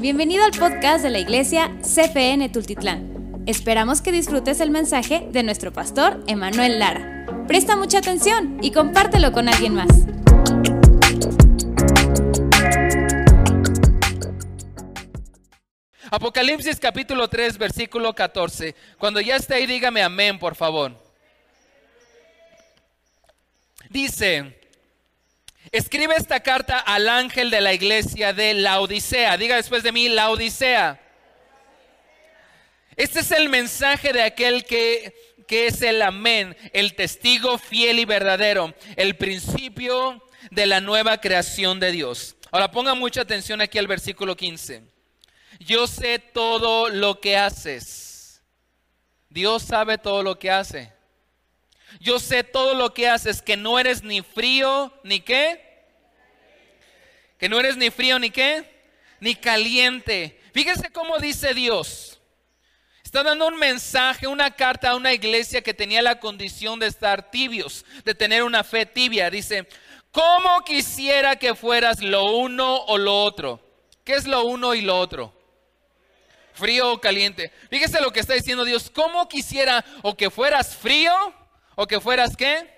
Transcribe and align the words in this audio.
Bienvenido 0.00 0.44
al 0.44 0.52
podcast 0.52 1.04
de 1.04 1.10
la 1.10 1.18
iglesia 1.18 1.70
CFN 1.82 2.48
Tultitlán. 2.48 3.42
Esperamos 3.46 4.00
que 4.00 4.12
disfrutes 4.12 4.60
el 4.60 4.70
mensaje 4.70 5.28
de 5.30 5.42
nuestro 5.42 5.74
pastor 5.74 6.24
Emanuel 6.26 6.78
Lara. 6.78 7.26
Presta 7.46 7.76
mucha 7.76 7.98
atención 7.98 8.58
y 8.62 8.70
compártelo 8.70 9.30
con 9.30 9.46
alguien 9.46 9.74
más. 9.74 9.90
Apocalipsis 16.10 16.80
capítulo 16.80 17.28
3, 17.28 17.58
versículo 17.58 18.14
14. 18.14 18.74
Cuando 18.96 19.20
ya 19.20 19.36
esté 19.36 19.56
ahí, 19.56 19.66
dígame 19.66 20.02
amén, 20.02 20.38
por 20.38 20.54
favor. 20.54 20.96
Dice, 23.90 24.58
escribe 25.72 26.14
esta 26.16 26.40
carta 26.40 26.78
al 26.78 27.08
ángel 27.08 27.50
de 27.50 27.60
la 27.60 27.72
iglesia 27.72 28.32
de 28.32 28.54
la 28.54 28.80
Odisea. 28.80 29.36
Diga 29.36 29.56
después 29.56 29.82
de 29.82 29.92
mí, 29.92 30.08
la 30.08 30.30
Odisea. 30.30 31.00
Este 32.96 33.20
es 33.20 33.30
el 33.30 33.48
mensaje 33.48 34.12
de 34.12 34.22
aquel 34.22 34.64
que, 34.64 35.14
que 35.46 35.68
es 35.68 35.82
el 35.82 36.02
amén, 36.02 36.56
el 36.72 36.94
testigo 36.94 37.58
fiel 37.58 38.00
y 38.00 38.04
verdadero, 38.04 38.74
el 38.96 39.16
principio 39.16 40.22
de 40.50 40.66
la 40.66 40.80
nueva 40.80 41.20
creación 41.20 41.78
de 41.78 41.92
Dios. 41.92 42.36
Ahora 42.50 42.70
ponga 42.70 42.94
mucha 42.94 43.20
atención 43.20 43.60
aquí 43.60 43.78
al 43.78 43.86
versículo 43.86 44.36
15. 44.36 44.82
Yo 45.60 45.86
sé 45.86 46.18
todo 46.18 46.88
lo 46.88 47.20
que 47.20 47.36
haces. 47.36 48.42
Dios 49.28 49.62
sabe 49.62 49.98
todo 49.98 50.22
lo 50.22 50.38
que 50.38 50.50
hace. 50.50 50.97
Yo 52.00 52.18
sé 52.18 52.44
todo 52.44 52.74
lo 52.74 52.94
que 52.94 53.08
haces, 53.08 53.42
que 53.42 53.56
no 53.56 53.78
eres 53.78 54.02
ni 54.02 54.22
frío 54.22 54.92
ni 55.04 55.20
qué. 55.20 55.86
Que 57.38 57.48
no 57.48 57.58
eres 57.58 57.76
ni 57.76 57.90
frío 57.90 58.18
ni 58.18 58.30
qué, 58.30 58.64
ni 59.20 59.34
caliente. 59.34 60.40
Fíjese 60.52 60.90
cómo 60.90 61.18
dice 61.18 61.54
Dios. 61.54 62.18
Está 63.08 63.22
dando 63.22 63.46
un 63.48 63.56
mensaje, 63.56 64.26
una 64.26 64.50
carta 64.50 64.90
a 64.90 64.96
una 64.96 65.14
iglesia 65.14 65.62
que 65.62 65.72
tenía 65.72 66.02
la 66.02 66.20
condición 66.20 66.78
de 66.78 66.88
estar 66.88 67.30
tibios, 67.30 67.86
de 68.04 68.14
tener 68.14 68.42
una 68.42 68.62
fe 68.62 68.84
tibia. 68.84 69.30
Dice, 69.30 69.66
¿cómo 70.12 70.62
quisiera 70.62 71.36
que 71.36 71.54
fueras 71.54 72.02
lo 72.02 72.32
uno 72.32 72.76
o 72.84 72.98
lo 72.98 73.22
otro? 73.22 73.60
¿Qué 74.04 74.12
es 74.12 74.26
lo 74.26 74.44
uno 74.44 74.74
y 74.74 74.82
lo 74.82 74.98
otro? 74.98 75.32
Frío 76.52 76.92
o 76.92 77.00
caliente. 77.00 77.50
Fíjese 77.70 78.00
lo 78.00 78.12
que 78.12 78.20
está 78.20 78.34
diciendo 78.34 78.64
Dios. 78.64 78.90
¿Cómo 78.90 79.26
quisiera 79.26 79.84
o 80.02 80.14
que 80.14 80.28
fueras 80.28 80.76
frío 80.76 81.14
o 81.80 81.86
que 81.86 82.00
fueras 82.00 82.36
qué? 82.36 82.68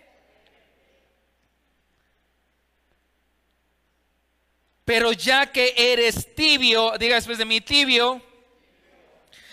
Pero 4.84 5.12
ya 5.12 5.46
que 5.46 5.72
eres 5.74 6.34
tibio, 6.34 6.98
diga 6.98 7.14
después 7.14 7.38
de 7.38 7.46
mí 7.46 7.62
tibio, 7.62 8.20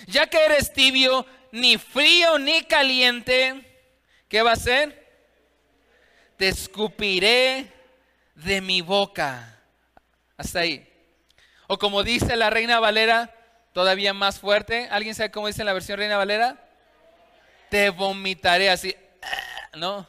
ya 0.06 0.28
que 0.28 0.44
eres 0.44 0.74
tibio, 0.74 1.26
ni 1.54 1.78
frío 1.78 2.38
ni 2.38 2.64
caliente, 2.64 3.64
¿qué 4.28 4.42
va 4.42 4.52
a 4.52 4.58
ser? 4.58 5.08
Te 6.36 6.50
escupiré 6.50 7.72
de 8.36 8.60
mi 8.60 8.82
boca. 8.82 9.62
Hasta 10.36 10.60
ahí. 10.60 10.86
O 11.68 11.78
como 11.78 12.04
dice 12.04 12.36
la 12.36 12.50
reina 12.50 12.82
Valera, 12.82 13.34
todavía 13.72 14.14
más 14.14 14.42
fuerte. 14.42 14.90
¿Alguien 14.92 15.16
sabe 15.16 15.32
cómo 15.32 15.48
dice 15.48 15.64
la 15.64 15.72
versión 15.72 16.00
reina 16.00 16.18
Valera? 16.18 16.68
Te 17.70 17.92
vomitaré 17.92 18.70
así, 18.70 18.94
¿no? 19.76 20.08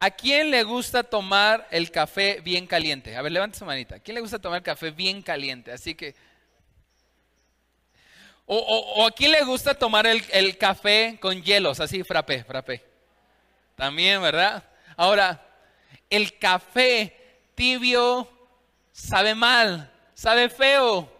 ¿A 0.00 0.10
quién 0.10 0.50
le 0.50 0.64
gusta 0.64 1.04
tomar 1.04 1.68
el 1.70 1.90
café 1.90 2.40
bien 2.40 2.66
caliente? 2.66 3.14
A 3.14 3.22
ver, 3.22 3.30
levante 3.30 3.58
su 3.58 3.64
manita. 3.64 3.94
¿A 3.94 3.98
quién 4.00 4.16
le 4.16 4.20
gusta 4.20 4.40
tomar 4.40 4.58
el 4.58 4.64
café 4.64 4.90
bien 4.90 5.22
caliente? 5.22 5.70
Así 5.70 5.94
que... 5.94 6.16
O, 8.46 9.06
a 9.06 9.12
quién 9.12 9.30
le 9.30 9.44
gusta 9.44 9.74
tomar 9.74 10.06
el, 10.06 10.22
el, 10.32 10.58
café 10.58 11.18
con 11.20 11.40
hielos, 11.40 11.78
así, 11.78 12.02
frappé, 12.02 12.42
frappé. 12.42 12.84
También, 13.76 14.20
¿verdad? 14.20 14.64
Ahora, 14.96 15.40
el 16.10 16.36
café 16.36 17.16
tibio 17.54 18.28
sabe 18.92 19.34
mal, 19.34 19.90
sabe 20.14 20.48
feo. 20.48 21.10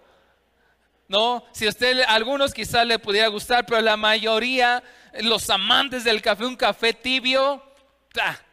¿No? 1.09 1.45
Si 1.53 1.69
usted, 1.69 2.01
algunos 2.09 2.53
quizás 2.53 2.87
le 2.87 2.99
pudiera 2.99 3.29
gustar, 3.29 3.65
pero 3.65 3.81
la 3.81 3.97
mayoría, 3.97 4.83
los 5.21 5.51
amantes 5.51 6.05
del 6.05 6.23
café, 6.23 6.45
un 6.45 6.57
café 6.57 6.93
tibio, 6.95 7.63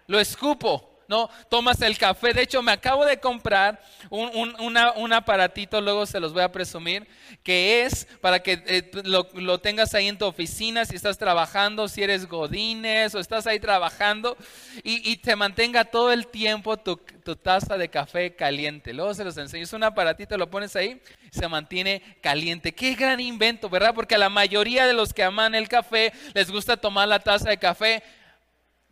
lo 0.07 0.19
escupo. 0.19 0.88
¿No? 1.09 1.27
Tomas 1.49 1.81
el 1.81 1.97
café. 1.97 2.33
De 2.33 2.43
hecho, 2.43 2.61
me 2.61 2.71
acabo 2.71 3.03
de 3.03 3.19
comprar 3.19 3.81
un, 4.11 5.11
aparatito, 5.11 5.81
luego 5.81 6.05
se 6.05 6.19
los 6.19 6.33
voy 6.33 6.43
a 6.43 6.51
presumir, 6.51 7.07
que 7.43 7.83
es 7.83 8.05
para 8.21 8.41
que 8.41 8.63
eh, 8.67 8.91
lo, 9.03 9.59
tengas 9.59 9.95
ahí 9.95 10.07
en 10.07 10.19
tu 10.19 10.25
oficina, 10.25 10.85
si 10.85 10.95
estás 10.95 11.17
trabajando, 11.17 11.87
si 11.87 12.03
eres 12.03 12.27
godines 12.27 13.15
o 13.15 13.19
estás 13.19 13.47
ahí 13.47 13.59
trabajando, 13.59 14.37
y, 14.83 15.17
te 15.17 15.35
mantenga 15.35 15.83
todo 15.83 16.11
el 16.11 16.27
tiempo 16.27 16.77
tu, 16.77 16.97
tu, 16.97 17.35
taza 17.35 17.75
de 17.75 17.89
café 17.89 18.35
caliente. 18.35 18.93
Luego 18.93 19.13
se 19.15 19.23
los 19.23 19.35
enseño. 19.37 19.63
Es 19.63 19.73
un 19.73 19.83
aparatito, 19.83 20.37
lo 20.37 20.49
pones 20.49 20.75
ahí, 20.75 21.01
se 21.31 21.47
mantiene 21.47 22.03
caliente. 22.21 22.73
Qué 22.73 22.93
gran 22.93 23.19
invento, 23.19 23.67
¿verdad? 23.67 23.95
Porque 23.95 24.15
a 24.15 24.19
la 24.19 24.29
mayoría 24.29 24.85
de 24.85 24.93
los 24.93 25.13
que 25.13 25.23
aman 25.23 25.55
el 25.55 25.67
café 25.67 26.13
les 26.35 26.51
gusta 26.51 26.77
tomar 26.77 27.07
la 27.07 27.19
taza 27.19 27.49
de 27.49 27.57
café 27.57 28.03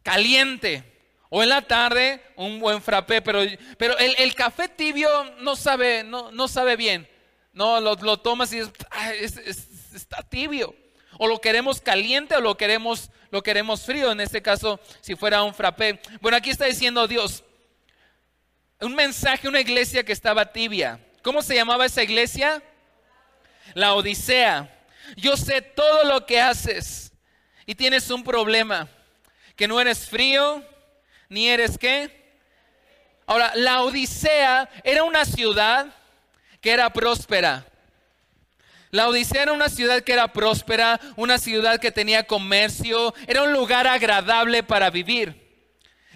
caliente. 0.01 0.96
O 1.29 1.43
en 1.43 1.49
la 1.49 1.61
tarde 1.61 2.21
un 2.35 2.59
buen 2.59 2.81
frappé, 2.81 3.21
pero, 3.21 3.41
pero 3.77 3.97
el, 3.97 4.33
café 4.35 4.69
tibio 4.69 5.09
no 5.39 5.55
sabe, 5.55 6.03
no, 6.03 6.31
no 6.31 6.47
sabe 6.47 6.75
bien. 6.75 7.07
No, 7.51 7.81
lo, 7.81 8.17
tomas 8.17 8.53
y 8.53 8.59
está 9.93 10.23
tibio. 10.23 10.75
O 11.17 11.27
lo 11.27 11.41
queremos 11.41 11.81
caliente 11.81 12.35
o 12.35 12.41
lo 12.41 12.55
queremos, 12.55 13.09
lo 13.31 13.41
queremos 13.41 13.81
frío, 13.81 14.11
en 14.11 14.21
este 14.21 14.41
caso 14.41 14.79
si 15.01 15.15
fuera 15.15 15.43
un 15.43 15.53
frappé. 15.53 15.99
Bueno, 16.21 16.37
aquí 16.37 16.49
está 16.49 16.65
diciendo 16.65 17.07
Dios, 17.07 17.43
un 18.79 18.95
mensaje, 18.95 19.47
una 19.47 19.59
iglesia 19.59 20.05
que 20.05 20.13
estaba 20.13 20.51
tibia. 20.53 20.99
¿Cómo 21.23 21.41
se 21.41 21.55
llamaba 21.55 21.85
esa 21.85 22.03
iglesia? 22.03 22.61
La 23.73 23.95
Odisea. 23.95 24.73
Yo 25.15 25.35
sé 25.35 25.61
todo 25.61 26.03
lo 26.03 26.25
que 26.25 26.39
haces 26.39 27.11
y 27.65 27.75
tienes 27.75 28.09
un 28.11 28.23
problema, 28.23 28.87
que 29.55 29.67
no 29.67 29.81
eres 29.81 30.07
frío, 30.07 30.63
ni 31.29 31.47
eres 31.47 31.77
qué. 31.77 32.17
Ahora, 33.25 33.51
la 33.55 33.81
Odisea 33.81 34.69
era 34.83 35.03
una 35.03 35.25
ciudad 35.25 35.87
que 36.61 36.71
era 36.71 36.91
próspera. 36.91 37.65
La 38.89 39.09
Odisea 39.09 39.43
era 39.43 39.53
una 39.53 39.67
ciudad 39.67 40.01
que 40.01 40.13
era 40.13 40.31
próspera, 40.31 40.99
una 41.17 41.37
ciudad 41.37 41.79
que 41.79 41.91
tenía 41.91 42.23
comercio, 42.23 43.13
era 43.27 43.43
un 43.43 43.51
lugar 43.51 43.85
agradable 43.85 44.63
para 44.63 44.89
vivir. 44.89 45.45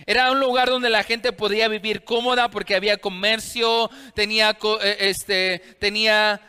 Era 0.06 0.32
un 0.32 0.40
lugar 0.40 0.70
donde 0.70 0.90
la 0.90 1.04
gente 1.04 1.34
podía 1.34 1.68
vivir 1.68 2.04
cómoda 2.04 2.50
porque 2.50 2.76
había 2.76 2.98
comercio, 2.98 3.92
tenía, 4.16 4.58
eh, 4.82 4.98
este, 5.00 5.60
tenía 5.80 6.42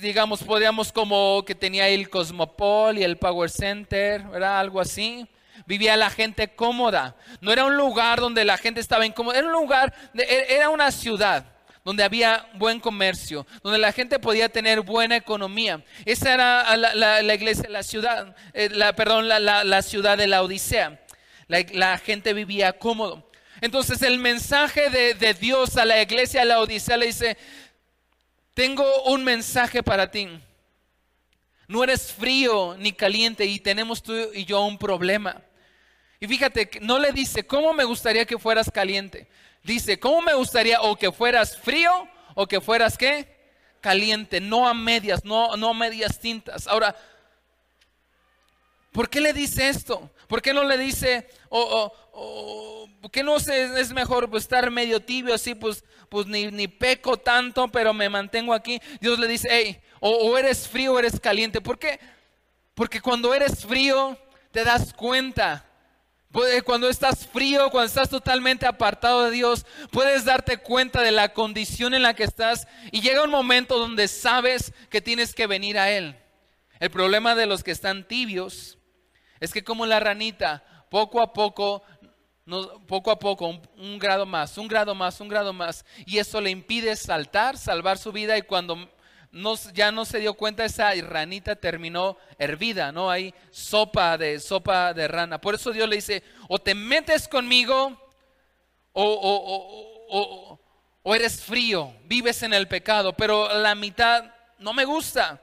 digamos, 0.00 0.42
podíamos 0.42 0.90
como 0.90 1.44
que 1.44 1.54
tenía 1.54 1.88
el 1.88 2.08
Cosmopol 2.08 2.96
y 2.96 3.04
el 3.04 3.18
Power 3.18 3.50
Center, 3.50 4.22
¿verdad? 4.22 4.58
Algo 4.58 4.80
así 4.80 5.28
vivía 5.66 5.96
la 5.96 6.10
gente 6.10 6.54
cómoda. 6.54 7.16
No 7.40 7.52
era 7.52 7.64
un 7.64 7.76
lugar 7.76 8.20
donde 8.20 8.44
la 8.44 8.56
gente 8.56 8.80
estaba 8.80 9.04
incómoda, 9.04 9.38
era 9.38 9.46
un 9.46 9.52
lugar, 9.52 9.92
e, 10.14 10.46
era 10.48 10.70
una 10.70 10.90
ciudad 10.90 11.44
donde 11.84 12.02
había 12.02 12.48
buen 12.54 12.80
comercio, 12.80 13.46
donde 13.62 13.78
la 13.78 13.92
gente 13.92 14.18
podía 14.18 14.48
tener 14.48 14.80
buena 14.80 15.14
economía. 15.14 15.84
Esa 16.04 16.34
era 16.34 16.76
la, 16.76 17.34
iglesia, 17.34 17.68
la 17.68 17.84
ciudad, 17.84 18.34
eh, 18.54 18.68
la, 18.70 18.96
perdón, 18.96 19.28
la, 19.28 19.82
ciudad 19.82 20.18
de 20.18 20.26
la 20.26 20.42
Odisea. 20.42 21.00
La, 21.46 21.96
gente 21.98 22.32
vivía 22.32 22.72
cómodo. 22.72 23.30
Entonces 23.60 24.02
el 24.02 24.18
mensaje 24.18 24.90
de, 24.90 25.14
de 25.14 25.34
Dios 25.34 25.76
a 25.76 25.84
la 25.84 26.02
iglesia 26.02 26.40
de 26.40 26.46
la 26.46 26.58
Odisea 26.58 26.96
le 26.96 27.06
dice, 27.06 27.38
tengo 28.52 28.84
un 29.04 29.22
mensaje 29.22 29.84
para 29.84 30.10
ti. 30.10 30.28
No 31.68 31.84
eres 31.84 32.12
frío 32.12 32.76
ni 32.78 32.92
caliente 32.92 33.44
y 33.44 33.60
tenemos 33.60 34.02
tú 34.02 34.12
y 34.34 34.44
yo 34.44 34.60
un 34.62 34.76
problema. 34.76 35.40
Y 36.20 36.26
fíjate, 36.26 36.70
no 36.80 36.98
le 36.98 37.12
dice, 37.12 37.46
¿cómo 37.46 37.72
me 37.72 37.84
gustaría 37.84 38.24
que 38.24 38.38
fueras 38.38 38.70
caliente? 38.70 39.28
Dice, 39.62 39.98
¿cómo 39.98 40.22
me 40.22 40.34
gustaría 40.34 40.80
o 40.80 40.96
que 40.96 41.12
fueras 41.12 41.58
frío 41.58 42.08
o 42.34 42.46
que 42.46 42.60
fueras 42.60 42.96
qué? 42.96 43.36
Caliente, 43.80 44.40
no 44.40 44.68
a 44.68 44.74
medias, 44.74 45.24
no, 45.24 45.56
no 45.56 45.70
a 45.70 45.74
medias 45.74 46.18
tintas. 46.18 46.66
Ahora, 46.66 46.96
¿por 48.92 49.10
qué 49.10 49.20
le 49.20 49.32
dice 49.32 49.68
esto? 49.68 50.10
¿Por 50.26 50.40
qué 50.40 50.54
no 50.54 50.64
le 50.64 50.78
dice, 50.78 51.28
o, 51.50 51.92
o, 52.12 52.88
¿por 53.00 53.10
qué 53.10 53.22
no 53.22 53.38
se, 53.38 53.80
es 53.80 53.92
mejor 53.92 54.30
pues, 54.30 54.44
estar 54.44 54.70
medio 54.70 55.00
tibio 55.00 55.34
así, 55.34 55.54
pues, 55.54 55.84
pues 56.08 56.26
ni, 56.26 56.46
ni, 56.50 56.66
peco 56.66 57.16
tanto, 57.16 57.68
pero 57.68 57.92
me 57.92 58.08
mantengo 58.08 58.54
aquí? 58.54 58.80
Dios 59.00 59.18
le 59.18 59.28
dice, 59.28 59.48
hey, 59.50 59.80
o, 60.00 60.10
o 60.10 60.38
eres 60.38 60.66
frío 60.66 60.94
o 60.94 60.98
eres 60.98 61.20
caliente. 61.20 61.60
¿Por 61.60 61.78
qué? 61.78 62.00
Porque 62.74 63.00
cuando 63.00 63.34
eres 63.34 63.64
frío 63.64 64.18
te 64.50 64.64
das 64.64 64.92
cuenta 64.92 65.65
Cuando 66.66 66.90
estás 66.90 67.26
frío, 67.26 67.70
cuando 67.70 67.86
estás 67.86 68.10
totalmente 68.10 68.66
apartado 68.66 69.24
de 69.24 69.30
Dios, 69.30 69.64
puedes 69.90 70.26
darte 70.26 70.58
cuenta 70.58 71.00
de 71.00 71.10
la 71.10 71.32
condición 71.32 71.94
en 71.94 72.02
la 72.02 72.12
que 72.12 72.24
estás 72.24 72.68
y 72.92 73.00
llega 73.00 73.22
un 73.22 73.30
momento 73.30 73.78
donde 73.78 74.06
sabes 74.06 74.74
que 74.90 75.00
tienes 75.00 75.34
que 75.34 75.46
venir 75.46 75.78
a 75.78 75.90
Él. 75.90 76.14
El 76.78 76.90
problema 76.90 77.34
de 77.34 77.46
los 77.46 77.64
que 77.64 77.70
están 77.70 78.06
tibios 78.06 78.76
es 79.40 79.50
que 79.54 79.64
como 79.64 79.86
la 79.86 79.98
ranita, 79.98 80.62
poco 80.90 81.22
a 81.22 81.32
poco, 81.32 81.82
poco 82.86 83.10
a 83.10 83.18
poco, 83.18 83.58
un, 83.78 83.98
grado 83.98 84.26
más, 84.26 84.58
un 84.58 84.68
grado 84.68 84.94
más, 84.94 85.18
un 85.22 85.28
grado 85.28 85.54
más, 85.54 85.86
y 86.04 86.18
eso 86.18 86.42
le 86.42 86.50
impide 86.50 86.96
saltar, 86.96 87.56
salvar 87.56 87.96
su 87.96 88.12
vida 88.12 88.36
y 88.36 88.42
cuando 88.42 88.90
ya 89.72 89.92
no 89.92 90.04
se 90.04 90.18
dio 90.18 90.34
cuenta, 90.34 90.64
esa 90.64 90.92
ranita 90.94 91.56
terminó 91.56 92.16
hervida, 92.38 92.92
¿no? 92.92 93.10
Hay 93.10 93.34
sopa 93.50 94.16
de, 94.18 94.40
sopa 94.40 94.94
de 94.94 95.08
rana. 95.08 95.40
Por 95.40 95.54
eso 95.54 95.72
Dios 95.72 95.88
le 95.88 95.96
dice, 95.96 96.22
o 96.48 96.58
te 96.58 96.74
metes 96.74 97.28
conmigo 97.28 98.00
o, 98.92 100.58
o 101.08 101.14
eres 101.14 101.40
frío, 101.40 101.94
vives 102.04 102.42
en 102.42 102.52
el 102.52 102.66
pecado, 102.66 103.12
pero 103.12 103.60
la 103.60 103.76
mitad 103.76 104.24
no 104.58 104.72
me 104.72 104.84
gusta. 104.84 105.40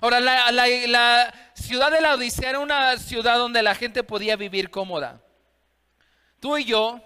Ahora, 0.00 0.20
la, 0.20 0.50
la, 0.50 1.34
ciudad 1.54 1.90
de 1.90 2.00
la 2.00 2.14
Odisea 2.14 2.50
era 2.50 2.58
una 2.58 2.96
ciudad 2.98 3.38
donde 3.38 3.62
la 3.62 3.74
gente 3.74 4.02
podía 4.02 4.36
vivir 4.36 4.70
cómoda. 4.70 5.20
Tú 6.40 6.58
y 6.58 6.64
yo, 6.64 7.00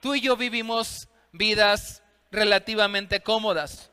tú 0.00 0.14
y 0.14 0.20
yo 0.20 0.36
vivimos 0.36 1.08
vidas 1.30 2.02
relativamente 2.30 3.20
cómodas. 3.20 3.89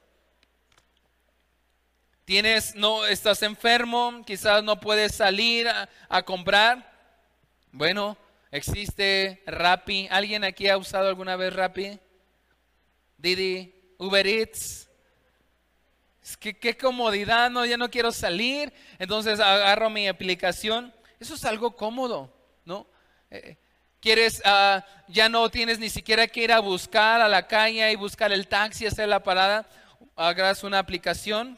Tienes, 2.27 2.75
no, 2.75 3.05
estás 3.05 3.41
enfermo, 3.41 4.21
quizás 4.25 4.61
no 4.61 4.81
puedes 4.81 5.15
salir 5.15 5.65
a, 6.09 6.23
comprar. 6.23 6.91
Bueno, 7.71 8.17
existe 8.51 9.41
Rappi. 9.47 10.09
¿Alguien 10.11 10.43
aquí 10.43 10.67
ha 10.67 10.77
usado 10.77 11.07
alguna 11.07 11.37
vez 11.37 11.53
Rappi? 11.53 11.97
Didi, 13.17 13.73
Uber 13.97 14.27
Eats. 14.27 14.89
Es 16.21 16.35
que 16.35 16.59
qué 16.59 16.75
comodidad, 16.75 17.49
no, 17.49 17.65
ya 17.65 17.77
no 17.77 17.89
quiero 17.89 18.11
salir. 18.11 18.73
Entonces 18.99 19.39
agarro 19.39 19.89
mi 19.89 20.09
aplicación. 20.09 20.93
Eso 21.21 21.35
es 21.35 21.45
algo 21.45 21.77
cómodo, 21.77 22.29
¿no? 22.65 22.87
Eh, 23.31 23.55
quieres, 24.01 24.41
ah, 24.43 24.85
ya 25.07 25.29
no 25.29 25.49
tienes 25.49 25.79
ni 25.79 25.89
siquiera 25.89 26.27
que 26.27 26.43
ir 26.43 26.51
a 26.51 26.59
buscar 26.59 27.21
a 27.21 27.29
la 27.29 27.47
calle 27.47 27.89
y 27.89 27.95
buscar 27.95 28.33
el 28.33 28.49
taxi, 28.49 28.85
hacer 28.85 29.07
la 29.07 29.23
parada. 29.23 29.65
Agarras 30.17 30.65
una 30.65 30.79
aplicación, 30.79 31.57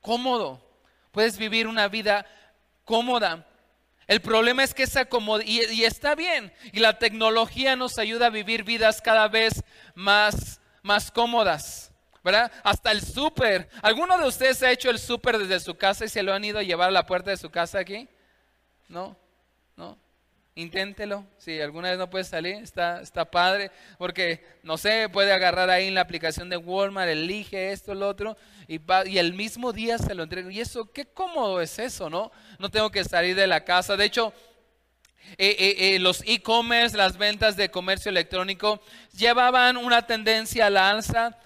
cómodo. 0.00 0.64
Puedes 1.12 1.38
vivir 1.38 1.66
una 1.66 1.88
vida 1.88 2.26
cómoda. 2.84 3.46
El 4.06 4.20
problema 4.20 4.64
es 4.64 4.74
que 4.74 4.82
esa 4.82 5.04
comodidad, 5.04 5.70
y, 5.70 5.84
está 5.84 6.14
bien, 6.14 6.52
y 6.72 6.80
la 6.80 6.98
tecnología 6.98 7.76
nos 7.76 7.98
ayuda 7.98 8.26
a 8.26 8.30
vivir 8.30 8.64
vidas 8.64 9.00
cada 9.00 9.28
vez 9.28 9.62
más, 9.94 10.60
más 10.82 11.10
cómodas. 11.10 11.92
¿verdad? 12.22 12.52
Hasta 12.62 12.90
el 12.90 13.02
súper. 13.02 13.68
¿Alguno 13.82 14.18
de 14.18 14.26
ustedes 14.26 14.62
ha 14.62 14.70
hecho 14.70 14.90
el 14.90 14.98
súper 14.98 15.38
desde 15.38 15.60
su 15.60 15.76
casa 15.76 16.04
y 16.04 16.08
se 16.08 16.22
lo 16.22 16.34
han 16.34 16.44
ido 16.44 16.58
a 16.58 16.62
llevar 16.62 16.88
a 16.88 16.92
la 16.92 17.06
puerta 17.06 17.30
de 17.30 17.36
su 17.36 17.50
casa 17.50 17.78
aquí? 17.78 18.08
¿No? 18.88 19.08
¿No? 19.08 19.29
Inténtelo. 20.56 21.24
Si 21.38 21.60
alguna 21.60 21.90
vez 21.90 21.98
no 21.98 22.10
puede 22.10 22.24
salir, 22.24 22.56
está, 22.56 23.00
está 23.00 23.30
padre. 23.30 23.70
Porque, 23.98 24.44
no 24.62 24.76
sé, 24.76 25.08
puede 25.08 25.32
agarrar 25.32 25.70
ahí 25.70 25.88
en 25.88 25.94
la 25.94 26.00
aplicación 26.00 26.50
de 26.50 26.56
Walmart, 26.56 27.08
elige 27.08 27.72
esto, 27.72 27.94
lo 27.94 28.08
otro, 28.08 28.36
y, 28.66 28.80
el 29.18 29.32
mismo 29.32 29.72
día 29.72 29.98
se 29.98 30.14
lo 30.14 30.24
entrego. 30.24 30.50
Y 30.50 30.60
eso, 30.60 30.92
qué 30.92 31.06
cómodo 31.06 31.60
es 31.60 31.78
eso, 31.78 32.10
¿no? 32.10 32.32
No 32.58 32.68
tengo 32.68 32.90
que 32.90 33.04
salir 33.04 33.36
de 33.36 33.46
la 33.46 33.64
casa. 33.64 33.96
De 33.96 34.04
hecho, 34.04 34.32
eh, 35.38 35.56
eh, 35.58 35.94
eh, 35.94 35.98
los 36.00 36.22
e-commerce, 36.26 36.96
las 36.96 37.16
ventas 37.16 37.56
de 37.56 37.70
comercio 37.70 38.10
electrónico, 38.10 38.80
llevaban 39.12 39.76
una 39.76 40.06
tendencia 40.06 40.66
a 40.66 40.70
la 40.70 40.90
alza. 40.90 41.38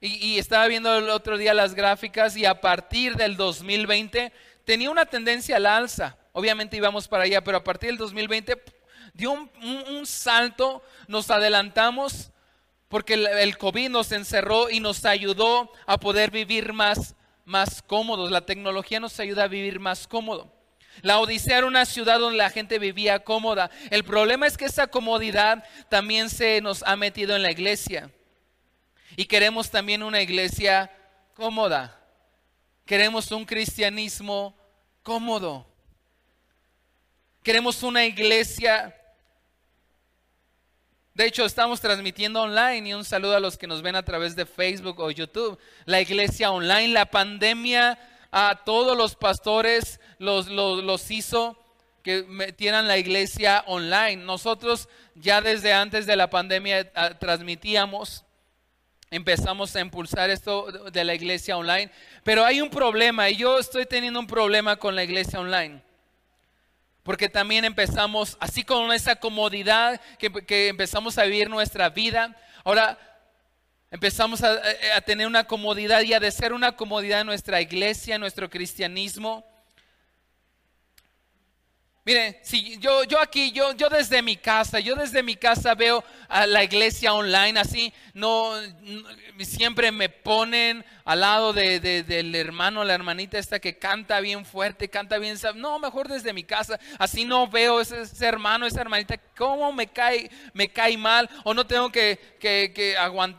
Y, 0.00 0.14
y, 0.34 0.38
estaba 0.38 0.66
viendo 0.66 0.96
el 0.96 1.10
otro 1.10 1.38
día 1.38 1.54
las 1.54 1.74
gráficas 1.74 2.36
y 2.36 2.44
a 2.44 2.60
partir 2.60 3.16
del 3.16 3.36
2020 3.36 4.32
tenía 4.64 4.90
una 4.90 5.06
tendencia 5.06 5.56
a 5.56 5.60
la 5.60 5.76
alza. 5.76 6.16
Obviamente 6.32 6.76
íbamos 6.76 7.08
para 7.08 7.24
allá, 7.24 7.42
pero 7.42 7.58
a 7.58 7.64
partir 7.64 7.90
del 7.90 7.98
2020 7.98 8.62
dio 9.14 9.32
un 9.32 10.06
salto, 10.06 10.82
nos 11.06 11.30
adelantamos 11.30 12.30
porque 12.88 13.14
el 13.14 13.58
COVID 13.58 13.90
nos 13.90 14.12
encerró 14.12 14.70
y 14.70 14.80
nos 14.80 15.04
ayudó 15.04 15.70
a 15.86 15.98
poder 15.98 16.30
vivir 16.30 16.72
más, 16.72 17.14
más 17.44 17.82
cómodos. 17.82 18.30
La 18.30 18.46
tecnología 18.46 18.98
nos 18.98 19.20
ayuda 19.20 19.44
a 19.44 19.48
vivir 19.48 19.78
más 19.78 20.06
cómodo. 20.06 20.52
La 21.02 21.20
Odisea 21.20 21.58
era 21.58 21.66
una 21.66 21.84
ciudad 21.84 22.18
donde 22.18 22.38
la 22.38 22.50
gente 22.50 22.78
vivía 22.78 23.22
cómoda. 23.22 23.70
El 23.90 24.04
problema 24.04 24.46
es 24.46 24.56
que 24.56 24.64
esa 24.64 24.86
comodidad 24.86 25.64
también 25.88 26.30
se 26.30 26.60
nos 26.60 26.82
ha 26.82 26.96
metido 26.96 27.36
en 27.36 27.42
la 27.42 27.50
iglesia. 27.50 28.10
Y 29.16 29.26
queremos 29.26 29.70
también 29.70 30.02
una 30.02 30.22
iglesia 30.22 30.90
cómoda. 31.34 32.00
Queremos 32.86 33.30
un 33.32 33.44
cristianismo 33.44 34.56
cómodo. 35.02 35.66
Queremos 37.48 37.82
una 37.82 38.04
iglesia 38.04 38.94
de 41.14 41.24
hecho, 41.24 41.46
estamos 41.46 41.80
transmitiendo 41.80 42.42
online 42.42 42.90
y 42.90 42.92
un 42.92 43.06
saludo 43.06 43.36
a 43.36 43.40
los 43.40 43.56
que 43.56 43.66
nos 43.66 43.80
ven 43.80 43.96
a 43.96 44.04
través 44.04 44.36
de 44.36 44.44
Facebook 44.44 45.00
o 45.00 45.10
YouTube. 45.10 45.58
La 45.86 45.98
iglesia 46.02 46.50
online, 46.50 46.88
la 46.88 47.06
pandemia 47.06 47.98
a 48.30 48.64
todos 48.66 48.98
los 48.98 49.16
pastores 49.16 49.98
los, 50.18 50.48
los, 50.48 51.10
hizo 51.10 51.58
que 52.02 52.22
metieran 52.24 52.86
la 52.86 52.98
iglesia 52.98 53.64
online. 53.66 54.16
Nosotros 54.16 54.86
ya 55.14 55.40
desde 55.40 55.72
antes 55.72 56.04
de 56.04 56.16
la 56.16 56.28
pandemia 56.28 56.92
transmitíamos, 57.18 58.26
empezamos 59.10 59.74
a 59.74 59.80
impulsar 59.80 60.28
esto 60.28 60.70
de 60.90 61.02
la 61.02 61.14
iglesia 61.14 61.56
online, 61.56 61.90
pero 62.24 62.44
hay 62.44 62.60
un 62.60 62.68
problema 62.68 63.30
y 63.30 63.36
yo 63.36 63.58
estoy 63.58 63.86
teniendo 63.86 64.20
un 64.20 64.26
problema 64.26 64.76
con 64.76 64.94
la 64.94 65.02
iglesia 65.02 65.40
online. 65.40 65.87
Porque 67.08 67.30
también 67.30 67.64
empezamos, 67.64 68.36
así 68.38 68.64
con 68.64 68.92
esa 68.92 69.16
comodidad 69.16 69.98
que, 70.18 70.68
empezamos 70.68 71.16
a 71.16 71.22
vivir 71.22 71.48
nuestra 71.48 71.88
vida, 71.88 72.36
ahora 72.64 72.98
empezamos 73.90 74.42
a, 74.42 74.60
a, 74.94 75.00
tener 75.00 75.26
una 75.26 75.44
comodidad 75.44 76.02
y 76.02 76.12
a 76.12 76.20
de 76.20 76.30
ser 76.30 76.52
una 76.52 76.76
comodidad 76.76 77.22
en 77.22 77.28
nuestra 77.28 77.62
iglesia, 77.62 78.16
en 78.16 78.20
nuestro 78.20 78.50
cristianismo. 78.50 79.42
Mire, 82.04 82.40
si 82.42 82.78
yo, 82.78 83.04
yo 83.04 83.20
aquí, 83.20 83.52
yo, 83.52 83.72
yo 83.72 83.88
desde 83.88 84.20
mi 84.20 84.36
casa, 84.36 84.78
yo 84.78 84.94
desde 84.94 85.22
mi 85.22 85.36
casa 85.36 85.74
veo 85.74 86.04
a 86.28 86.46
la 86.46 86.62
iglesia 86.62 87.14
online 87.14 87.58
así, 87.58 87.92
no, 88.12 88.52
siempre 89.40 89.92
me 89.92 90.10
ponen 90.10 90.84
al 91.08 91.20
lado 91.20 91.54
de, 91.54 91.80
del 91.80 92.34
hermano, 92.34 92.84
la 92.84 92.92
hermanita 92.92 93.38
esta 93.38 93.58
que 93.60 93.78
canta 93.78 94.20
bien 94.20 94.44
fuerte, 94.44 94.90
canta 94.90 95.16
bien, 95.16 95.38
no, 95.54 95.78
mejor 95.78 96.06
desde 96.06 96.34
mi 96.34 96.44
casa, 96.44 96.78
así 96.98 97.24
no 97.24 97.48
veo 97.48 97.80
ese, 97.80 98.04
hermano, 98.26 98.66
esa 98.66 98.82
hermanita, 98.82 99.18
cómo 99.34 99.72
me 99.72 99.86
cae, 99.86 100.30
me 100.52 100.68
cae 100.68 100.98
mal, 100.98 101.30
o 101.44 101.54
no 101.54 101.66
tengo 101.66 101.90
que, 101.90 102.36
que, 102.38 102.74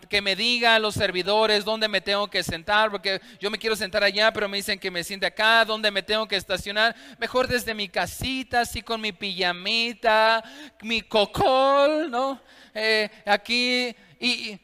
que, 0.10 0.22
me 0.24 0.36
digan 0.36 0.82
los 0.82 0.96
servidores 0.96 1.64
dónde 1.64 1.88
me 1.88 2.02
tengo 2.02 2.28
que 2.28 2.42
sentar, 2.42 2.90
porque 2.90 3.22
yo 3.40 3.52
me 3.52 3.60
quiero 3.60 3.76
sentar 3.76 4.04
allá, 4.04 4.34
pero 4.34 4.50
me 4.50 4.58
dicen 4.58 4.80
que 4.80 4.90
me 4.90 5.04
siente 5.04 5.28
acá, 5.28 5.64
dónde 5.64 5.92
me 5.92 6.02
tengo 6.02 6.28
que 6.28 6.38
estacionar, 6.38 6.96
mejor 7.20 7.48
desde 7.48 7.76
mi 7.76 7.88
casita 7.88 8.62
así 8.62 8.82
con 8.82 9.00
mi 9.00 9.12
pijamita, 9.12 10.44
mi 10.82 11.04
cocol, 11.04 12.10
¿no? 12.10 12.42
Eh, 12.74 13.12
aquí 13.28 13.96
y, 14.20 14.60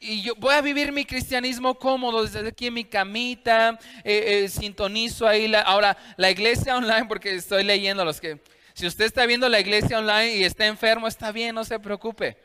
yo 0.00 0.34
voy 0.36 0.54
a 0.54 0.60
vivir 0.60 0.92
mi 0.92 1.04
cristianismo 1.04 1.74
cómodo 1.78 2.22
desde 2.24 2.48
aquí 2.48 2.66
en 2.66 2.74
mi 2.74 2.84
camita, 2.84 3.78
eh, 4.04 4.44
eh, 4.44 4.48
sintonizo 4.48 5.26
ahí. 5.26 5.48
La, 5.48 5.62
ahora, 5.62 5.96
la 6.16 6.30
iglesia 6.30 6.76
online, 6.76 7.06
porque 7.06 7.34
estoy 7.34 7.64
leyendo 7.64 8.04
los 8.04 8.20
que, 8.20 8.40
si 8.74 8.86
usted 8.86 9.06
está 9.06 9.26
viendo 9.26 9.48
la 9.48 9.60
iglesia 9.60 9.98
online 9.98 10.36
y 10.36 10.44
está 10.44 10.66
enfermo, 10.66 11.08
está 11.08 11.32
bien, 11.32 11.54
no 11.54 11.64
se 11.64 11.78
preocupe. 11.78 12.36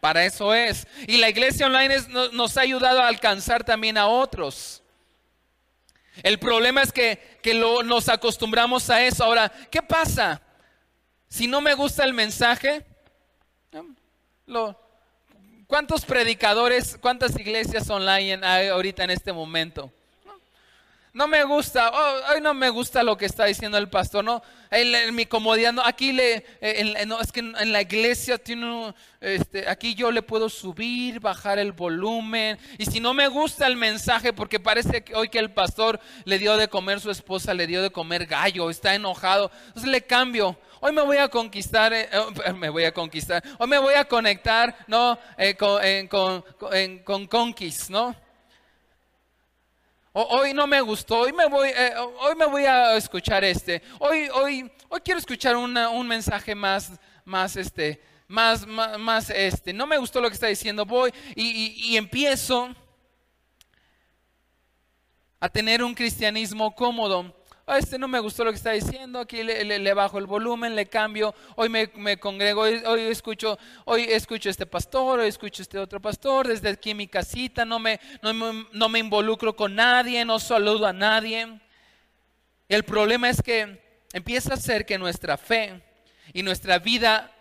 Para 0.00 0.24
eso 0.24 0.54
es. 0.54 0.86
Y 1.06 1.16
la 1.16 1.30
iglesia 1.30 1.66
online 1.66 1.96
nos 2.32 2.56
ha 2.56 2.60
ayudado 2.60 3.00
a 3.00 3.08
alcanzar 3.08 3.64
también 3.64 3.96
a 3.96 4.06
otros. 4.06 4.82
El 6.22 6.38
problema 6.38 6.82
es 6.82 6.92
que, 6.92 7.40
nos 7.84 8.08
acostumbramos 8.08 8.88
a 8.90 9.02
eso. 9.02 9.24
Ahora, 9.24 9.50
¿qué 9.70 9.82
pasa? 9.82 10.40
Si 11.28 11.46
no 11.46 11.60
me 11.60 11.74
gusta 11.74 12.04
el 12.04 12.12
mensaje, 12.12 12.84
¿cuántos 15.66 16.04
predicadores, 16.04 16.98
cuántas 17.00 17.38
iglesias 17.38 17.88
online 17.90 18.40
hay 18.42 18.68
ahorita 18.68 19.04
en 19.04 19.10
este 19.10 19.32
momento? 19.32 19.92
no 21.14 21.28
me 21.28 21.44
gusta, 21.44 21.92
hoy 22.32 22.40
no 22.40 22.54
me 22.54 22.68
gusta 22.70 23.04
lo 23.04 23.16
que 23.16 23.26
está 23.26 23.44
diciendo 23.44 23.78
el 23.78 23.88
pastor, 23.88 24.24
no, 24.24 24.42
en, 24.72 25.14
mi 25.14 25.26
comodidad, 25.26 25.72
no, 25.72 25.80
aquí 25.84 26.12
le, 26.12 26.44
no, 27.06 27.20
es 27.20 27.30
que 27.30 27.38
en, 27.38 27.72
la 27.72 27.82
iglesia 27.82 28.36
tiene, 28.36 28.92
este, 29.20 29.68
aquí 29.68 29.94
yo 29.94 30.10
le 30.10 30.22
puedo 30.22 30.48
subir, 30.48 31.20
bajar 31.20 31.60
el 31.60 31.70
volumen, 31.70 32.58
y 32.78 32.86
si 32.86 32.98
no 32.98 33.14
me 33.14 33.28
gusta 33.28 33.68
el 33.68 33.76
mensaje, 33.76 34.32
porque 34.32 34.58
parece 34.58 35.04
que 35.04 35.14
hoy 35.14 35.28
que 35.28 35.38
el 35.38 35.52
pastor 35.52 36.00
le 36.24 36.40
dio 36.40 36.56
de 36.56 36.66
comer 36.66 36.98
su 36.98 37.12
esposa, 37.12 37.54
le 37.54 37.68
dio 37.68 37.80
de 37.80 37.90
comer 37.90 38.26
gallo, 38.26 38.68
está 38.68 38.96
enojado, 38.96 39.52
entonces 39.68 39.92
le 39.92 40.02
cambio, 40.02 40.58
hoy 40.84 40.92
me 40.92 41.00
voy 41.00 41.16
a 41.16 41.28
conquistar, 41.28 41.94
eh, 41.94 42.10
eh, 42.12 42.52
me 42.58 42.68
voy 42.68 42.84
a 42.84 42.92
conquistar, 42.92 43.42
hoy 43.58 43.66
me 43.66 43.78
voy 43.78 43.94
a 43.94 44.04
conectar, 44.04 44.76
¿no? 44.86 45.18
Eh, 45.38 45.56
con, 45.56 45.80
con, 46.58 46.98
con, 46.98 47.26
conquist, 47.26 47.88
¿no? 47.88 48.14
hoy 50.12 50.52
no 50.52 50.66
me 50.66 50.80
gustó, 50.82 51.20
hoy 51.20 51.32
me 51.32 51.46
voy, 51.46 51.70
hoy 52.20 52.34
me 52.36 52.44
voy 52.44 52.66
a 52.66 52.94
escuchar 52.96 53.42
este, 53.42 53.82
hoy, 53.98 54.28
hoy, 54.34 54.70
hoy 54.88 55.00
quiero 55.00 55.18
escuchar 55.18 55.56
un 55.56 56.06
mensaje 56.06 56.54
más, 56.54 56.92
más, 57.24 57.56
este, 57.56 58.00
más, 58.28 58.66
más, 58.66 59.30
este, 59.30 59.72
no 59.72 59.86
me 59.86 59.96
gustó 59.96 60.20
lo 60.20 60.28
que 60.28 60.34
está 60.34 60.48
diciendo, 60.48 60.84
voy 60.84 61.12
y 61.34 61.96
empiezo 61.96 62.68
a 65.40 65.48
tener 65.48 65.82
un 65.82 65.94
cristianismo 65.94 66.74
cómodo. 66.74 67.34
Ah, 67.66 67.78
este 67.78 67.98
no 67.98 68.08
me 68.08 68.20
gustó 68.20 68.44
lo 68.44 68.50
que 68.50 68.58
está 68.58 68.72
diciendo, 68.72 69.18
aquí 69.18 69.42
le, 69.42 69.94
bajo 69.94 70.18
el 70.18 70.26
volumen, 70.26 70.76
le 70.76 70.84
cambio, 70.84 71.34
hoy 71.56 71.70
me, 71.70 72.18
congrego, 72.18 72.60
hoy, 72.60 73.00
escucho, 73.08 73.58
hoy 73.86 74.02
escucho 74.02 74.50
este 74.50 74.66
pastor, 74.66 75.20
hoy 75.20 75.28
escucho 75.28 75.62
este 75.62 75.78
otro 75.78 75.98
pastor, 75.98 76.46
desde 76.46 76.68
aquí 76.68 76.90
en 76.90 76.98
mi 76.98 77.08
casita, 77.08 77.64
no 77.64 77.78
me, 77.78 77.98
no, 78.20 78.88
me 78.90 78.98
involucro 78.98 79.56
con 79.56 79.74
nadie, 79.74 80.26
no 80.26 80.38
saludo 80.38 80.86
a 80.86 80.92
nadie. 80.92 81.58
El 82.68 82.84
problema 82.84 83.30
es 83.30 83.40
que 83.40 83.82
empieza 84.12 84.52
a 84.52 84.58
ser 84.58 84.84
que 84.84 84.98
nuestra 84.98 85.38
fe 85.38 85.82
y 86.34 86.42
nuestra 86.42 86.78
vida 86.78 87.32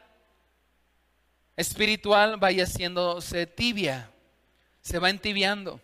espiritual 1.57 2.37
vaya 2.37 2.63
haciéndose 2.63 3.45
tibia, 3.45 4.09
se 4.79 4.99
va 4.99 5.09
entibiando. 5.09 5.81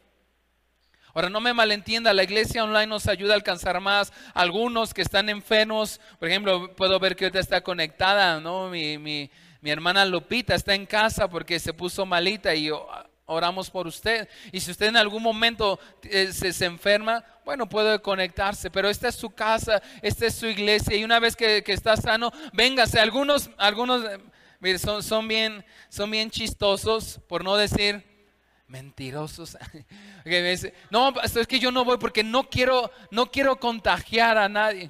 Ahora, 1.14 1.30
no 1.30 1.40
me 1.42 1.54
malentienda, 1.54 2.14
la 2.14 2.24
iglesia 2.24 2.64
online 2.64 2.88
nos 2.88 3.08
ayuda 3.08 3.34
a 3.34 3.38
alcanzar 3.38 3.80
más. 3.82 4.14
Algunos 4.34 4.94
que 4.94 5.02
están 5.02 5.28
enfermos, 5.30 6.00
por 6.20 6.30
ejemplo, 6.30 6.76
puedo 6.76 7.00
ver 7.00 7.16
que 7.16 7.26
ahorita 7.26 7.40
está 7.40 7.62
conectada, 7.62 8.40
¿no? 8.40 8.70
Mi, 8.70 9.30
hermana 9.64 10.06
Lupita 10.06 10.56
está 10.56 10.76
en 10.76 10.86
casa 10.86 11.28
porque 11.30 11.60
se 11.60 11.74
puso 11.74 12.06
malita 12.06 12.54
y 12.54 12.70
oramos 13.26 13.72
por 13.72 13.88
usted. 13.88 14.30
Y 14.52 14.60
si 14.60 14.70
usted 14.70 14.88
en 14.88 14.98
algún 14.98 15.24
momento 15.24 15.80
eh, 16.04 16.32
se, 16.32 16.66
enferma, 16.66 17.24
bueno, 17.44 17.68
puede 17.68 18.00
conectarse, 18.00 18.70
pero 18.70 18.88
esta 18.88 19.08
es 19.08 19.16
su 19.16 19.32
casa, 19.32 19.82
esta 20.04 20.28
es 20.28 20.36
su 20.36 20.46
iglesia 20.46 20.96
y 20.96 21.04
una 21.04 21.20
vez 21.20 21.36
que, 21.36 21.64
está 21.66 21.98
sano, 21.98 22.32
véngase. 22.54 23.00
Algunos, 23.00 23.50
algunos, 23.58 24.06
mire, 24.60 24.78
son, 24.78 25.02
son, 25.02 25.28
bien, 25.28 25.66
son 25.90 26.12
bien 26.12 26.30
chistosos, 26.30 27.20
por 27.28 27.44
no 27.44 27.58
decir 27.58 28.09
mentirosos. 28.70 29.58
no, 30.90 31.14
es 31.22 31.48
que 31.48 31.60
yo 31.60 31.72
no 31.72 31.84
voy 31.84 31.98
porque 31.98 32.24
no 32.24 32.50
quiero, 32.50 32.92
no 33.12 33.30
quiero 33.30 33.60
contagiar 33.60 34.38
a 34.38 34.48
nadie. 34.48 34.90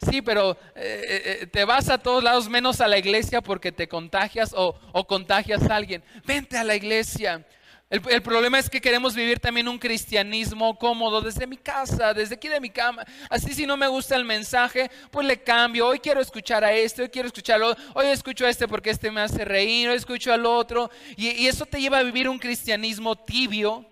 Sí, 0.00 0.22
pero 0.22 0.52
eh, 0.74 1.02
eh, 1.08 1.38
eh, 1.42 1.46
te 1.46 1.64
vas 1.64 1.88
a 1.88 1.98
todos 1.98 2.22
lados 2.22 2.48
menos 2.48 2.80
a 2.80 2.88
la 2.88 2.98
iglesia 2.98 3.40
porque 3.40 3.72
te 3.72 3.88
contagias 3.88 4.52
o, 4.54 4.78
o 4.92 5.06
contagias 5.06 5.62
a 5.68 5.76
alguien. 5.76 6.02
Vente 6.24 6.56
a 6.56 6.64
la 6.64 6.76
iglesia. 6.76 7.44
El, 7.88 8.20
problema 8.20 8.58
es 8.58 8.68
que 8.68 8.80
queremos 8.80 9.14
vivir 9.14 9.38
también 9.38 9.68
un 9.68 9.78
cristianismo 9.78 10.76
cómodo 10.76 11.20
desde 11.20 11.46
mi 11.46 11.56
casa, 11.56 12.12
desde 12.12 12.34
aquí 12.34 12.48
de 12.48 12.58
mi 12.58 12.68
cama. 12.68 13.04
Así 13.30 13.54
si 13.54 13.64
no 13.64 13.76
me 13.76 13.86
gusta 13.86 14.16
el 14.16 14.24
mensaje, 14.24 14.90
pues 15.12 15.24
le 15.24 15.40
cambio. 15.40 15.86
Hoy 15.86 16.00
quiero 16.00 16.20
escuchar 16.20 16.64
a 16.64 16.72
este, 16.72 17.02
hoy 17.02 17.08
quiero 17.10 17.28
escuchar 17.28 17.62
a 17.62 17.66
otro. 17.66 17.84
Hoy 17.94 18.06
escucho 18.06 18.44
a 18.44 18.50
este 18.50 18.66
porque 18.66 18.90
este 18.90 19.12
me 19.12 19.20
hace 19.20 19.44
reír, 19.44 19.88
hoy 19.88 19.96
escucho 19.96 20.32
al 20.32 20.46
otro. 20.46 20.90
Y, 21.16 21.46
eso 21.46 21.64
te 21.64 21.80
lleva 21.80 21.98
a 21.98 22.02
vivir 22.02 22.28
un 22.28 22.40
cristianismo 22.40 23.14
tibio, 23.14 23.86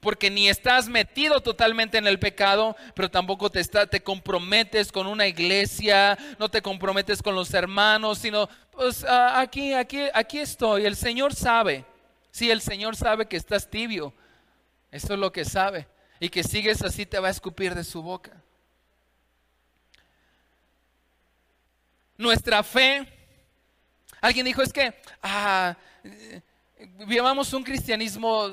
porque 0.00 0.30
ni 0.30 0.48
estás 0.48 0.86
metido 0.86 1.40
totalmente 1.40 1.98
en 1.98 2.06
el 2.06 2.20
pecado, 2.20 2.76
pero 2.94 3.10
tampoco 3.10 3.50
te, 3.50 3.58
está, 3.58 3.88
te 3.88 4.04
comprometes 4.04 4.92
con 4.92 5.08
una 5.08 5.26
iglesia, 5.26 6.16
no 6.38 6.48
te 6.48 6.62
comprometes 6.62 7.20
con 7.20 7.34
los 7.34 7.52
hermanos, 7.52 8.18
sino 8.18 8.48
pues 8.70 9.04
aquí, 9.04 9.72
aquí, 9.72 10.02
aquí 10.14 10.38
estoy. 10.38 10.86
El 10.86 10.94
Señor 10.94 11.34
sabe. 11.34 11.95
Si 12.36 12.50
el 12.50 12.60
Señor 12.60 12.96
sabe 12.96 13.24
que 13.24 13.38
estás 13.38 13.70
tibio, 13.70 14.12
eso 14.90 15.14
es 15.14 15.18
lo 15.18 15.32
que 15.32 15.46
sabe. 15.46 15.88
Y 16.20 16.28
que 16.28 16.44
sigues 16.44 16.82
así 16.82 17.06
te 17.06 17.18
va 17.18 17.28
a 17.28 17.30
escupir 17.30 17.74
de 17.74 17.82
su 17.82 18.02
boca. 18.02 18.30
Nuestra 22.18 22.62
fe, 22.62 23.10
alguien 24.20 24.44
dijo, 24.44 24.60
es 24.60 24.70
que 24.70 24.94
ah, 25.22 25.78
un 27.54 27.64
cristianismo 27.64 28.52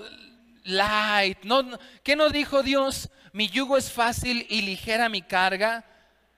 light. 0.64 1.44
No, 1.44 1.78
¿Qué 2.04 2.16
nos 2.16 2.32
dijo 2.32 2.64
Dios? 2.64 3.10
Mi 3.34 3.50
yugo 3.50 3.76
es 3.76 3.92
fácil 3.92 4.48
y 4.50 4.62
ligera 4.62 5.10
mi 5.10 5.24
carga. 5.24 5.84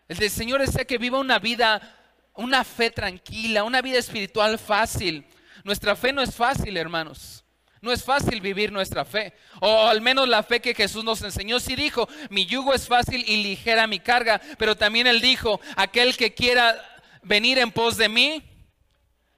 El 0.07 0.31
Señor 0.31 0.61
desea 0.61 0.85
que 0.85 0.97
viva 0.97 1.19
una 1.19 1.37
vida, 1.37 1.95
una 2.33 2.63
fe 2.63 2.89
tranquila, 2.89 3.63
una 3.63 3.83
vida 3.83 3.99
espiritual 3.99 4.57
fácil. 4.57 5.27
Nuestra 5.65 5.95
fe 5.95 6.13
no 6.13 6.21
es 6.21 6.35
fácil, 6.35 6.77
hermanos. 6.77 7.43
No 7.81 7.91
es 7.91 8.03
fácil 8.03 8.39
vivir 8.39 8.71
nuestra 8.71 9.03
fe. 9.03 9.33
O 9.59 9.87
al 9.87 9.99
menos 9.99 10.29
la 10.29 10.43
fe 10.43 10.61
que 10.61 10.75
Jesús 10.75 11.03
nos 11.03 11.23
enseñó. 11.23 11.59
Sí 11.59 11.75
dijo, 11.75 12.07
mi 12.29 12.45
yugo 12.45 12.71
es 12.71 12.87
fácil 12.87 13.25
y 13.27 13.41
ligera 13.41 13.87
mi 13.87 13.99
carga. 13.99 14.39
Pero 14.59 14.77
también 14.77 15.07
él 15.07 15.21
dijo, 15.21 15.59
aquel 15.75 16.15
que 16.15 16.35
quiera 16.35 16.79
venir 17.23 17.57
en 17.57 17.71
pos 17.71 17.97
de 17.97 18.09
mí, 18.09 18.43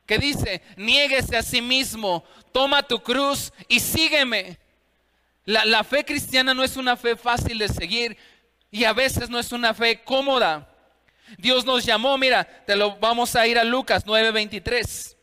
que 0.05 0.17
dice, 0.17 0.62
niéguese 0.75 1.38
a 1.38 1.43
sí 1.43 1.62
mismo, 1.62 2.25
toma 2.51 2.84
tu 2.84 3.01
cruz 3.01 3.53
y 3.69 3.79
sígueme. 3.79 4.60
La, 5.46 5.63
la 5.63 5.86
fe 5.86 6.03
cristiana 6.03 6.53
no 6.53 6.62
es 6.62 6.75
una 6.75 6.98
fe 6.98 7.15
fácil 7.15 7.57
de 7.57 7.69
seguir 7.69 8.17
y 8.69 8.84
a 8.84 8.91
veces 8.91 9.29
no 9.29 9.39
es 9.39 9.53
una 9.53 9.74
fe 9.74 10.03
cómoda. 10.03 10.67
Dios 11.38 11.63
nos 11.63 11.86
llamó, 11.86 12.17
mira, 12.17 12.43
te 12.65 12.75
lo 12.75 12.98
vamos 12.98 13.34
a 13.38 13.48
ir 13.48 13.57
a 13.57 13.63
Lucas 13.63 14.05
9:23. 14.05 15.16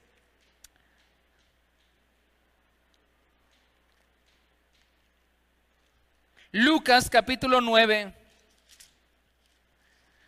Lucas 6.56 7.10
capítulo 7.10 7.60
9, 7.60 8.14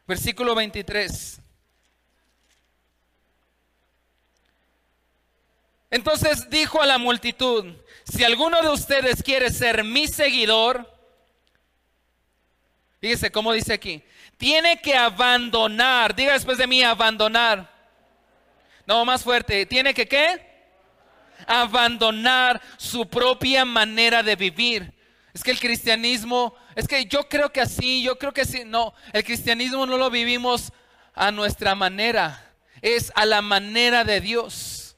versículo 0.08 0.56
23. 0.56 1.40
Entonces 5.88 6.50
dijo 6.50 6.82
a 6.82 6.86
la 6.86 6.98
multitud, 6.98 7.76
si 8.02 8.24
alguno 8.24 8.60
de 8.60 8.70
ustedes 8.70 9.22
quiere 9.22 9.52
ser 9.52 9.84
mi 9.84 10.08
seguidor, 10.08 10.92
fíjese 13.00 13.30
cómo 13.30 13.52
dice 13.52 13.74
aquí, 13.74 14.02
tiene 14.36 14.80
que 14.82 14.96
abandonar, 14.96 16.12
diga 16.16 16.32
después 16.32 16.58
de 16.58 16.66
mí, 16.66 16.82
abandonar. 16.82 17.72
No, 18.84 19.04
más 19.04 19.22
fuerte, 19.22 19.64
tiene 19.64 19.94
que 19.94 20.08
qué? 20.08 20.44
Abandonar 21.46 22.60
su 22.78 23.08
propia 23.08 23.64
manera 23.64 24.24
de 24.24 24.34
vivir 24.34 24.95
es 25.36 25.44
que 25.44 25.50
el 25.50 25.60
cristianismo, 25.60 26.54
es 26.74 26.88
que 26.88 27.04
yo 27.04 27.28
creo 27.28 27.52
que 27.52 27.60
así, 27.60 28.02
yo 28.02 28.18
creo 28.18 28.32
que 28.32 28.46
sí. 28.46 28.62
No, 28.64 28.94
el 29.12 29.22
cristianismo 29.22 29.84
no 29.84 29.98
lo 29.98 30.08
vivimos 30.08 30.72
a 31.12 31.30
nuestra 31.30 31.74
manera, 31.74 32.54
es 32.80 33.12
a 33.14 33.26
la 33.26 33.42
manera 33.42 34.02
de 34.02 34.22
Dios. 34.22 34.96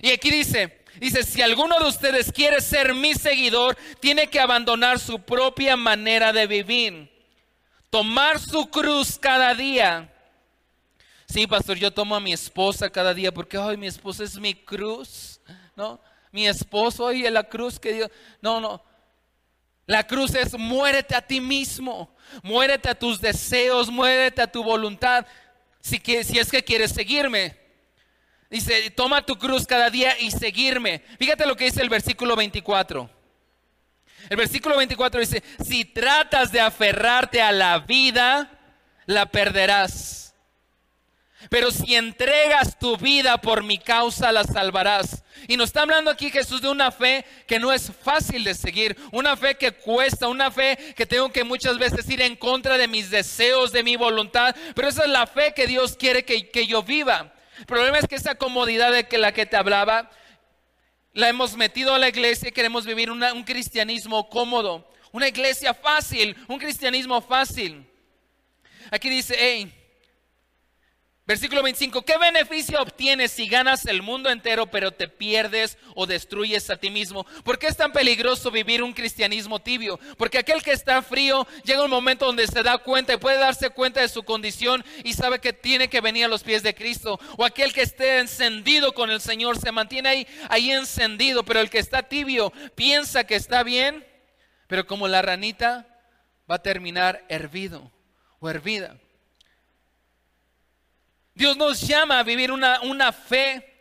Y 0.00 0.12
aquí 0.12 0.30
dice, 0.30 0.82
dice, 0.98 1.22
si 1.24 1.42
alguno 1.42 1.78
de 1.78 1.88
ustedes 1.88 2.32
quiere 2.32 2.62
ser 2.62 2.94
mi 2.94 3.12
seguidor, 3.12 3.76
tiene 4.00 4.28
que 4.28 4.40
abandonar 4.40 4.98
su 4.98 5.18
propia 5.18 5.76
manera 5.76 6.32
de 6.32 6.46
vivir. 6.46 7.10
Tomar 7.90 8.40
su 8.40 8.70
cruz 8.70 9.18
cada 9.18 9.54
día. 9.54 10.10
Sí, 11.26 11.46
pastor, 11.46 11.76
yo 11.76 11.90
tomo 11.90 12.16
a 12.16 12.20
mi 12.20 12.32
esposa 12.32 12.88
cada 12.88 13.12
día 13.12 13.30
porque 13.30 13.58
hoy 13.58 13.76
mi 13.76 13.88
esposa 13.88 14.24
es 14.24 14.38
mi 14.38 14.54
cruz, 14.54 15.38
¿no? 15.74 16.00
Mi 16.32 16.48
esposo, 16.48 17.04
hoy 17.04 17.26
es 17.26 17.32
la 17.32 17.44
cruz 17.44 17.78
que 17.78 17.92
Dios. 17.92 18.10
No, 18.40 18.58
no. 18.58 18.85
La 19.86 20.04
cruz 20.04 20.34
es 20.34 20.58
muérete 20.58 21.14
a 21.14 21.22
ti 21.22 21.40
mismo, 21.40 22.14
muérete 22.42 22.90
a 22.90 22.94
tus 22.94 23.20
deseos, 23.20 23.88
muérete 23.88 24.42
a 24.42 24.50
tu 24.50 24.64
voluntad. 24.64 25.24
Si, 25.80 26.00
si 26.24 26.38
es 26.38 26.50
que 26.50 26.64
quieres 26.64 26.90
seguirme, 26.90 27.56
dice, 28.50 28.90
toma 28.90 29.24
tu 29.24 29.38
cruz 29.38 29.64
cada 29.64 29.88
día 29.88 30.18
y 30.18 30.32
seguirme. 30.32 31.02
Fíjate 31.18 31.46
lo 31.46 31.56
que 31.56 31.66
dice 31.66 31.82
el 31.82 31.88
versículo 31.88 32.34
24. 32.34 33.08
El 34.28 34.36
versículo 34.36 34.76
24 34.76 35.20
dice, 35.20 35.42
si 35.64 35.84
tratas 35.84 36.50
de 36.50 36.60
aferrarte 36.60 37.40
a 37.40 37.52
la 37.52 37.78
vida, 37.78 38.50
la 39.06 39.26
perderás. 39.26 40.25
Pero 41.50 41.70
si 41.70 41.94
entregas 41.94 42.78
tu 42.78 42.96
vida 42.96 43.38
por 43.38 43.62
mi 43.62 43.78
causa, 43.78 44.32
la 44.32 44.42
salvarás. 44.44 45.22
Y 45.46 45.56
nos 45.56 45.68
está 45.68 45.82
hablando 45.82 46.10
aquí 46.10 46.30
Jesús 46.30 46.62
de 46.62 46.68
una 46.68 46.90
fe 46.90 47.24
que 47.46 47.58
no 47.58 47.72
es 47.72 47.92
fácil 48.02 48.42
de 48.42 48.54
seguir, 48.54 48.96
una 49.12 49.36
fe 49.36 49.56
que 49.56 49.72
cuesta, 49.72 50.28
una 50.28 50.50
fe 50.50 50.94
que 50.96 51.06
tengo 51.06 51.30
que 51.30 51.44
muchas 51.44 51.78
veces 51.78 52.08
ir 52.08 52.22
en 52.22 52.36
contra 52.36 52.78
de 52.78 52.88
mis 52.88 53.10
deseos, 53.10 53.70
de 53.70 53.82
mi 53.82 53.96
voluntad. 53.96 54.56
Pero 54.74 54.88
esa 54.88 55.04
es 55.04 55.10
la 55.10 55.26
fe 55.26 55.52
que 55.54 55.66
Dios 55.66 55.96
quiere 55.96 56.24
que, 56.24 56.66
yo 56.66 56.82
viva. 56.82 57.32
El 57.58 57.66
problema 57.66 57.98
es 57.98 58.08
que 58.08 58.16
esa 58.16 58.34
comodidad 58.34 58.92
de 58.92 59.06
que 59.06 59.18
la 59.18 59.32
que 59.32 59.46
te 59.46 59.56
hablaba, 59.56 60.10
la 61.12 61.28
hemos 61.28 61.56
metido 61.56 61.94
a 61.94 61.98
la 61.98 62.08
iglesia 62.08 62.48
y 62.48 62.52
queremos 62.52 62.84
vivir 62.86 63.10
un 63.10 63.44
cristianismo 63.44 64.28
cómodo, 64.28 64.90
una 65.12 65.28
iglesia 65.28 65.74
fácil, 65.74 66.36
un 66.48 66.58
cristianismo 66.58 67.20
fácil. 67.20 67.86
Aquí 68.90 69.08
dice, 69.08 69.36
hey, 69.38 69.72
Versículo 71.26 71.64
25, 71.64 72.02
¿qué 72.02 72.16
beneficio 72.18 72.80
obtienes 72.80 73.32
si 73.32 73.48
ganas 73.48 73.84
el 73.86 74.00
mundo 74.00 74.30
entero 74.30 74.68
pero 74.68 74.92
te 74.92 75.08
pierdes 75.08 75.76
o 75.96 76.06
destruyes 76.06 76.70
a 76.70 76.76
ti 76.76 76.88
mismo? 76.88 77.26
¿Por 77.42 77.58
qué 77.58 77.66
es 77.66 77.76
tan 77.76 77.90
peligroso 77.90 78.52
vivir 78.52 78.80
un 78.80 78.92
cristianismo 78.92 79.60
tibio? 79.60 79.98
Porque 80.18 80.38
aquel 80.38 80.62
que 80.62 80.70
está 80.70 81.02
frío 81.02 81.44
llega 81.64 81.82
un 81.82 81.90
momento 81.90 82.26
donde 82.26 82.46
se 82.46 82.62
da 82.62 82.78
cuenta 82.78 83.12
y 83.12 83.16
puede 83.16 83.38
darse 83.38 83.70
cuenta 83.70 84.02
de 84.02 84.08
su 84.08 84.22
condición 84.22 84.84
y 85.02 85.14
sabe 85.14 85.40
que 85.40 85.52
tiene 85.52 85.88
que 85.88 86.00
venir 86.00 86.26
a 86.26 86.28
los 86.28 86.44
pies 86.44 86.62
de 86.62 86.76
Cristo. 86.76 87.18
O 87.36 87.44
aquel 87.44 87.72
que 87.72 87.82
esté 87.82 88.20
encendido 88.20 88.94
con 88.94 89.10
el 89.10 89.20
Señor 89.20 89.58
se 89.58 89.72
mantiene 89.72 90.08
ahí, 90.08 90.28
ahí 90.48 90.70
encendido, 90.70 91.44
pero 91.44 91.58
el 91.58 91.70
que 91.70 91.80
está 91.80 92.04
tibio 92.04 92.52
piensa 92.76 93.24
que 93.24 93.34
está 93.34 93.64
bien, 93.64 94.06
pero 94.68 94.86
como 94.86 95.08
la 95.08 95.22
ranita 95.22 95.88
va 96.48 96.54
a 96.54 96.62
terminar 96.62 97.24
hervido 97.28 97.90
o 98.38 98.48
hervida. 98.48 98.96
Dios 101.36 101.54
nos 101.58 101.82
llama 101.82 102.18
a 102.18 102.22
vivir 102.22 102.50
una, 102.50 102.80
una 102.80 103.12
fe 103.12 103.74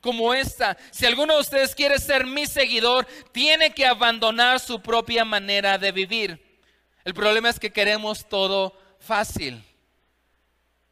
como 0.00 0.32
esta. 0.32 0.74
Si 0.90 1.04
alguno 1.04 1.34
de 1.34 1.40
ustedes 1.42 1.74
quiere 1.74 1.98
ser 1.98 2.24
mi 2.24 2.46
seguidor, 2.46 3.06
tiene 3.30 3.74
que 3.74 3.86
abandonar 3.86 4.58
su 4.58 4.80
propia 4.80 5.22
manera 5.22 5.76
de 5.76 5.92
vivir. 5.92 6.60
El 7.04 7.12
problema 7.12 7.50
es 7.50 7.60
que 7.60 7.70
queremos 7.70 8.26
todo 8.26 8.74
fácil. 8.98 9.62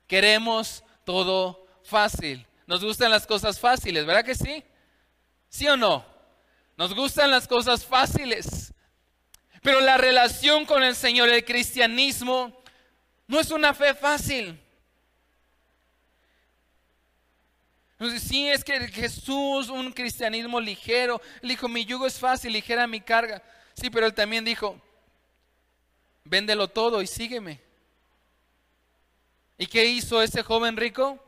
Queremos 0.07 0.85
todo 1.05 1.67
fácil. 1.83 2.47
Nos 2.67 2.85
gustan 2.85 3.11
las 3.11 3.27
cosas 3.27 3.59
fáciles, 3.59 4.05
¿verdad 4.05 4.23
que 4.23 4.35
sí? 4.35 4.63
¿Sí 5.49 5.67
o 5.67 5.79
no? 5.79 6.05
Nos 6.77 6.95
gustan 6.95 7.31
las 7.31 7.49
cosas 7.49 7.87
fáciles. 7.87 8.75
Pero 9.63 9.81
la 9.81 9.97
relación 9.97 10.67
con 10.67 10.83
el 10.83 10.95
Señor, 10.95 11.31
el 11.31 11.43
cristianismo, 11.43 12.63
no 13.27 13.41
es 13.41 13.51
una 13.51 13.73
fe 13.73 13.95
fácil. 13.95 14.61
Sí, 18.21 18.49
es 18.49 18.65
que 18.65 18.89
Jesús, 18.89 19.69
un 19.69 19.93
cristianismo 19.93 20.61
ligero, 20.61 21.21
él 21.41 21.51
dijo, 21.51 21.69
mi 21.69 21.85
yugo 21.85 22.07
es 22.07 22.19
fácil, 22.19 22.53
ligera 22.53 22.87
mi 22.87 23.01
carga. 23.01 23.43
Sí, 23.75 23.91
pero 23.91 24.07
él 24.07 24.15
también 24.15 24.45
dijo, 24.45 24.81
véndelo 26.25 26.69
todo 26.69 27.03
y 27.03 27.07
sígueme. 27.07 27.61
¿Y 29.59 29.67
qué 29.67 29.85
hizo 29.85 30.23
ese 30.23 30.43
joven 30.43 30.77
rico? 30.77 31.23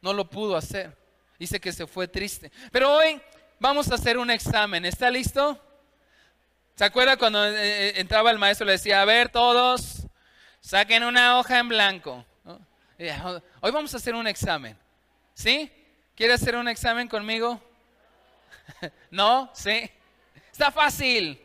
No 0.00 0.12
lo 0.12 0.30
pudo 0.30 0.56
hacer. 0.56 0.96
Dice 1.38 1.60
que 1.60 1.72
se 1.72 1.86
fue 1.86 2.08
triste. 2.08 2.50
Pero 2.72 2.94
hoy 2.94 3.20
vamos 3.58 3.90
a 3.90 3.96
hacer 3.96 4.16
un 4.16 4.30
examen. 4.30 4.84
¿Está 4.84 5.10
listo? 5.10 5.60
¿Se 6.74 6.84
acuerda 6.84 7.16
cuando 7.16 7.44
eh, 7.44 7.54
eh, 7.88 7.92
entraba 7.96 8.30
el 8.30 8.38
maestro 8.38 8.66
le 8.66 8.72
decía, 8.72 9.02
a 9.02 9.04
ver 9.04 9.30
todos, 9.30 10.06
saquen 10.60 11.04
una 11.04 11.38
hoja 11.38 11.58
en 11.58 11.68
blanco? 11.68 12.24
Hoy 13.60 13.70
vamos 13.70 13.92
a 13.92 13.98
hacer 13.98 14.14
un 14.14 14.26
examen. 14.26 14.78
¿Sí? 15.34 15.70
¿Quiere 16.16 16.32
hacer 16.32 16.56
un 16.56 16.66
examen 16.66 17.08
conmigo? 17.08 17.60
¿No? 19.10 19.50
¿Sí? 19.52 19.90
Está 20.50 20.70
fácil. 20.70 21.38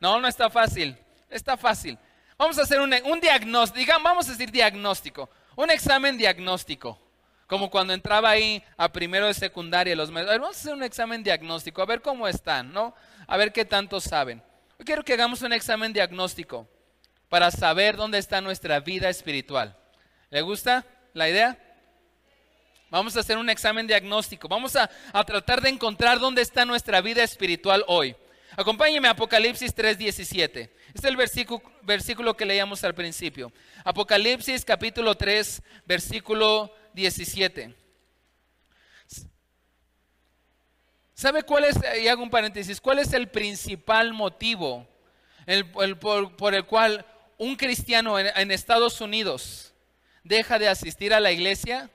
No, 0.00 0.20
no 0.20 0.26
está 0.26 0.50
fácil. 0.50 0.98
Está 1.30 1.56
fácil. 1.56 1.96
Vamos 2.36 2.58
a 2.58 2.62
hacer 2.62 2.80
un, 2.80 2.90
diagnóstico, 3.20 3.78
digamos, 3.78 4.02
vamos 4.02 4.28
a 4.28 4.32
decir 4.32 4.50
diagnóstico. 4.50 5.30
Un 5.54 5.70
examen 5.70 6.18
diagnóstico. 6.18 6.98
Como 7.46 7.70
cuando 7.70 7.92
entraba 7.92 8.30
ahí 8.30 8.60
a 8.76 8.90
primero 8.90 9.26
de 9.26 9.34
secundaria 9.34 9.94
los 9.94 10.10
Vamos 10.10 10.56
a 10.56 10.58
hacer 10.58 10.74
un 10.74 10.82
examen 10.82 11.22
diagnóstico, 11.22 11.80
a 11.80 11.86
ver 11.86 12.02
cómo 12.02 12.26
están, 12.26 12.72
¿no? 12.72 12.92
A 13.28 13.36
ver 13.36 13.52
qué 13.52 13.64
tanto 13.64 14.00
saben. 14.00 14.42
Yo 14.80 14.84
quiero 14.84 15.04
que 15.04 15.12
hagamos 15.12 15.42
un 15.42 15.52
examen 15.52 15.92
diagnóstico 15.92 16.66
para 17.28 17.52
saber 17.52 17.96
dónde 17.96 18.18
está 18.18 18.40
nuestra 18.40 18.80
vida 18.80 19.08
espiritual. 19.08 19.76
¿Le 20.30 20.42
gusta 20.42 20.84
la 21.12 21.28
idea? 21.28 21.56
Vamos 22.94 23.16
a 23.16 23.20
hacer 23.20 23.36
un 23.36 23.50
examen 23.50 23.88
diagnóstico. 23.88 24.46
Vamos 24.46 24.76
a, 24.76 24.88
tratar 25.26 25.60
de 25.60 25.68
encontrar 25.68 26.20
dónde 26.20 26.42
está 26.42 26.64
nuestra 26.64 27.00
vida 27.00 27.24
espiritual 27.24 27.84
hoy. 27.88 28.14
Acompáñeme 28.56 29.08
a 29.08 29.10
Apocalipsis 29.10 29.74
3:17. 29.74 30.70
Este 30.70 30.70
es 30.94 31.02
el 31.02 31.16
versículo, 31.16 31.60
versículo 31.82 32.36
que 32.36 32.44
leíamos 32.44 32.84
al 32.84 32.94
principio. 32.94 33.52
Apocalipsis 33.82 34.64
capítulo 34.64 35.16
3, 35.16 35.60
versículo 35.84 36.72
17. 36.92 37.74
¿Sabe 41.14 41.42
cuál 41.42 41.64
es, 41.64 41.76
y 42.00 42.06
hago 42.06 42.22
un 42.22 42.30
paréntesis, 42.30 42.80
cuál 42.80 43.00
es 43.00 43.12
el 43.12 43.26
principal 43.26 44.12
motivo 44.12 44.86
por, 45.98 46.54
el 46.54 46.64
cual 46.64 47.04
un 47.38 47.56
cristiano 47.56 48.20
en 48.20 48.52
Estados 48.52 49.00
Unidos 49.00 49.74
deja 50.22 50.60
de 50.60 50.68
asistir 50.68 51.12
a 51.12 51.18
la 51.18 51.32
iglesia? 51.32 51.90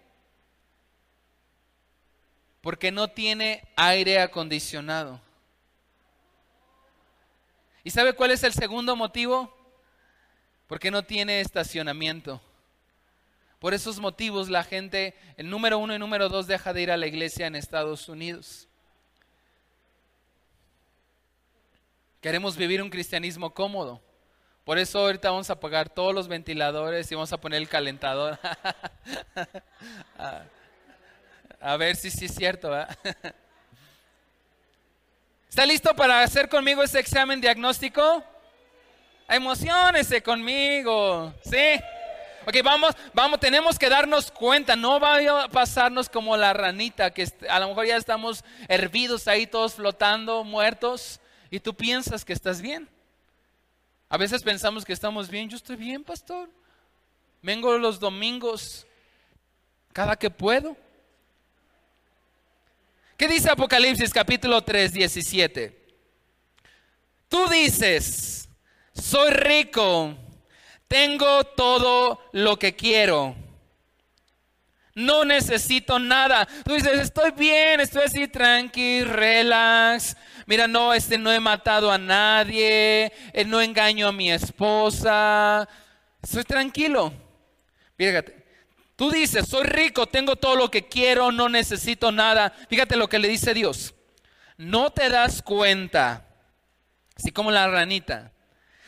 Porque 2.62 2.92
no 2.92 3.10
tiene 3.10 3.64
aire 3.76 4.20
acondicionado. 4.20 5.22
¿Y 7.84 7.92
sabe 7.92 8.14
cuál 8.14 8.32
es 8.32 8.44
el 8.44 8.54
segundo 8.54 8.96
motivo? 8.96 9.56
Porque 10.68 10.92
no 10.92 11.04
tiene 11.04 11.42
estacionamiento. 11.42 12.42
Por 13.60 13.74
esos 13.74 14.00
motivos 14.00 14.50
la 14.50 14.64
gente, 14.64 15.16
el 15.36 15.50
número 15.50 15.80
uno 15.80 15.96
y 15.96 16.00
número 16.00 16.30
dos, 16.30 16.48
deja 16.48 16.74
de 16.74 16.82
ir 16.82 16.92
a 16.92 16.98
la 16.98 17.08
iglesia 17.08 17.48
en 17.48 17.56
Estados 17.56 18.08
Unidos. 18.08 18.68
Queremos 22.22 22.58
vivir 22.58 22.82
un 22.82 22.90
cristianismo 22.90 23.54
cómodo. 23.54 24.02
Por 24.66 24.78
eso 24.78 25.00
ahorita 25.00 25.32
vamos 25.32 25.50
a 25.50 25.54
apagar 25.54 25.90
todos 25.90 26.14
los 26.14 26.28
ventiladores 26.28 27.12
y 27.12 27.16
vamos 27.16 27.34
a 27.34 27.40
poner 27.40 27.62
el 27.62 27.70
calentador. 27.70 28.38
A 31.62 31.76
ver 31.76 31.96
si 31.96 32.10
sí 32.10 32.26
es 32.26 32.36
cierto. 32.36 32.72
¿Está 35.50 35.66
listo 35.66 35.94
para 35.96 36.22
hacer 36.22 36.48
conmigo 36.48 36.82
ese 36.84 37.00
examen 37.00 37.42
diagnóstico? 37.42 38.24
Emocionese 39.28 40.24
conmigo, 40.24 41.34
¿sí? 41.44 41.82
Ok, 42.48 42.56
vamos, 42.64 42.96
vamos, 43.14 43.40
tenemos 43.40 43.78
que 43.78 43.90
darnos 43.90 44.32
cuenta, 44.32 44.76
no 44.76 45.00
va 45.00 45.18
a 45.44 45.50
pasarnos 45.50 46.08
como 46.08 46.38
la 46.38 46.54
ranita, 46.54 47.12
que 47.12 47.28
a 47.50 47.60
lo 47.60 47.68
mejor 47.68 47.86
ya 47.86 47.98
estamos 47.98 48.46
hervidos 48.68 49.28
ahí, 49.28 49.46
todos 49.46 49.76
flotando, 49.76 50.44
muertos, 50.46 51.20
y 51.52 51.60
tú 51.60 51.76
piensas 51.76 52.24
que 52.24 52.34
estás 52.34 52.62
bien. 52.62 52.88
A 54.08 54.18
veces 54.18 54.42
pensamos 54.42 54.86
que 54.86 54.94
estamos 54.94 55.30
bien, 55.30 55.50
yo 55.50 55.58
estoy 55.58 55.76
bien, 55.76 56.04
pastor. 56.04 56.50
Vengo 57.42 57.78
los 57.78 58.00
domingos 58.00 58.88
cada 59.94 60.16
que 60.16 60.30
puedo. 60.30 60.76
¿Qué 63.20 63.28
dice 63.28 63.52
Apocalipsis 63.52 64.14
capítulo 64.14 64.62
3, 64.62 64.94
17? 64.94 65.78
Tú 67.28 67.50
dices, 67.50 68.48
soy 68.94 69.32
rico, 69.32 70.16
tengo 70.88 71.44
todo 71.44 72.22
lo 72.32 72.58
que 72.58 72.78
quiero. 72.78 73.36
No 74.96 75.26
necesito 75.26 76.00
nada. 76.00 76.48
Tú 76.64 76.76
dices, 76.76 76.98
estoy 76.98 77.32
bien, 77.32 77.82
estoy 77.82 78.04
así 78.04 78.26
tranqui, 78.30 79.04
relax. 79.04 80.16
Mira, 80.46 80.70
no, 80.70 80.94
este 80.94 81.18
no 81.18 81.30
he 81.30 81.42
matado 81.42 81.92
a 81.92 81.98
nadie, 81.98 83.12
eh, 83.34 83.44
no 83.46 83.60
engaño 83.60 84.08
a 84.08 84.14
mi 84.14 84.32
esposa. 84.32 85.68
Estoy 86.22 86.46
tranquilo. 86.46 87.12
Fíjate, 87.98 88.39
Tú 89.00 89.10
dices, 89.12 89.48
soy 89.48 89.64
rico, 89.64 90.08
tengo 90.08 90.36
todo 90.36 90.58
lo 90.58 90.70
que 90.70 90.90
quiero, 90.90 91.32
no 91.32 91.48
necesito 91.48 92.12
nada. 92.12 92.54
Fíjate 92.68 92.98
lo 92.98 93.08
que 93.08 93.18
le 93.18 93.30
dice 93.30 93.54
Dios. 93.54 93.96
No 94.58 94.90
te 94.90 95.08
das 95.08 95.42
cuenta, 95.42 96.28
así 97.16 97.32
como 97.32 97.50
la 97.50 97.70
ranita, 97.70 98.34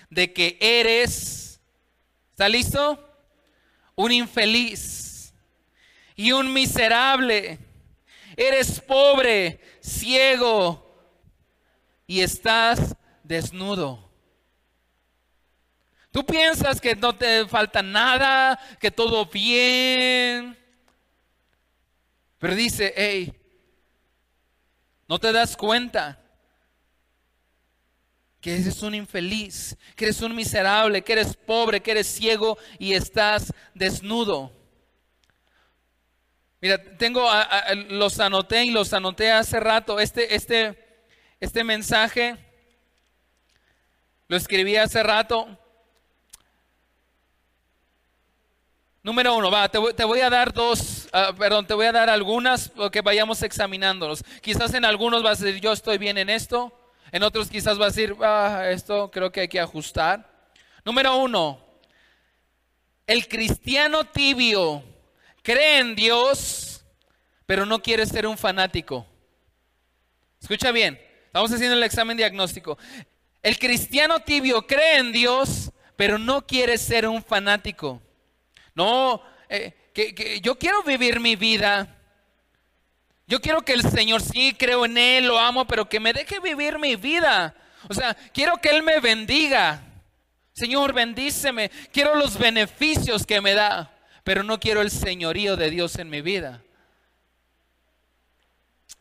de 0.09 0.33
que 0.33 0.57
eres, 0.59 1.61
¿está 2.31 2.49
listo? 2.49 3.09
Un 3.95 4.11
infeliz 4.11 5.33
y 6.17 6.33
un 6.33 6.51
miserable. 6.51 7.57
Eres 8.35 8.81
pobre, 8.81 9.61
ciego 9.79 10.93
y 12.05 12.19
estás 12.19 12.97
desnudo. 13.23 14.10
Tú 16.11 16.25
piensas 16.25 16.81
que 16.81 16.95
no 16.95 17.15
te 17.15 17.47
falta 17.47 17.81
nada, 17.81 18.59
que 18.79 18.91
todo 18.91 19.25
bien. 19.25 20.57
Pero 22.37 22.55
dice, 22.55 22.93
hey, 22.97 23.33
no 25.07 25.19
te 25.19 25.31
das 25.31 25.55
cuenta 25.55 26.19
que 28.41 28.55
eres 28.55 28.81
un 28.81 28.95
infeliz, 28.95 29.77
que 29.95 30.05
eres 30.05 30.21
un 30.21 30.35
miserable, 30.35 31.03
que 31.03 31.13
eres 31.13 31.37
pobre, 31.37 31.81
que 31.81 31.91
eres 31.91 32.07
ciego 32.07 32.57
y 32.79 32.93
estás 32.93 33.53
desnudo. 33.73 34.51
Mira, 36.59 36.81
tengo, 36.97 37.29
los 37.89 38.19
anoté 38.19 38.65
y 38.65 38.71
los 38.71 38.91
anoté 38.93 39.31
hace 39.31 39.59
rato. 39.59 39.99
Este, 39.99 40.35
este, 40.35 41.05
este 41.39 41.63
mensaje 41.63 42.37
lo 44.27 44.35
escribí 44.35 44.75
hace 44.75 45.03
rato. 45.03 45.60
Número 49.03 49.35
uno, 49.35 49.49
va, 49.49 49.67
te 49.67 49.79
voy, 49.79 50.19
a 50.19 50.29
dar 50.29 50.53
dos, 50.53 51.09
ah, 51.11 51.33
perdón, 51.35 51.65
te 51.65 51.73
voy 51.73 51.87
a 51.87 51.91
dar 51.91 52.07
algunas 52.07 52.71
que 52.91 53.01
vayamos 53.01 53.41
examinándolos. 53.41 54.23
Quizás 54.41 54.75
en 54.75 54.85
algunos 54.85 55.23
vas 55.23 55.41
a 55.41 55.45
decir, 55.45 55.59
yo 55.59 55.71
estoy 55.71 55.97
bien 55.97 56.19
en 56.19 56.29
esto. 56.29 56.71
En 57.11 57.23
otros 57.23 57.49
quizás 57.49 57.79
vas 57.79 57.97
a 57.97 57.99
decir, 57.99 58.15
esto 58.69 59.09
creo 59.09 59.31
que 59.31 59.41
hay 59.41 59.47
que 59.47 59.59
ajustar. 59.59 60.29
Número 60.85 61.15
uno, 61.17 61.59
el 63.07 63.27
cristiano 63.27 64.03
tibio 64.03 64.83
cree 65.41 65.79
en 65.79 65.95
Dios, 65.95 66.85
pero 67.47 67.65
no 67.65 67.81
quiere 67.81 68.05
ser 68.05 68.27
un 68.27 68.37
fanático. 68.37 69.07
Escucha 70.39 70.71
bien, 70.71 71.01
estamos 71.25 71.51
haciendo 71.51 71.75
el 71.75 71.83
examen 71.83 72.17
diagnóstico. 72.17 72.77
El 73.41 73.57
cristiano 73.57 74.19
tibio 74.19 74.67
cree 74.67 74.97
en 74.97 75.11
Dios, 75.11 75.71
pero 75.95 76.19
no 76.19 76.45
quiere 76.45 76.77
ser 76.77 77.07
un 77.07 77.23
fanático. 77.23 77.99
No, 78.75 79.21
eh, 79.49 79.73
que, 79.93 80.39
yo 80.41 80.57
quiero 80.57 80.83
vivir 80.83 81.19
mi 81.19 81.35
vida. 81.35 81.97
Yo 83.27 83.39
quiero 83.39 83.61
que 83.61 83.73
el 83.73 83.89
Señor 83.89 84.21
sí 84.21 84.53
creo 84.57 84.85
en 84.85 84.97
Él, 84.97 85.27
lo 85.27 85.39
amo, 85.39 85.65
pero 85.65 85.87
que 85.87 85.99
me 85.99 86.13
deje 86.13 86.39
vivir 86.39 86.79
mi 86.79 86.95
vida. 86.95 87.55
O 87.87 87.93
sea, 87.93 88.13
quiero 88.33 88.57
que 88.57 88.69
Él 88.69 88.83
me 88.83 88.99
bendiga. 88.99 89.83
Señor, 90.53 90.93
bendíceme. 90.93 91.71
Quiero 91.91 92.15
los 92.15 92.37
beneficios 92.37 93.25
que 93.25 93.41
me 93.41 93.53
da, 93.53 93.91
pero 94.23 94.43
no 94.43 94.59
quiero 94.59 94.81
el 94.81 94.91
señorío 94.91 95.55
de 95.55 95.69
Dios 95.69 95.95
en 95.97 96.09
mi 96.09 96.21
vida. 96.21 96.61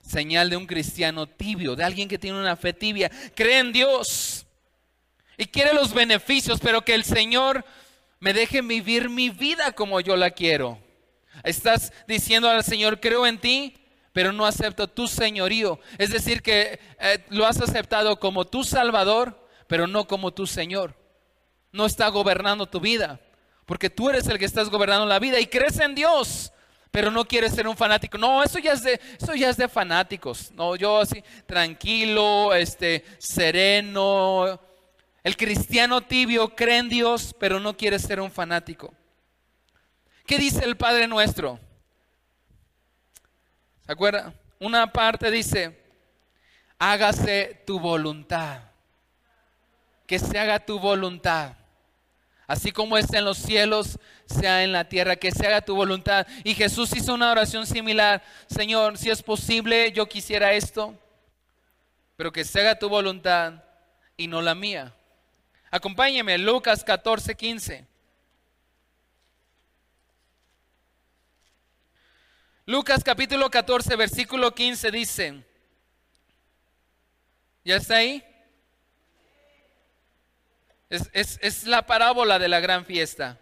Señal 0.01 0.51
de 0.51 0.57
un 0.57 0.67
cristiano 0.67 1.27
tibio, 1.27 1.77
de 1.77 1.85
alguien 1.85 2.09
que 2.09 2.19
tiene 2.19 2.39
una 2.39 2.57
fe 2.57 2.73
tibia. 2.73 3.11
Cree 3.35 3.59
en 3.59 3.73
Dios 3.73 4.47
y 5.37 5.47
quiere 5.47 5.73
los 5.73 5.95
beneficios, 5.95 6.61
pero 6.61 6.83
que 6.83 6.95
el 6.95 7.05
Señor 7.05 7.65
me 8.21 8.35
deje 8.35 8.61
vivir 8.61 9.09
mi 9.09 9.31
vida 9.31 9.73
como 9.73 10.01
yo 10.01 10.17
la 10.17 10.31
quiero. 10.31 10.79
Estás 11.43 11.93
diciendo 12.07 12.49
al 12.49 12.63
Señor, 12.63 13.01
creo 13.01 13.27
en 13.27 13.39
ti, 13.39 13.75
pero 14.13 14.33
no 14.33 14.45
acepto 14.47 14.89
tu 14.89 15.09
señorío. 15.09 15.81
Es 15.97 16.11
decir, 16.11 16.43
que 16.43 16.79
eh, 17.01 17.25
lo 17.31 17.47
has 17.47 17.61
aceptado 17.61 18.21
como 18.21 18.47
tu 18.47 18.63
Salvador, 18.63 19.49
pero 19.67 19.87
no 19.87 20.07
como 20.07 20.33
tu 20.33 20.47
Señor. 20.47 20.95
No 21.73 21.87
está 21.87 22.09
gobernando 22.09 22.67
tu 22.67 22.79
vida, 22.81 23.21
porque 23.65 23.89
tú 23.89 24.11
eres 24.11 24.27
el 24.27 24.39
que 24.39 24.45
estás 24.45 24.69
gobernando 24.69 25.07
la 25.07 25.19
vida 25.19 25.41
y 25.41 25.47
crees 25.47 25.79
en 25.79 25.95
Dios, 25.95 26.53
pero 26.91 27.11
no 27.11 27.25
quieres 27.25 27.55
ser 27.55 27.69
un 27.69 27.77
fanático. 27.77 28.19
No, 28.19 28.43
eso 28.43 28.59
ya 28.59 28.73
es 28.73 28.83
de, 28.83 29.01
eso 29.19 29.35
ya 29.35 29.49
es 29.49 29.57
de 29.57 29.69
fanáticos. 29.69 30.51
No, 30.53 30.77
yo 30.77 30.99
así 30.99 31.23
tranquilo, 31.47 32.53
este, 32.53 33.05
sereno, 33.19 34.61
el 35.23 35.37
cristiano 35.37 36.01
tibio 36.01 36.55
cree 36.55 36.79
en 36.79 36.89
Dios, 36.89 37.35
pero 37.39 37.61
no 37.61 37.77
quiere 37.77 37.99
ser 37.99 38.21
un 38.21 38.31
fanático. 38.31 38.95
¿Qué 40.27 40.39
dice 40.39 40.65
el 40.65 40.77
Padre 40.77 41.07
nuestro? 41.09 41.59
¿Se 43.85 43.93
acuerda? 43.93 44.33
Una 44.59 44.93
parte 44.93 45.31
dice, 45.31 45.79
hágase 46.79 47.63
tu 47.67 47.79
voluntad. 47.79 48.63
Que 50.07 50.19
se 50.19 50.39
haga 50.39 50.65
tu 50.65 50.79
voluntad. 50.79 51.55
Así 52.47 52.73
como 52.73 52.97
es 52.99 53.13
en 53.13 53.25
los 53.25 53.39
cielos, 53.39 53.99
sea 54.27 54.65
en 54.65 54.73
la 54.73 54.89
tierra, 54.89 55.17
que 55.17 55.31
se 55.31 55.47
haga 55.47 55.61
tu 55.61 55.77
voluntad. 55.77 56.27
Y 56.43 56.55
Jesús 56.55 56.95
hizo 56.97 57.15
una 57.15 57.31
oración 57.31 57.67
similar. 57.67 58.23
Señor, 58.49 58.99
si 58.99 59.11
es 59.11 59.23
posible, 59.23 59.93
yo 59.93 60.09
quisiera 60.09 60.53
esto, 60.53 60.99
pero 62.17 62.33
que 62.33 62.45
se 62.45 62.61
haga 62.61 62.79
tu 62.79 62.89
voluntad 62.89 63.63
y 64.17 64.27
no 64.27 64.43
la 64.43 64.55
mía. 64.55 64.95
Acompáñeme, 65.71 66.37
Lucas 66.39 66.83
14, 66.83 67.35
15. 67.37 67.87
Lucas 72.67 73.03
capítulo 73.03 73.51
14, 73.51 73.97
versículo 73.97 74.55
15 74.55 74.91
dice, 74.93 75.45
¿ya 77.65 77.77
está 77.77 77.97
ahí? 77.97 78.25
Es, 80.89 81.39
es, 81.41 81.67
la 81.67 81.87
parábola 81.87 82.39
de 82.39 82.49
la 82.49 82.61
gran 82.61 82.85
fiesta 82.85 83.39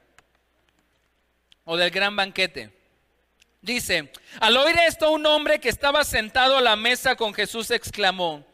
o 1.65 1.77
del 1.77 1.91
gran 1.91 2.15
banquete. 2.15 2.73
Dice, 3.61 4.13
al 4.41 4.57
oír 4.57 4.79
esto 4.87 5.11
un 5.11 5.27
hombre 5.27 5.61
que 5.61 5.69
estaba 5.69 6.05
sentado 6.05 6.57
a 6.57 6.63
la 6.63 6.77
mesa 6.77 7.17
con 7.17 7.35
Jesús 7.35 7.71
exclamó, 7.71 8.47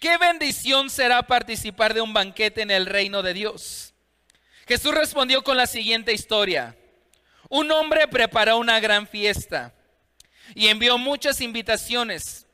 Qué 0.00 0.16
bendición 0.16 0.88
será 0.88 1.22
participar 1.22 1.92
de 1.92 2.00
un 2.00 2.14
banquete 2.14 2.62
en 2.62 2.70
el 2.70 2.86
reino 2.86 3.22
de 3.22 3.34
Dios. 3.34 3.92
Jesús 4.66 4.94
respondió 4.94 5.44
con 5.44 5.58
la 5.58 5.66
siguiente 5.66 6.14
historia. 6.14 6.74
Un 7.50 7.70
hombre 7.70 8.08
preparó 8.08 8.56
una 8.56 8.80
gran 8.80 9.06
fiesta 9.06 9.74
y 10.54 10.68
envió 10.68 10.96
muchas 10.96 11.42
invitaciones. 11.42 12.46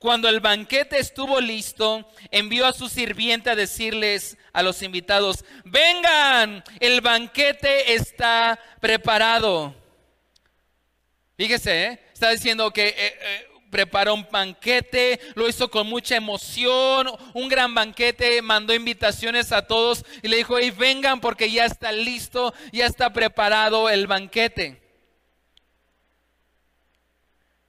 Cuando 0.00 0.28
el 0.28 0.40
banquete 0.40 0.98
estuvo 0.98 1.40
listo, 1.40 2.10
envió 2.32 2.66
a 2.66 2.72
su 2.72 2.88
sirviente 2.88 3.48
a 3.48 3.54
decirles 3.54 4.36
a 4.52 4.62
los 4.64 4.82
invitados, 4.82 5.44
vengan, 5.64 6.64
el 6.80 7.00
banquete 7.00 7.94
está 7.94 8.58
preparado. 8.80 9.74
Fíjese, 11.36 11.84
¿eh? 11.84 12.00
está 12.12 12.30
diciendo 12.30 12.72
que 12.72 12.88
eh, 12.88 12.94
eh, 12.98 13.46
preparó 13.70 14.14
un 14.14 14.26
banquete, 14.30 15.20
lo 15.34 15.48
hizo 15.48 15.70
con 15.70 15.86
mucha 15.86 16.16
emoción, 16.16 17.10
un 17.34 17.48
gran 17.48 17.74
banquete, 17.74 18.40
mandó 18.42 18.74
invitaciones 18.74 19.52
a 19.52 19.66
todos 19.66 20.04
y 20.22 20.28
le 20.28 20.38
dijo, 20.38 20.58
hey, 20.58 20.70
vengan 20.70 21.20
porque 21.20 21.50
ya 21.50 21.64
está 21.64 21.92
listo, 21.92 22.54
ya 22.72 22.86
está 22.86 23.12
preparado 23.12 23.88
el 23.90 24.06
banquete. 24.06 24.82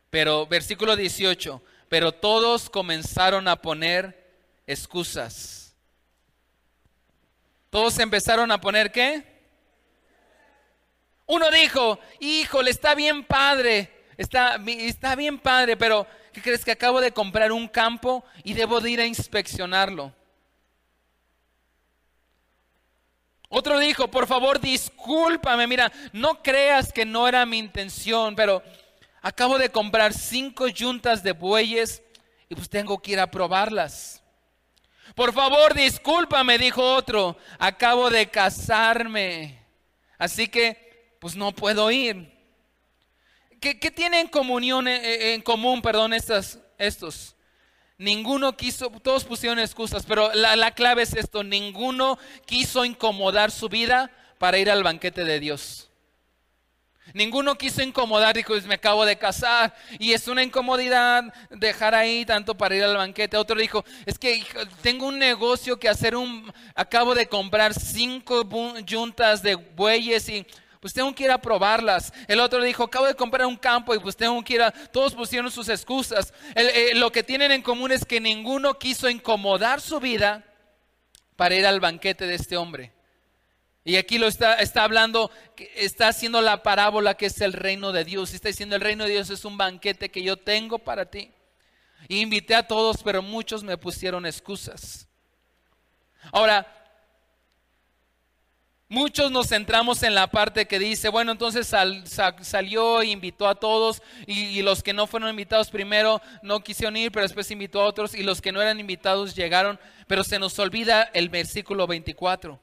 Pero 0.09 0.47
versículo 0.47 0.95
18, 0.95 1.61
pero 1.89 2.11
todos 2.11 2.69
comenzaron 2.69 3.47
a 3.47 3.57
poner 3.57 4.27
excusas. 4.65 5.75
Todos 7.69 7.99
empezaron 7.99 8.51
a 8.51 8.61
poner 8.61 8.91
qué? 8.91 9.37
Uno 11.25 11.51
dijo, 11.51 11.99
híjole, 12.21 12.71
está 12.71 12.95
bien 12.95 13.25
padre, 13.25 13.91
está, 14.17 15.15
bien 15.15 15.39
padre, 15.39 15.77
pero 15.77 16.07
¿qué 16.33 16.41
crees 16.41 16.65
que 16.65 16.71
acabo 16.71 16.99
de 16.99 17.11
comprar 17.11 17.51
un 17.51 17.67
campo 17.67 18.25
y 18.43 18.53
debo 18.53 18.81
de 18.81 18.91
ir 18.91 18.99
a 18.99 19.05
inspeccionarlo? 19.05 20.13
Otro 23.49 23.79
dijo, 23.79 24.09
por 24.09 24.27
favor, 24.27 24.59
discúlpame, 24.59 25.67
mira, 25.67 25.91
no 26.11 26.41
creas 26.43 26.91
que 26.91 27.05
no 27.05 27.27
era 27.27 27.45
mi 27.45 27.57
intención, 27.59 28.35
pero 28.35 28.61
acabo 29.21 29.57
de 29.57 29.69
comprar 29.69 30.13
cinco 30.13 30.67
yuntas 30.67 31.23
de 31.23 31.31
bueyes 31.31 32.03
y 32.49 32.55
pues 32.55 32.69
tengo 32.69 33.01
que 33.01 33.13
ir 33.13 33.19
a 33.19 33.31
probarlas. 33.31 34.21
Por 35.15 35.33
favor, 35.33 35.73
discúlpame, 35.73 36.57
dijo 36.57 36.83
otro, 36.83 37.37
acabo 37.57 38.09
de 38.09 38.29
casarme, 38.29 39.59
así 40.17 40.47
que 40.47 41.15
pues 41.19 41.35
no 41.35 41.53
puedo 41.53 41.89
ir. 41.89 42.36
¿Qué, 43.59 43.75
tienen 43.91 44.27
comunión, 44.27 44.87
eh, 44.87 44.97
eh, 45.03 45.33
en 45.33 45.41
común, 45.41 45.81
perdón, 45.81 46.13
estas, 46.13 46.59
estos? 46.77 47.35
Ninguno 47.97 48.55
quiso, 48.55 48.89
todos 49.01 49.23
pusieron 49.23 49.57
excusas, 49.57 50.05
pero 50.05 50.31
la, 50.33 50.55
la 50.55 50.71
clave 50.71 51.01
es 51.01 51.15
esto, 51.15 51.43
ninguno 51.43 52.19
quiso 52.45 52.85
incomodar 52.85 53.49
su 53.49 53.69
vida 53.69 54.11
para 54.37 54.59
ir 54.59 54.69
al 54.69 54.83
banquete 54.83 55.23
de 55.23 55.39
Dios. 55.39 55.87
Ninguno 57.13 57.57
quiso 57.57 57.81
incomodar, 57.81 58.35
dijo, 58.35 58.53
me 58.67 58.75
acabo 58.75 59.05
de 59.05 59.17
casar 59.17 59.73
y 59.97 60.11
es 60.11 60.27
una 60.27 60.43
incomodidad 60.43 61.23
dejar 61.49 61.95
ahí 61.95 62.25
tanto 62.25 62.55
para 62.55 62.75
ir 62.75 62.83
al 62.83 62.97
banquete. 62.97 63.37
Otro 63.37 63.57
dijo, 63.57 63.85
es 64.05 64.19
que 64.19 64.43
tengo 64.81 65.07
un 65.07 65.17
negocio 65.17 65.79
que 65.79 65.87
hacer, 65.87 66.15
un, 66.15 66.51
acabo 66.75 67.15
de 67.15 67.27
comprar 67.27 67.73
cinco 67.73 68.47
juntas 68.89 69.41
de 69.41 69.55
bueyes 69.55 70.27
y 70.27 70.45
pues 70.79 70.93
tengo 70.93 71.13
que 71.13 71.23
ir 71.23 71.31
a 71.31 71.41
probarlas. 71.41 72.13
El 72.27 72.39
otro 72.39 72.61
dijo, 72.61 72.83
acabo 72.83 73.05
de 73.05 73.15
comprar 73.15 73.45
un 73.45 73.57
campo 73.57 73.95
y 73.95 73.99
pues 73.99 74.15
tengo 74.15 74.41
que 74.43 74.55
ir 74.55 74.61
a... 74.61 74.71
Todos 74.71 75.15
pusieron 75.15 75.49
sus 75.51 75.69
excusas. 75.69 76.33
Eh, 76.55 76.91
lo 76.95 77.11
que 77.11 77.23
tienen 77.23 77.51
en 77.51 77.61
común 77.61 77.91
es 77.91 78.05
que 78.05 78.19
ninguno 78.19 78.77
quiso 78.77 79.09
incomodar 79.09 79.81
su 79.81 79.99
vida 79.99 80.43
para 81.35 81.55
ir 81.55 81.65
al 81.65 81.79
banquete 81.79 82.27
de 82.27 82.35
este 82.35 82.57
hombre. 82.57 82.93
Y 83.83 83.95
aquí 83.95 84.17
lo 84.17 84.27
está, 84.27 84.55
está 84.55 84.83
hablando, 84.83 85.31
está 85.75 86.09
haciendo 86.09 86.41
la 86.41 86.61
parábola 86.61 87.13
que 87.15 87.27
es 87.27 87.39
el 87.39 87.53
reino 87.53 87.93
de 87.93 88.03
Dios. 88.03 88.33
Está 88.33 88.49
diciendo, 88.49 88.75
el 88.75 88.81
reino 88.81 89.05
de 89.05 89.11
Dios 89.11 89.29
es 89.29 89.45
un 89.45 89.57
banquete 89.57 90.09
que 90.09 90.21
yo 90.21 90.35
tengo 90.35 90.79
para 90.79 91.09
ti. 91.09 91.31
Invité 92.09 92.55
a 92.55 92.67
todos, 92.67 93.01
pero 93.01 93.21
muchos 93.21 93.63
me 93.63 93.77
pusieron 93.77 94.25
excusas. 94.25 95.07
Ahora, 96.31 96.67
Muchos 98.89 99.31
nos 99.31 99.49
centramos 99.49 100.01
en 100.03 100.15
la 100.15 100.27
parte 100.27 100.65
que 100.65 100.79
dice, 100.79 101.09
bueno, 101.09 101.33
entonces 101.33 101.67
salió 102.41 103.01
e 103.01 103.07
invitó 103.07 103.49
a 103.49 103.55
todos 103.55 104.01
y, 104.25 104.61
los 104.61 104.81
que 104.81 104.93
no 104.93 105.07
fueron 105.07 105.29
invitados 105.29 105.69
primero 105.69 106.21
no 106.41 106.61
quisieron 106.61 106.95
ir, 106.95 107.11
pero 107.11 107.23
después 107.23 107.51
invitó 107.51 107.81
a 107.81 107.85
otros 107.85 108.15
y 108.15 108.23
los 108.23 108.41
que 108.41 108.53
no 108.53 108.61
eran 108.61 108.79
invitados 108.79 109.35
llegaron, 109.35 109.77
pero 110.07 110.23
se 110.23 110.39
nos 110.39 110.57
olvida 110.57 111.03
el 111.13 111.27
versículo 111.27 111.85
24. 111.85 112.57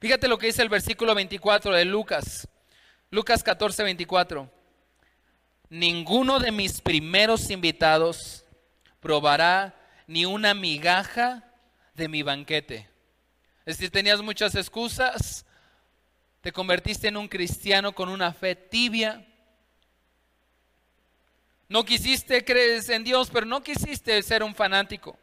Fíjate 0.00 0.28
lo 0.28 0.36
que 0.36 0.48
dice 0.48 0.60
el 0.60 0.68
versículo 0.68 1.14
24 1.14 1.72
de 1.76 1.86
Lucas. 1.86 2.46
Lucas 3.10 3.42
14, 3.42 3.84
24. 3.84 4.50
Ninguno 5.70 6.40
de 6.40 6.52
mis 6.52 6.82
primeros 6.82 7.48
invitados 7.48 8.44
probará 9.00 9.74
ni 10.06 10.26
una 10.26 10.52
migaja 10.52 11.42
de 11.94 12.08
mi 12.08 12.22
banquete. 12.22 12.91
Es 13.64 13.76
decir, 13.76 13.90
tenías 13.90 14.20
muchas 14.20 14.54
excusas, 14.54 15.46
te 16.40 16.52
convertiste 16.52 17.08
en 17.08 17.16
un 17.16 17.28
cristiano 17.28 17.94
con 17.94 18.08
una 18.08 18.32
fe 18.32 18.56
tibia. 18.56 19.24
No 21.68 21.84
quisiste 21.84 22.44
creer 22.44 22.82
en 22.90 23.04
Dios, 23.04 23.30
pero 23.32 23.46
no 23.46 23.62
quisiste 23.62 24.20
ser 24.22 24.42
un 24.42 24.54
fanático. 24.54 25.16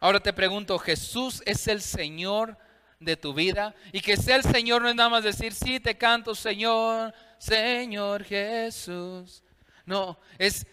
Ahora 0.00 0.18
te 0.18 0.32
pregunto, 0.32 0.78
¿Jesús 0.78 1.42
es 1.46 1.68
el 1.68 1.80
Señor 1.80 2.58
de 2.98 3.16
tu 3.16 3.32
vida? 3.32 3.74
Y 3.92 4.00
que 4.00 4.16
sea 4.16 4.36
el 4.36 4.42
Señor 4.42 4.82
no 4.82 4.88
es 4.88 4.94
nada 4.94 5.10
más 5.10 5.24
decir, 5.24 5.52
sí, 5.52 5.78
te 5.78 5.96
canto, 5.96 6.34
Señor, 6.34 7.14
Señor 7.38 8.24
Jesús. 8.24 9.44
No, 9.86 10.18
es 10.38 10.66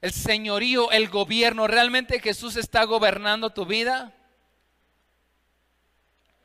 el 0.00 0.12
señorío, 0.12 0.90
el 0.90 1.08
gobierno. 1.08 1.66
¿Realmente 1.66 2.20
Jesús 2.20 2.56
está 2.56 2.84
gobernando 2.84 3.50
tu 3.50 3.66
vida? 3.66 4.15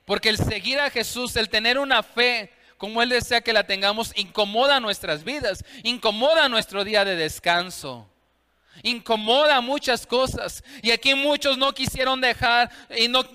Porque 0.05 0.29
el 0.29 0.37
seguir 0.37 0.79
a 0.79 0.89
Jesús, 0.89 1.35
el 1.35 1.49
tener 1.49 1.77
una 1.77 2.03
fe 2.03 2.51
como 2.77 3.03
Él 3.03 3.09
desea 3.09 3.41
que 3.41 3.53
la 3.53 3.67
tengamos, 3.67 4.11
incomoda 4.15 4.79
nuestras 4.79 5.23
vidas, 5.23 5.63
incomoda 5.83 6.49
nuestro 6.49 6.83
día 6.83 7.05
de 7.05 7.15
descanso, 7.15 8.09
incomoda 8.81 9.61
muchas 9.61 10.07
cosas. 10.07 10.63
Y 10.81 10.89
aquí 10.89 11.13
muchos 11.13 11.59
no 11.59 11.73
quisieron 11.73 12.21
dejar 12.21 12.71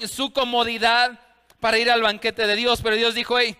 su 0.09 0.33
comodidad 0.33 1.21
para 1.61 1.79
ir 1.79 1.91
al 1.91 2.03
banquete 2.03 2.45
de 2.47 2.57
Dios, 2.57 2.81
pero 2.83 2.97
Dios 2.97 3.15
dijo, 3.15 3.39
hey, 3.39 3.57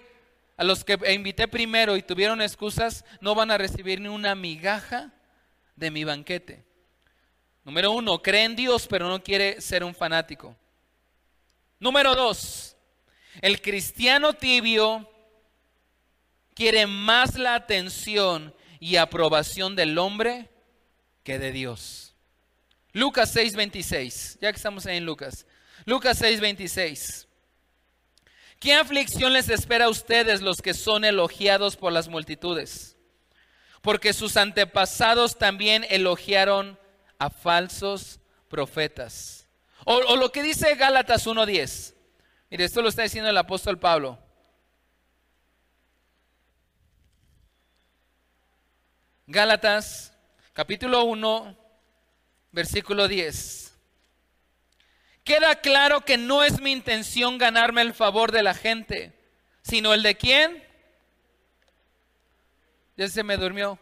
a 0.57 0.65
los 0.65 0.85
que 0.85 0.99
invité 1.13 1.47
primero 1.49 1.97
y 1.97 2.03
tuvieron 2.03 2.43
excusas, 2.43 3.05
no 3.21 3.35
van 3.35 3.51
a 3.51 3.59
recibir 3.59 4.01
ni 4.01 4.09
una 4.09 4.35
migaja 4.35 5.13
de 5.77 5.91
mi 5.91 6.03
banquete. 6.03 6.65
Número 7.65 7.93
uno, 7.93 8.23
cree 8.23 8.45
en 8.45 8.57
Dios, 8.57 8.87
pero 8.89 9.09
no 9.09 9.23
quiere 9.23 9.61
ser 9.61 9.85
un 9.85 9.95
fanático. 9.95 10.57
Número 11.79 12.15
dos, 12.15 12.76
el 13.41 13.61
cristiano 13.61 14.35
tibio 14.35 15.11
quiere 16.55 16.87
más 16.87 17.37
la 17.37 17.55
atención 17.55 18.55
y 18.81 18.97
aprobación 18.97 19.77
del 19.77 19.99
hombre 19.99 20.49
que 21.23 21.39
de 21.39 21.53
Dios. 21.53 22.15
Lucas 22.93 23.35
6:26, 23.35 24.39
ya 24.41 24.51
que 24.53 24.57
estamos 24.57 24.87
ahí 24.87 24.97
en 24.97 25.05
Lucas. 25.05 25.47
Lucas 25.85 26.19
6:26. 26.21 27.27
¿Qué 28.59 28.73
aflicción 28.73 29.35
les 29.35 29.51
espera 29.51 29.85
a 29.85 29.91
ustedes 29.91 30.41
los 30.41 30.63
que 30.63 30.73
son 30.73 31.05
elogiados 31.05 31.77
por 31.77 31.93
las 31.93 32.09
multitudes? 32.09 32.97
Porque 33.83 34.15
sus 34.15 34.37
antepasados 34.39 35.37
también 35.37 35.85
elogiaron 35.91 36.79
a 37.19 37.29
falsos 37.29 38.19
profetas. 38.49 39.47
O, 39.85 39.95
o 39.95 40.17
lo 40.17 40.33
que 40.33 40.43
dice 40.43 40.75
Gálatas 40.75 41.27
1.10. 41.27 41.96
Mire, 42.51 42.65
esto 42.65 42.81
lo 42.81 42.89
está 42.89 43.03
diciendo 43.03 43.29
el 43.29 43.37
apóstol 43.37 43.79
Pablo. 43.79 44.19
Gálatas, 49.27 50.13
capítulo 50.53 51.03
1, 51.05 51.57
versículo 52.53 53.09
10. 53.09 53.75
Queda 55.25 55.57
claro 55.57 56.03
que 56.03 56.17
no 56.17 56.45
es 56.45 56.61
mi 56.61 56.71
intención 56.71 57.37
ganarme 57.37 57.83
el 57.83 57.93
favor 57.93 58.31
de 58.31 58.45
la 58.45 58.55
gente, 58.55 59.19
sino 59.63 59.93
el 59.93 60.05
de 60.05 60.15
quién. 60.15 60.65
Ya 62.97 63.09
se 63.09 63.25
me 63.25 63.37
durmió. 63.37 63.77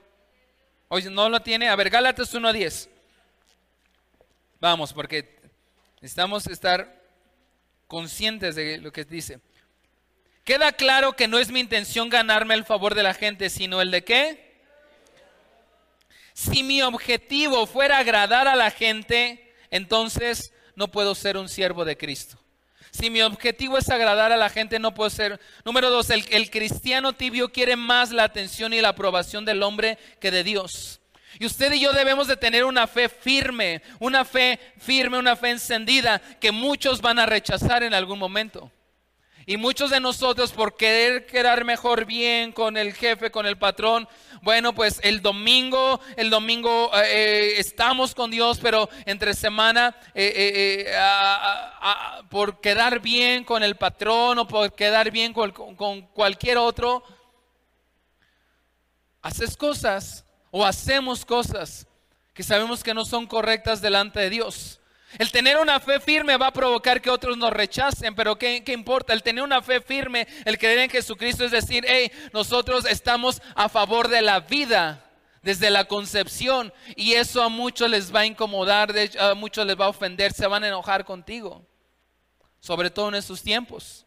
Oye, 0.89 1.11
no 1.11 1.29
lo 1.29 1.41
tiene. 1.41 1.69
A 1.69 1.77
ver, 1.77 1.91
Gálatas 1.91 2.35
1.10. 2.35 2.89
Vamos, 4.59 4.95
porque 4.95 5.39
necesitamos 5.97 6.47
estar 6.47 7.04
conscientes 7.87 8.55
de 8.55 8.79
lo 8.79 8.93
que 8.93 9.05
dice. 9.05 9.41
Queda 10.45 10.73
claro 10.73 11.15
que 11.15 11.29
no 11.29 11.39
es 11.39 11.51
mi 11.51 11.61
intención 11.61 12.11
ganarme 12.11 12.55
el 12.55 12.65
favor 12.65 12.95
de 12.95 13.03
la 13.03 13.15
gente, 13.15 13.49
sino 13.49 13.81
el 13.81 13.91
de 13.91 14.05
qué. 14.05 14.61
Si 16.35 16.63
mi 16.63 16.83
objetivo 16.83 17.67
fuera 17.67 17.99
agradar 17.99 18.49
a 18.49 18.57
la 18.57 18.71
gente, 18.71 19.55
entonces 19.71 20.53
no 20.77 20.89
puedo 20.89 21.15
ser 21.15 21.37
un 21.37 21.49
siervo 21.49 21.85
de 21.85 21.97
Cristo. 21.97 22.39
Si 22.91 23.11
mi 23.11 23.23
objetivo 23.23 23.79
es 23.79 23.89
agradar 23.89 24.33
a 24.33 24.37
la 24.37 24.51
gente, 24.51 24.79
no 24.79 24.95
puedo 24.95 25.11
ser. 25.11 25.41
Número 25.65 25.91
dos, 25.91 26.11
el, 26.11 26.25
el 26.31 26.51
cristiano 26.51 27.13
tibio 27.13 27.51
quiere 27.51 27.75
más 27.75 28.11
la 28.11 28.25
atención 28.25 28.73
y 28.73 28.81
la 28.81 28.91
aprobación 28.91 29.45
del 29.45 29.63
hombre 29.63 29.99
que 30.21 30.31
de 30.31 30.45
Dios. 30.45 31.01
Y 31.39 31.47
usted 31.47 31.73
y 31.73 31.81
yo 31.81 31.93
debemos 31.93 32.27
de 32.27 32.37
tener 32.37 32.65
una 32.65 32.87
fe 32.87 33.09
firme, 33.09 33.83
una 33.99 34.25
fe 34.25 34.59
firme, 34.79 35.19
una 35.19 35.37
fe 35.37 35.51
encendida 35.51 36.21
que 36.41 36.53
muchos 36.53 37.01
van 37.01 37.19
a 37.19 37.27
rechazar 37.27 37.83
en 37.83 37.95
algún 37.95 38.19
momento. 38.19 38.71
Y 39.47 39.59
muchos 39.59 39.91
de 39.91 40.01
nosotros 40.01 40.53
por 40.53 40.75
querer 40.77 41.27
quedar 41.27 41.65
mejor 41.65 42.07
bien 42.07 42.51
con 42.53 42.79
el 42.79 42.95
jefe, 42.95 43.31
con 43.31 43.45
el 43.45 43.59
patrón, 43.59 44.09
bueno, 44.41 44.75
pues 44.75 45.01
el 45.03 45.21
domingo, 45.21 46.01
el 46.17 46.31
domingo 46.31 46.91
eh, 46.95 47.03
eh, 47.05 47.55
estamos 47.59 48.15
con 48.15 48.31
Dios, 48.31 48.59
pero 48.63 48.89
entre 49.05 49.35
semana 49.35 49.95
eh, 50.15 50.91
por 52.31 52.61
quedar 52.61 53.01
bien 53.01 53.45
con 53.45 53.63
el 53.63 53.77
patrón 53.77 54.39
o 54.39 54.49
por 54.49 54.75
quedar 54.75 55.11
bien 55.11 55.35
con 55.35 56.03
cualquier 56.15 56.57
otro, 56.57 57.05
haces 59.21 59.59
cosas 59.59 60.24
o 60.57 60.65
hacemos 60.65 61.25
cosas 61.25 61.85
que 62.33 62.45
sabemos 62.45 62.85
que 62.85 62.95
no 62.95 63.05
son 63.05 63.27
correctas 63.27 63.83
delante 63.83 64.21
de 64.21 64.31
Dios. 64.31 64.79
El 65.19 65.33
tener 65.33 65.57
una 65.57 65.81
fe 65.81 65.99
firme 65.99 66.37
va 66.37 66.47
a 66.47 66.53
provocar 66.53 67.03
que 67.03 67.11
otros 67.11 67.37
nos 67.37 67.53
rechacen, 67.53 68.15
pero 68.15 68.39
¿qué, 68.39 68.63
importa? 68.69 69.13
El 69.13 69.25
tener 69.25 69.43
una 69.43 69.63
fe 69.63 69.81
firme, 69.81 70.29
el 70.45 70.57
creer 70.57 70.79
en 70.79 70.91
Jesucristo 70.91 71.45
es 71.45 71.51
decir, 71.51 71.85
hey, 71.89 72.13
nosotros 72.33 72.85
estamos 72.85 73.43
a 73.57 73.69
favor 73.69 74.07
de 74.07 74.23
la 74.23 74.39
vida 74.39 75.05
desde 75.43 75.71
la 75.71 75.87
concepción 75.87 76.73
y 76.95 77.15
eso 77.15 77.43
a 77.43 77.49
muchos 77.49 77.91
les 77.91 78.15
va 78.15 78.21
a 78.21 78.27
incomodar, 78.27 78.95
a 79.19 79.35
muchos 79.35 79.67
les 79.67 79.79
va 79.79 79.87
a 79.87 79.89
ofender, 79.89 80.33
se 80.33 80.47
van 80.47 80.63
a 80.63 80.69
enojar 80.69 81.05
contigo, 81.05 81.67
sobre 82.61 82.91
todo 82.91 83.09
en 83.09 83.17
estos 83.17 83.43
tiempos. 83.43 84.07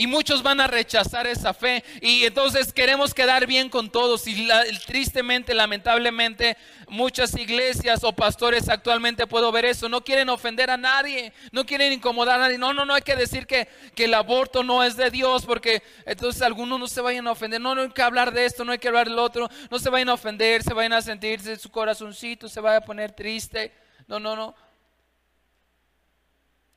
Y 0.00 0.06
muchos 0.06 0.42
van 0.42 0.62
a 0.62 0.66
rechazar 0.66 1.26
esa 1.26 1.52
fe. 1.52 1.84
Y 2.00 2.24
entonces 2.24 2.72
queremos 2.72 3.12
quedar 3.12 3.46
bien 3.46 3.68
con 3.68 3.90
todos. 3.90 4.26
Y 4.26 4.48
tristemente, 4.86 5.52
lamentablemente, 5.52 6.56
muchas 6.88 7.34
iglesias 7.34 8.02
o 8.02 8.14
pastores 8.14 8.70
actualmente 8.70 9.26
puedo 9.26 9.52
ver 9.52 9.66
eso. 9.66 9.90
No 9.90 10.02
quieren 10.02 10.30
ofender 10.30 10.70
a 10.70 10.78
nadie. 10.78 11.34
No 11.52 11.66
quieren 11.66 11.92
incomodar 11.92 12.36
a 12.36 12.44
nadie. 12.44 12.56
No, 12.56 12.72
no, 12.72 12.86
no 12.86 12.94
hay 12.94 13.02
que 13.02 13.14
decir 13.14 13.46
que, 13.46 13.68
que 13.94 14.06
el 14.06 14.14
aborto 14.14 14.62
no 14.64 14.82
es 14.82 14.96
de 14.96 15.10
Dios. 15.10 15.44
Porque 15.44 15.82
entonces 16.06 16.40
algunos 16.40 16.80
no 16.80 16.88
se 16.88 17.02
vayan 17.02 17.26
a 17.26 17.32
ofender. 17.32 17.60
No, 17.60 17.74
no 17.74 17.82
hay 17.82 17.90
que 17.90 18.00
hablar 18.00 18.32
de 18.32 18.46
esto. 18.46 18.64
No 18.64 18.72
hay 18.72 18.78
que 18.78 18.88
hablar 18.88 19.06
del 19.06 19.18
otro. 19.18 19.50
No 19.70 19.78
se 19.78 19.90
vayan 19.90 20.08
a 20.08 20.14
ofender. 20.14 20.62
Se 20.62 20.72
vayan 20.72 20.94
a 20.94 21.02
sentirse 21.02 21.56
su 21.56 21.70
corazoncito. 21.70 22.48
Se 22.48 22.62
vaya 22.62 22.78
a 22.78 22.84
poner 22.86 23.12
triste. 23.12 23.70
No, 24.06 24.18
no, 24.18 24.34
no. 24.34 24.54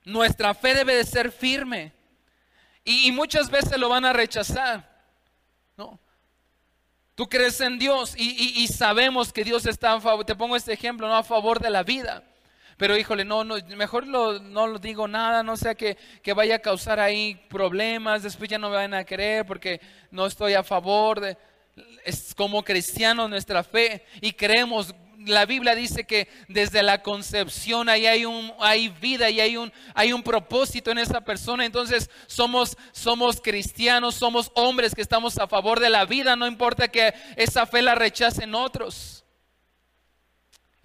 Nuestra 0.04 0.54
fe 0.54 0.76
debe 0.76 0.96
de 0.96 1.06
ser 1.06 1.32
firme. 1.32 2.03
Y, 2.86 3.12
muchas 3.12 3.50
veces 3.50 3.78
lo 3.78 3.90
van 3.90 4.06
a 4.06 4.14
rechazar. 4.14 4.90
¿no? 5.78 6.00
Tú 7.16 7.28
crees 7.30 7.62
en 7.62 7.80
Dios 7.80 8.14
y, 8.18 8.68
sabemos 8.68 9.32
que 9.32 9.44
Dios 9.44 9.66
está 9.66 9.94
a 9.94 10.02
favor, 10.02 10.26
te 10.26 10.36
pongo 10.36 10.56
este 10.56 10.74
ejemplo, 10.74 11.08
no 11.08 11.16
a 11.16 11.24
favor 11.24 11.60
de 11.60 11.70
la 11.70 11.84
vida. 11.84 12.24
Pero 12.78 12.98
híjole, 12.98 13.24
no, 13.24 13.44
no 13.44 13.56
mejor 13.78 14.08
no 14.08 14.68
lo 14.68 14.80
digo 14.80 15.08
nada, 15.08 15.44
no 15.44 15.56
sea 15.56 15.76
que, 15.76 15.96
que, 16.24 16.34
vaya 16.34 16.56
a 16.56 16.60
causar 16.60 17.00
ahí 17.00 17.36
problemas, 17.48 18.24
después 18.24 18.50
ya 18.50 18.58
no 18.58 18.70
me 18.70 18.76
van 18.76 18.96
a 18.96 19.06
creer 19.06 19.46
porque 19.46 19.80
no 20.12 20.26
estoy 20.26 20.54
a 20.54 20.64
favor 20.64 21.20
de... 21.20 21.38
Es 22.04 22.36
como 22.36 22.64
cristianos 22.64 23.30
nuestra 23.30 23.64
fe 23.64 24.06
y 24.22 24.34
creemos 24.34 24.94
la 25.26 25.46
Biblia 25.46 25.76
dice 25.76 26.06
que 26.06 26.28
desde 26.48 26.84
la 26.84 27.02
concepción 27.02 27.90
ahí 27.90 28.06
hay, 28.06 28.26
un, 28.26 28.54
hay 28.60 28.90
vida 28.90 29.30
y 29.30 29.40
hay 29.40 29.58
un, 29.58 29.72
hay 29.94 30.14
un 30.14 30.24
propósito 30.24 30.92
en 30.92 30.98
esa 30.98 31.22
persona. 31.22 31.66
Entonces 31.66 32.10
somos, 32.28 32.78
somos 32.92 33.42
cristianos, 33.42 34.16
somos 34.16 34.52
hombres 34.56 34.96
que 34.96 35.02
estamos 35.02 35.38
a 35.38 35.48
favor 35.48 35.80
de 35.80 35.90
la 35.90 36.06
vida, 36.06 36.36
no 36.36 36.48
importa 36.48 36.88
que 36.88 37.14
esa 37.36 37.66
fe 37.66 37.82
la 37.82 37.96
rechacen 37.96 38.56
otros. 38.56 39.24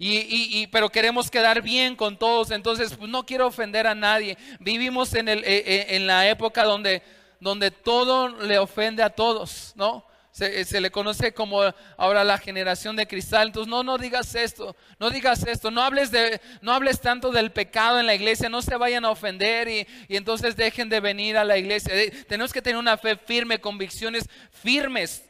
Y, 0.01 0.65
pero 0.67 0.89
queremos 0.89 1.29
quedar 1.29 1.61
bien 1.61 1.97
con 1.97 2.17
todos, 2.17 2.51
entonces 2.51 2.95
pues, 2.95 3.09
no 3.09 3.25
quiero 3.25 3.47
ofender 3.47 3.85
a 3.85 3.95
nadie. 3.95 4.37
Vivimos 4.61 5.13
en, 5.13 5.27
el, 5.27 5.39
eh, 5.39 5.63
eh, 5.65 5.85
en 5.89 6.07
la 6.07 6.29
época 6.29 6.63
donde, 6.63 7.03
donde 7.41 7.69
todo 7.69 8.29
le 8.29 8.57
ofende 8.59 9.03
a 9.03 9.09
todos, 9.09 9.73
¿no? 9.75 10.08
Se, 10.31 10.79
le 10.79 10.91
conoce 10.91 11.33
como 11.33 11.61
ahora 11.97 12.23
la 12.23 12.37
generación 12.37 12.95
de 12.95 13.07
cristal. 13.07 13.47
Entonces, 13.47 13.69
no, 13.69 13.83
no 13.83 13.97
digas 13.97 14.35
esto, 14.35 14.75
no 14.99 15.09
digas 15.09 15.45
esto, 15.45 15.71
no 15.71 15.81
hables, 15.81 16.11
de, 16.11 16.39
no 16.61 16.73
hables 16.73 17.01
tanto 17.01 17.31
del 17.31 17.51
pecado 17.51 17.99
en 17.99 18.05
la 18.05 18.15
iglesia, 18.15 18.47
no 18.47 18.61
se 18.61 18.77
vayan 18.77 19.05
a 19.05 19.09
ofender 19.09 19.67
y, 19.67 19.87
y 20.07 20.15
entonces 20.15 20.55
dejen 20.55 20.87
de 20.87 20.99
venir 20.99 21.37
a 21.37 21.43
la 21.43 21.57
iglesia. 21.57 21.93
Eh, 21.95 22.11
tenemos 22.27 22.53
que 22.53 22.61
tener 22.61 22.77
una 22.77 22.97
fe 22.97 23.17
firme, 23.17 23.59
convicciones 23.59 24.29
firmes 24.51 25.23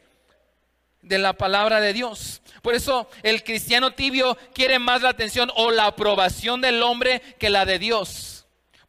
de 1.02 1.18
la 1.18 1.32
palabra 1.32 1.80
de 1.80 1.92
Dios. 1.92 2.42
Por 2.62 2.74
eso 2.74 3.08
el 3.22 3.42
cristiano 3.42 3.92
tibio 3.92 4.36
quiere 4.54 4.78
más 4.78 5.02
la 5.02 5.10
atención 5.10 5.50
o 5.56 5.70
la 5.70 5.86
aprobación 5.86 6.60
del 6.60 6.82
hombre 6.82 7.20
que 7.38 7.50
la 7.50 7.64
de 7.64 7.78
Dios. 7.78 8.39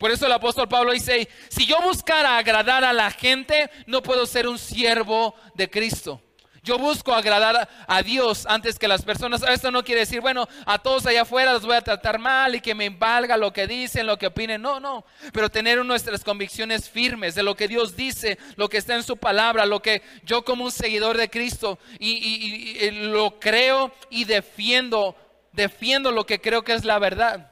Por 0.01 0.09
eso 0.09 0.25
el 0.25 0.31
apóstol 0.31 0.67
Pablo 0.67 0.93
dice, 0.93 1.29
si 1.47 1.67
yo 1.67 1.79
buscara 1.79 2.39
agradar 2.39 2.83
a 2.83 2.91
la 2.91 3.11
gente, 3.11 3.69
no 3.85 4.01
puedo 4.01 4.25
ser 4.25 4.47
un 4.47 4.57
siervo 4.57 5.35
de 5.53 5.69
Cristo. 5.69 6.19
Yo 6.63 6.79
busco 6.79 7.13
agradar 7.13 7.69
a 7.85 8.01
Dios 8.01 8.47
antes 8.47 8.79
que 8.79 8.87
las 8.87 9.03
personas. 9.03 9.43
Esto 9.43 9.69
no 9.69 9.83
quiere 9.83 10.01
decir, 10.01 10.19
bueno, 10.19 10.47
a 10.65 10.79
todos 10.79 11.05
allá 11.05 11.21
afuera 11.21 11.53
los 11.53 11.67
voy 11.67 11.75
a 11.75 11.83
tratar 11.83 12.17
mal 12.17 12.55
y 12.55 12.61
que 12.61 12.73
me 12.73 12.89
valga 12.89 13.37
lo 13.37 13.53
que 13.53 13.67
dicen, 13.67 14.07
lo 14.07 14.17
que 14.17 14.25
opinen. 14.25 14.63
No, 14.63 14.79
no. 14.79 15.05
Pero 15.33 15.49
tener 15.49 15.85
nuestras 15.85 16.23
convicciones 16.23 16.89
firmes 16.89 17.35
de 17.35 17.43
lo 17.43 17.55
que 17.55 17.67
Dios 17.67 17.95
dice, 17.95 18.39
lo 18.55 18.69
que 18.69 18.77
está 18.77 18.95
en 18.95 19.03
su 19.03 19.17
palabra, 19.17 19.67
lo 19.67 19.83
que 19.83 20.01
yo 20.23 20.43
como 20.43 20.63
un 20.63 20.71
seguidor 20.71 21.15
de 21.15 21.29
Cristo 21.29 21.77
y, 21.99 22.09
y 22.09 22.89
lo 22.89 23.39
creo 23.39 23.93
y 24.09 24.25
defiendo, 24.25 25.15
defiendo 25.51 26.11
lo 26.11 26.25
que 26.25 26.41
creo 26.41 26.63
que 26.63 26.73
es 26.73 26.85
la 26.85 26.97
verdad. 26.97 27.50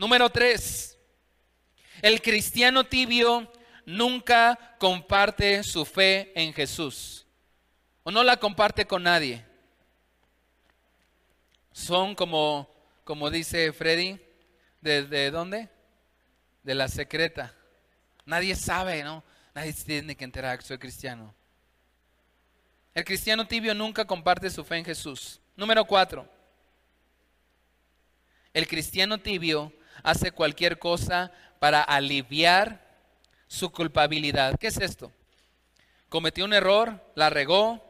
Número 0.00 0.30
tres, 0.30 0.96
el 2.00 2.22
cristiano 2.22 2.84
tibio 2.84 3.52
nunca 3.84 4.58
comparte 4.78 5.62
su 5.62 5.84
fe 5.84 6.32
en 6.34 6.54
Jesús 6.54 7.26
o 8.02 8.10
no 8.10 8.24
la 8.24 8.38
comparte 8.38 8.86
con 8.86 9.02
nadie. 9.02 9.44
Son 11.72 12.14
como, 12.14 12.66
como 13.04 13.28
dice 13.28 13.74
Freddy, 13.74 14.18
¿de, 14.80 15.30
dónde? 15.30 15.68
De 16.62 16.74
la 16.74 16.88
secreta. 16.88 17.54
Nadie 18.24 18.56
sabe, 18.56 19.04
¿no? 19.04 19.22
Nadie 19.54 19.74
tiene 19.74 20.16
que 20.16 20.24
enterar 20.24 20.58
que 20.58 20.64
soy 20.64 20.78
cristiano. 20.78 21.34
El 22.94 23.04
cristiano 23.04 23.46
tibio 23.46 23.74
nunca 23.74 24.06
comparte 24.06 24.48
su 24.48 24.64
fe 24.64 24.78
en 24.78 24.84
Jesús. 24.86 25.42
Número 25.56 25.84
cuatro. 25.84 26.26
El 28.54 28.66
cristiano 28.66 29.18
tibio 29.18 29.74
hace 30.02 30.32
cualquier 30.32 30.78
cosa 30.78 31.32
para 31.58 31.82
aliviar 31.82 32.86
su 33.46 33.70
culpabilidad. 33.70 34.56
¿Qué 34.58 34.68
es 34.68 34.78
esto? 34.78 35.12
Cometió 36.08 36.44
un 36.44 36.52
error, 36.52 37.04
la 37.14 37.30
regó, 37.30 37.84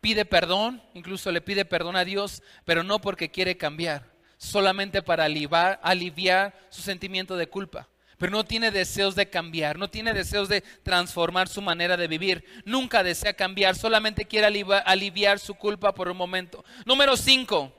pide 0.00 0.24
perdón, 0.24 0.82
incluso 0.94 1.30
le 1.30 1.40
pide 1.40 1.64
perdón 1.64 1.96
a 1.96 2.04
Dios, 2.04 2.42
pero 2.64 2.82
no 2.82 3.00
porque 3.00 3.30
quiere 3.30 3.56
cambiar, 3.56 4.10
solamente 4.36 5.02
para 5.02 5.24
aliviar, 5.24 5.80
aliviar 5.82 6.54
su 6.70 6.82
sentimiento 6.82 7.36
de 7.36 7.48
culpa 7.48 7.88
pero 8.22 8.30
no 8.30 8.44
tiene 8.44 8.70
deseos 8.70 9.16
de 9.16 9.28
cambiar, 9.28 9.76
no 9.76 9.90
tiene 9.90 10.12
deseos 10.12 10.48
de 10.48 10.60
transformar 10.60 11.48
su 11.48 11.60
manera 11.60 11.96
de 11.96 12.06
vivir, 12.06 12.44
nunca 12.64 13.02
desea 13.02 13.34
cambiar, 13.34 13.74
solamente 13.74 14.26
quiere 14.26 14.46
aliviar 14.86 15.40
su 15.40 15.56
culpa 15.56 15.92
por 15.92 16.06
un 16.06 16.16
momento. 16.16 16.64
Número 16.86 17.16
5, 17.16 17.72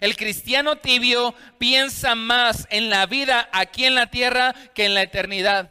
el 0.00 0.16
cristiano 0.16 0.76
tibio 0.76 1.34
piensa 1.58 2.14
más 2.14 2.66
en 2.70 2.90
la 2.90 3.06
vida 3.06 3.48
aquí 3.52 3.84
en 3.84 3.94
la 3.94 4.06
tierra 4.10 4.54
que 4.74 4.84
en 4.86 4.94
la 4.94 5.02
eternidad. 5.02 5.70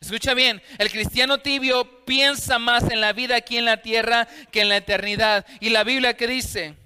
Escucha 0.00 0.34
bien, 0.34 0.62
el 0.78 0.90
cristiano 0.90 1.38
tibio 1.38 2.04
piensa 2.04 2.58
más 2.58 2.88
en 2.90 3.00
la 3.00 3.12
vida 3.12 3.36
aquí 3.36 3.58
en 3.58 3.64
la 3.64 3.82
tierra 3.82 4.28
que 4.52 4.60
en 4.60 4.68
la 4.68 4.76
eternidad. 4.76 5.44
Y 5.60 5.70
la 5.70 5.82
Biblia 5.82 6.16
que 6.16 6.28
dice, 6.28 6.76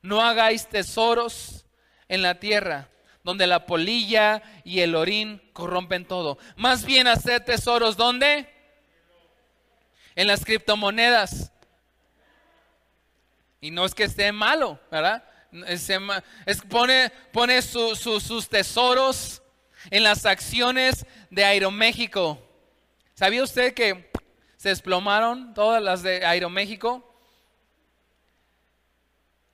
no 0.00 0.22
hagáis 0.22 0.68
tesoros 0.68 1.66
en 2.08 2.22
la 2.22 2.38
tierra, 2.38 2.88
donde 3.24 3.48
la 3.48 3.66
polilla 3.66 4.42
y 4.64 4.80
el 4.80 4.94
orín 4.94 5.42
corrompen 5.52 6.04
todo. 6.04 6.38
Más 6.56 6.84
bien 6.84 7.08
hacer 7.08 7.44
tesoros, 7.44 7.96
¿dónde? 7.96 8.48
En 10.14 10.28
las 10.28 10.44
criptomonedas. 10.44 11.52
Y 13.60 13.70
no 13.72 13.84
es 13.84 13.94
que 13.94 14.04
esté 14.04 14.30
malo, 14.30 14.78
¿verdad? 14.90 15.24
Es, 15.66 16.62
pone, 16.62 17.62
sus 17.62 18.48
tesoros 18.48 19.42
en 19.90 20.02
las 20.02 20.24
acciones 20.24 21.04
de 21.28 21.44
Aeroméxico. 21.44 22.38
¿Sabía 23.14 23.42
usted 23.42 23.74
que 23.74 24.10
se 24.56 24.70
desplomaron 24.70 25.52
todas 25.52 25.82
las 25.82 26.02
de 26.02 26.24
Aeroméxico? 26.24 27.06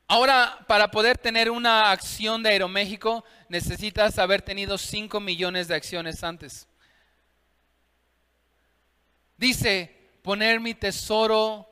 Ahora, 0.06 0.64
para 0.68 0.90
poder 0.90 1.18
tener 1.18 1.50
una 1.50 1.90
acción 1.90 2.42
de 2.42 2.50
Aeroméxico, 2.50 3.24
necesitas 3.48 4.18
haber 4.18 4.40
tenido 4.40 4.78
5 4.78 5.18
millones 5.18 5.66
de 5.66 5.74
acciones 5.74 6.22
antes. 6.22 6.68
Dice, 9.37 9.94
poner 10.22 10.61
mi 10.61 10.74
tesoro 10.74 11.67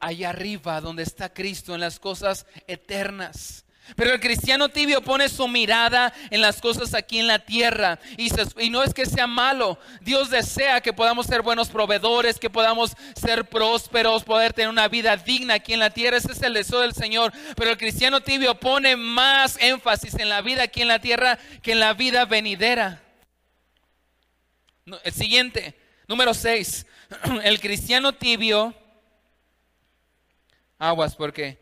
allá 0.00 0.30
arriba, 0.30 0.80
donde 0.80 1.02
está 1.02 1.32
Cristo, 1.32 1.74
en 1.74 1.80
las 1.80 1.98
cosas 1.98 2.46
eternas. 2.66 3.66
Pero 3.94 4.12
el 4.12 4.20
cristiano 4.20 4.68
tibio 4.68 5.00
pone 5.00 5.28
su 5.28 5.46
mirada 5.46 6.12
en 6.30 6.40
las 6.40 6.60
cosas 6.60 6.92
aquí 6.92 7.20
en 7.20 7.28
la 7.28 7.38
tierra. 7.38 8.00
Y, 8.16 8.30
no 8.70 8.82
es 8.82 8.92
que 8.92 9.06
sea 9.06 9.28
malo. 9.28 9.78
Dios 10.00 10.28
desea 10.28 10.80
que 10.80 10.92
podamos 10.92 11.26
ser 11.26 11.42
buenos 11.42 11.68
proveedores, 11.68 12.40
que 12.40 12.50
podamos 12.50 12.96
ser 13.14 13.48
prósperos, 13.48 14.24
poder 14.24 14.52
tener 14.52 14.70
una 14.70 14.88
vida 14.88 15.16
digna 15.16 15.54
aquí 15.54 15.72
en 15.72 15.78
la 15.78 15.90
tierra. 15.90 16.16
Ese 16.16 16.32
es 16.32 16.42
el 16.42 16.54
deseo 16.54 16.80
del 16.80 16.94
Señor. 16.94 17.32
Pero 17.54 17.70
el 17.70 17.78
cristiano 17.78 18.20
tibio 18.20 18.58
pone 18.58 18.96
más 18.96 19.56
énfasis 19.60 20.14
en 20.14 20.30
la 20.30 20.40
vida 20.40 20.64
aquí 20.64 20.82
en 20.82 20.88
la 20.88 20.98
tierra 20.98 21.38
que 21.62 21.72
en 21.72 21.80
la 21.80 21.94
vida 21.94 22.24
venidera. 22.24 23.02
El 25.04 25.12
siguiente, 25.12 25.78
número 26.08 26.34
6. 26.34 26.86
El 27.44 27.60
cristiano 27.60 28.12
tibio 28.12 28.74
Aguas 30.78 31.16
porque 31.16 31.58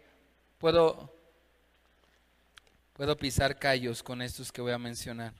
puedo, 0.59 1.12
puedo 2.92 3.16
pisar 3.16 3.59
callos 3.59 4.03
con 4.03 4.22
estos 4.22 4.50
que 4.50 4.61
voy 4.61 4.72
a 4.72 4.79
mencionar. 4.79 5.33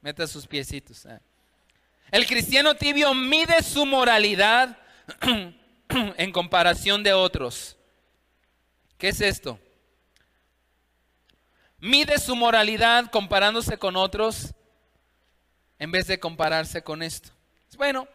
Meta 0.00 0.26
sus 0.26 0.46
piecitos. 0.46 1.04
Ah. 1.04 1.20
El 2.10 2.26
cristiano 2.26 2.74
tibio 2.74 3.12
mide 3.12 3.62
su 3.62 3.84
moralidad 3.84 4.78
en 5.88 6.32
comparación 6.32 7.02
de 7.02 7.12
otros. 7.12 7.76
¿Qué 8.96 9.08
es 9.08 9.20
esto? 9.20 9.58
Mide 11.78 12.18
su 12.18 12.34
moralidad 12.34 13.10
comparándose 13.10 13.78
con 13.78 13.96
otros 13.96 14.54
en 15.78 15.92
vez 15.92 16.06
de 16.06 16.18
compararse 16.18 16.82
con 16.82 17.02
esto. 17.02 17.30
Bueno, 17.76 18.08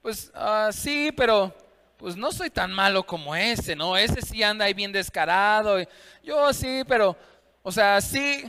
pues 0.00 0.30
ah, 0.34 0.70
sí, 0.72 1.12
pero 1.14 1.54
pues 2.02 2.16
no 2.16 2.32
soy 2.32 2.50
tan 2.50 2.72
malo 2.72 3.06
como 3.06 3.36
ese, 3.36 3.76
¿no? 3.76 3.96
Ese 3.96 4.22
sí 4.22 4.42
anda 4.42 4.64
ahí 4.64 4.74
bien 4.74 4.90
descarado. 4.90 5.76
Yo 6.24 6.52
sí, 6.52 6.82
pero, 6.88 7.16
o 7.62 7.70
sea, 7.70 8.00
sí, 8.00 8.42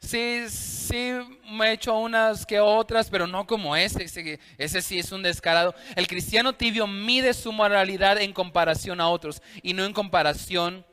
sí, 0.00 0.46
sí 0.48 1.12
me 1.48 1.68
he 1.68 1.72
hecho 1.74 1.96
unas 1.96 2.44
que 2.44 2.58
otras, 2.58 3.08
pero 3.08 3.28
no 3.28 3.46
como 3.46 3.76
ese. 3.76 4.02
Ese, 4.02 4.40
ese 4.58 4.82
sí 4.82 4.98
es 4.98 5.12
un 5.12 5.22
descarado. 5.22 5.72
El 5.94 6.08
cristiano 6.08 6.52
tibio 6.52 6.88
mide 6.88 7.32
su 7.32 7.52
moralidad 7.52 8.20
en 8.20 8.32
comparación 8.32 9.00
a 9.00 9.08
otros 9.08 9.40
y 9.62 9.72
no 9.72 9.84
en 9.84 9.92
comparación 9.92 10.84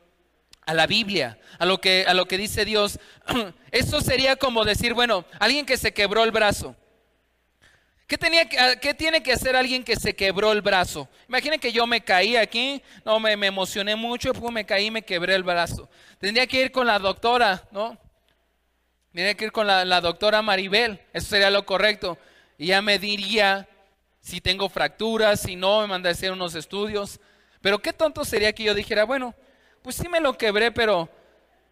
a 0.68 0.76
la 0.76 0.86
Biblia, 0.86 1.40
a 1.58 1.66
lo 1.66 1.82
que, 1.82 2.06
a 2.08 2.14
lo 2.14 2.28
que 2.28 2.38
dice 2.38 2.64
Dios. 2.64 3.00
Eso 3.72 4.02
sería 4.02 4.36
como 4.36 4.66
decir, 4.66 4.94
bueno, 4.94 5.26
alguien 5.40 5.66
que 5.66 5.78
se 5.78 5.96
quebró 5.96 6.24
el 6.24 6.32
brazo. 6.32 6.76
¿Qué, 8.14 8.18
tenía 8.20 8.48
¿Qué, 8.48 8.94
tiene 8.94 9.24
que 9.24 9.34
hacer 9.34 9.56
alguien 9.56 9.84
que 9.84 9.96
se 9.96 10.16
quebró 10.16 10.52
el 10.52 10.62
brazo? 10.62 11.10
Imaginen 11.28 11.60
que 11.60 11.72
yo 11.72 11.88
me 11.88 12.02
caí 12.02 12.36
aquí, 12.36 12.80
no 13.04 13.20
me, 13.20 13.32
emocioné 13.32 13.96
mucho, 13.96 14.32
después 14.32 14.54
me 14.54 14.68
caí 14.68 14.86
y 14.86 14.92
me 14.92 15.02
quebré 15.02 15.34
el 15.34 15.42
brazo. 15.42 15.90
Tendría 16.20 16.46
que 16.46 16.62
ir 16.62 16.72
con 16.72 16.86
la 16.86 17.00
doctora, 17.00 17.68
¿no? 17.72 17.98
Tendría 19.12 19.34
que 19.34 19.46
ir 19.46 19.52
con 19.52 19.66
la, 19.66 20.00
doctora 20.00 20.44
Maribel, 20.44 21.02
eso 21.12 21.28
sería 21.28 21.50
lo 21.50 21.66
correcto. 21.66 22.20
Y 22.60 22.68
ya 22.68 22.84
me 22.84 23.00
diría 23.00 23.68
si 24.22 24.40
tengo 24.40 24.70
fracturas, 24.70 25.42
si 25.42 25.56
no, 25.56 25.82
me 25.82 25.88
manda 25.88 26.10
a 26.10 26.12
hacer 26.12 26.32
unos 26.32 26.54
estudios. 26.54 27.20
Pero 27.62 27.80
qué 27.80 27.94
tonto 27.94 28.24
sería 28.26 28.54
que 28.54 28.62
yo 28.62 28.76
dijera, 28.76 29.06
bueno, 29.06 29.34
pues 29.82 29.96
sí 29.96 30.08
me 30.08 30.20
lo 30.20 30.38
quebré, 30.38 30.72
pero, 30.72 31.10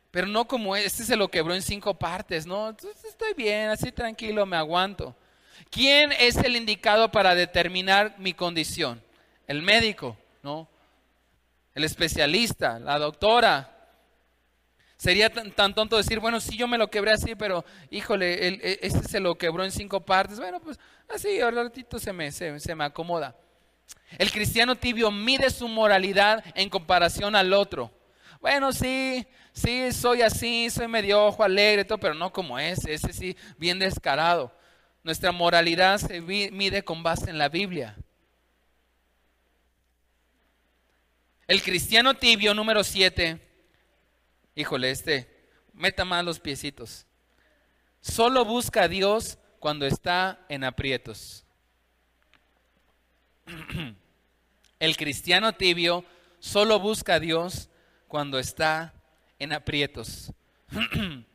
pero 0.09 0.25
no 0.25 0.47
como 0.47 0.75
este 0.75 1.03
se 1.03 1.15
lo 1.15 1.27
quebró 1.27 1.53
en 1.53 1.61
cinco 1.61 1.93
partes, 1.93 2.47
¿no? 2.47 2.69
Entonces 2.69 3.05
estoy 3.05 3.35
bien, 3.35 3.69
así 3.69 3.91
tranquilo, 3.91 4.43
me 4.47 4.57
aguanto. 4.57 5.15
¿Quién 5.71 6.11
es 6.11 6.35
el 6.35 6.55
indicado 6.55 7.11
para 7.11 7.33
determinar 7.33 8.15
mi 8.19 8.33
condición? 8.33 9.01
El 9.47 9.61
médico, 9.63 10.17
¿no? 10.43 10.67
El 11.73 11.85
especialista, 11.85 12.77
la 12.77 12.99
doctora. 12.99 13.69
Sería 14.97 15.31
tan, 15.31 15.73
tonto 15.73 15.97
decir, 15.97 16.19
bueno, 16.19 16.39
sí, 16.39 16.57
yo 16.57 16.67
me 16.67 16.77
lo 16.77 16.89
quebré 16.89 17.11
así, 17.11 17.33
pero 17.33 17.65
híjole, 17.89 18.47
e, 18.47 18.79
este 18.83 19.07
se 19.07 19.19
lo 19.19 19.35
quebró 19.35 19.63
en 19.63 19.71
cinco 19.71 20.01
partes. 20.01 20.39
Bueno, 20.39 20.59
pues 20.59 20.77
así, 21.07 21.39
al 21.39 21.55
ratito 21.55 21.97
se 21.97 22.13
me, 22.13 22.31
se 22.31 22.75
me 22.75 22.83
acomoda. 22.83 23.35
El 24.17 24.29
cristiano 24.29 24.75
tibio 24.75 25.09
mide 25.09 25.49
su 25.49 25.67
moralidad 25.67 26.43
en 26.53 26.69
comparación 26.69 27.35
al 27.35 27.53
otro. 27.53 27.89
Bueno, 28.41 28.73
sí, 28.73 29.25
sí, 29.53 29.91
soy 29.93 30.21
así, 30.21 30.69
soy 30.69 30.87
medio 30.87 31.27
ojo 31.27 31.43
alegre, 31.43 31.85
todo, 31.85 31.97
pero 31.97 32.13
no 32.13 32.33
como 32.33 32.59
ese, 32.59 32.93
ese 32.93 33.13
sí, 33.13 33.37
bien 33.57 33.79
descarado. 33.79 34.51
Nuestra 35.03 35.31
moralidad 35.31 35.97
se 35.97 36.21
mide 36.21 36.83
con 36.83 37.01
base 37.01 37.29
en 37.29 37.37
la 37.37 37.49
Biblia. 37.49 37.97
El 41.47 41.63
cristiano 41.63 42.13
tibio 42.13 42.53
número 42.53 42.83
7, 42.83 43.39
híjole, 44.55 44.91
este, 44.91 45.49
meta 45.73 46.05
más 46.05 46.23
los 46.23 46.39
piecitos. 46.39 47.05
Solo 47.99 48.45
busca 48.45 48.83
a 48.83 48.87
Dios 48.87 49.37
cuando 49.59 49.85
está 49.85 50.45
en 50.49 50.63
aprietos. 50.63 51.45
El 54.79 54.97
cristiano 54.97 55.53
tibio 55.53 56.05
solo 56.39 56.79
busca 56.79 57.15
a 57.15 57.19
Dios 57.19 57.69
cuando 58.07 58.39
está 58.39 58.93
en 59.39 59.53
aprietos. 59.53 60.31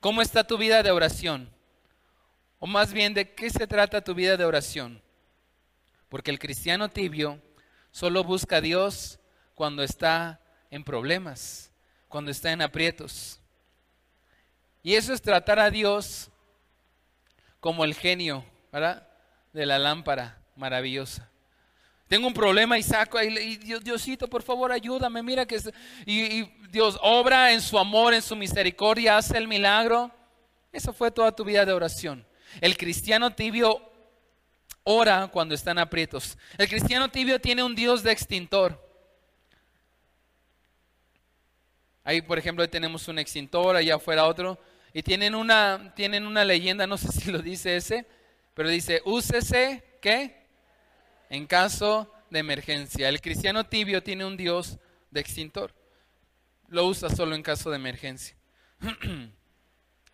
¿Cómo 0.00 0.22
está 0.22 0.46
tu 0.46 0.56
vida 0.58 0.82
de 0.82 0.90
oración? 0.90 1.55
O 2.58 2.66
más 2.66 2.92
bien, 2.92 3.14
¿de 3.14 3.34
qué 3.34 3.50
se 3.50 3.66
trata 3.66 4.04
tu 4.04 4.14
vida 4.14 4.36
de 4.36 4.44
oración? 4.44 5.02
Porque 6.08 6.30
el 6.30 6.38
cristiano 6.38 6.88
tibio 6.88 7.40
solo 7.90 8.24
busca 8.24 8.56
a 8.56 8.60
Dios 8.60 9.18
cuando 9.54 9.82
está 9.82 10.40
en 10.70 10.84
problemas, 10.84 11.70
cuando 12.08 12.30
está 12.30 12.52
en 12.52 12.62
aprietos. 12.62 13.40
Y 14.82 14.94
eso 14.94 15.12
es 15.12 15.20
tratar 15.20 15.58
a 15.58 15.70
Dios 15.70 16.30
como 17.60 17.84
el 17.84 17.94
genio. 17.94 18.44
De 19.52 19.64
la 19.64 19.78
lámpara 19.78 20.38
maravillosa. 20.54 21.30
Tengo 22.08 22.26
un 22.26 22.34
problema 22.34 22.76
y 22.76 22.82
saco 22.82 23.20
y 23.22 23.56
Diosito, 23.56 24.28
por 24.28 24.42
favor, 24.42 24.70
ayúdame. 24.70 25.22
Mira 25.22 25.46
que 25.46 25.58
y, 26.04 26.42
Dios 26.68 26.98
obra 27.00 27.52
en 27.52 27.62
su 27.62 27.78
amor, 27.78 28.12
en 28.12 28.20
su 28.20 28.36
misericordia, 28.36 29.16
hace 29.16 29.38
el 29.38 29.48
milagro. 29.48 30.10
Eso 30.70 30.92
fue 30.92 31.10
toda 31.10 31.32
tu 31.32 31.42
vida 31.42 31.64
de 31.64 31.72
oración. 31.72 32.26
El 32.60 32.76
cristiano 32.76 33.34
tibio 33.34 33.80
ora 34.84 35.28
cuando 35.28 35.54
están 35.54 35.78
aprietos. 35.78 36.38
El 36.56 36.68
cristiano 36.68 37.10
tibio 37.10 37.40
tiene 37.40 37.62
un 37.62 37.74
Dios 37.74 38.02
de 38.02 38.12
extintor. 38.12 38.82
Ahí, 42.04 42.22
por 42.22 42.38
ejemplo, 42.38 42.68
tenemos 42.70 43.08
un 43.08 43.18
extintor, 43.18 43.74
allá 43.74 43.96
afuera 43.96 44.26
otro. 44.26 44.60
Y 44.92 45.02
tienen 45.02 45.34
una, 45.34 45.92
tienen 45.96 46.24
una 46.24 46.44
leyenda, 46.44 46.86
no 46.86 46.96
sé 46.96 47.08
si 47.20 47.30
lo 47.32 47.40
dice 47.40 47.76
ese, 47.76 48.06
pero 48.54 48.68
dice, 48.68 49.02
úsese, 49.04 49.82
¿qué? 50.00 50.46
En 51.28 51.46
caso 51.46 52.10
de 52.30 52.38
emergencia. 52.38 53.08
El 53.08 53.20
cristiano 53.20 53.66
tibio 53.66 54.02
tiene 54.02 54.24
un 54.24 54.36
Dios 54.36 54.78
de 55.10 55.20
extintor. 55.20 55.74
Lo 56.68 56.86
usa 56.86 57.10
solo 57.10 57.34
en 57.34 57.42
caso 57.42 57.70
de 57.70 57.76
emergencia. 57.76 58.36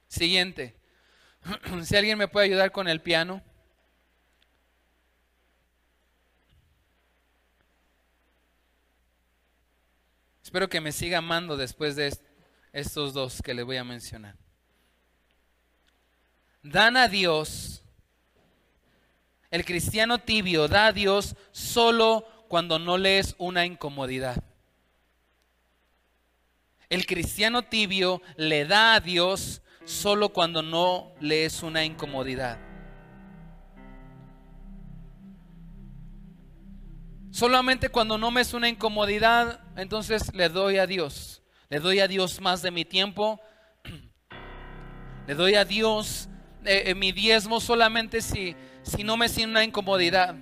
Siguiente. 0.09 0.75
si 1.83 1.97
alguien 1.97 2.19
me 2.19 2.29
puede 2.29 2.47
ayudar 2.47 2.73
con 2.73 2.89
el 2.89 3.01
piano. 3.01 3.43
Espero 10.43 10.69
que 10.69 10.81
me 10.81 10.93
siga 10.93 11.19
amando 11.19 11.57
después 11.57 11.97
de 11.97 12.17
estos 12.73 13.15
dos 13.15 13.41
que 13.43 13.55
le 13.55 13.63
voy 13.63 13.79
a 13.79 13.85
mencionar 13.85 14.37
dan 16.63 16.97
a 16.97 17.09
Dios, 17.09 17.83
el 19.51 19.65
cristiano 19.65 20.19
tibio 20.19 20.69
da 20.69 20.87
a 20.87 20.93
Dios 20.93 21.37
solo 21.51 22.27
cuando 22.49 22.79
no 22.79 22.97
le 22.97 23.19
es 23.19 23.35
una 23.39 23.67
incomodidad. 23.67 24.43
El 26.89 27.07
cristiano 27.07 27.63
tibio 27.63 28.23
le 28.37 28.65
da 28.65 28.95
a 28.95 29.01
Dios 29.01 29.63
solo 29.85 30.31
cuando 30.31 30.63
no 30.63 31.13
le 31.21 31.45
es 31.45 31.63
una 31.63 31.85
incomodidad. 31.85 32.59
Solamente 37.31 37.89
cuando 37.89 38.19
no 38.19 38.31
me 38.31 38.43
es 38.43 38.53
una 38.53 38.69
incomodidad, 38.69 39.61
entonces 39.77 40.35
le 40.35 40.49
doy 40.49 40.79
a 40.79 40.87
Dios. 40.87 41.43
Le 41.71 41.81
doy 41.81 42.01
a 42.01 42.09
Dios 42.09 42.41
más 42.41 42.61
de 42.61 42.71
mi 42.71 42.85
tiempo. 42.85 43.41
Le 45.27 45.35
doy 45.35 45.55
a 45.55 45.65
Dios 45.65 46.29
eh, 46.65 46.85
eh, 46.87 46.95
mi 46.95 47.11
diezmo 47.11 47.61
solamente 47.61 48.21
si, 48.21 48.55
si 48.83 49.03
no 49.03 49.17
me 49.17 49.29
siento 49.29 49.51
una 49.51 49.65
incomodidad. 49.65 50.37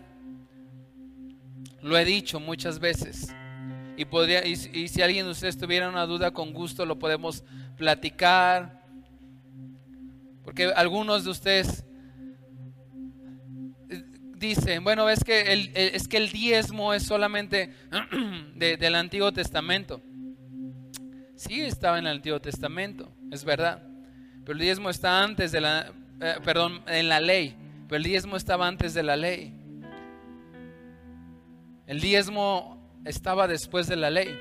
Lo 1.81 1.97
he 1.97 2.05
dicho 2.05 2.41
muchas 2.41 2.79
veces. 2.79 3.29
Y, 3.97 4.05
podría, 4.05 4.45
y, 4.47 4.57
si 4.57 5.03
alguien 5.03 5.27
de 5.27 5.33
ustedes 5.33 5.57
tuviera 5.57 5.89
una 5.89 6.07
duda, 6.07 6.31
con 6.31 6.53
gusto 6.53 6.85
lo 6.85 6.99
podemos 6.99 7.43
platicar. 7.77 8.80
Porque 10.51 10.65
algunos 10.65 11.23
de 11.23 11.31
ustedes 11.31 11.85
eh, 13.89 14.03
dicen, 14.35 14.83
bueno, 14.83 15.09
es 15.09 15.23
que 15.23 15.53
el, 15.53 15.71
es 15.77 16.09
que 16.09 16.17
el 16.17 16.33
diezmo 16.33 16.93
es 16.93 17.05
solamente 17.05 17.73
del 18.57 18.97
Antiguo 18.97 19.31
Testamento. 19.31 20.03
Sí, 21.37 21.61
estaba 21.61 22.01
en 22.01 22.09
el 22.09 22.17
Antiguo 22.17 22.41
Testamento, 22.41 23.15
es 23.31 23.45
verdad. 23.45 23.81
Pero 24.41 24.55
el 24.55 24.59
diezmo 24.59 24.91
está 24.91 25.23
antes 25.23 25.53
de 25.53 25.61
la, 25.61 25.93
eh, 26.21 26.35
perdón, 26.45 26.83
en 26.89 27.09
la 27.09 27.21
ley, 27.21 27.55
pero 27.87 27.99
el 27.99 28.03
diezmo 28.03 28.37
estaba 28.37 28.67
antes 28.67 28.93
de 28.93 29.05
la 29.05 29.15
ley. 29.15 29.55
El 31.87 32.01
diezmo 32.01 33.01
estaba 33.05 33.47
después 33.47 33.87
de 33.87 33.95
la 33.95 34.11
ley. 34.11 34.37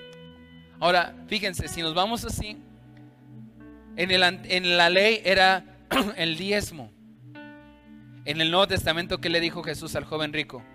Ahora, 0.80 1.14
fíjense, 1.28 1.68
si 1.68 1.84
nos 1.84 1.94
vamos 1.94 2.26
así, 2.26 2.58
en, 3.96 4.10
el, 4.10 4.24
en 4.24 4.76
la 4.76 4.90
ley 4.90 5.22
era 5.24 5.76
el 6.18 6.38
diezmo. 6.38 6.92
En 8.26 8.42
el 8.42 8.52
Nuevo 8.52 8.68
Testamento, 8.68 9.20
¿qué 9.20 9.30
le 9.30 9.40
dijo 9.40 9.64
Jesús 9.64 9.96
al 9.96 10.04
joven 10.04 10.34
rico? 10.34 10.64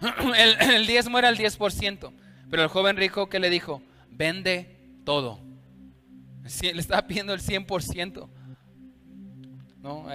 El, 0.74 0.86
diezmo 0.86 1.18
era 1.18 1.28
el 1.28 1.38
10%, 1.38 2.12
pero 2.50 2.62
el 2.62 2.68
joven 2.68 2.96
rico, 2.96 3.28
¿qué 3.28 3.38
le 3.38 3.50
dijo? 3.50 3.82
Vende 4.10 4.76
todo. 5.04 5.40
Le 6.62 6.80
estaba 6.80 7.06
pidiendo 7.06 7.32
el 7.32 7.40
100%. 7.40 8.28
¿no? 9.82 10.06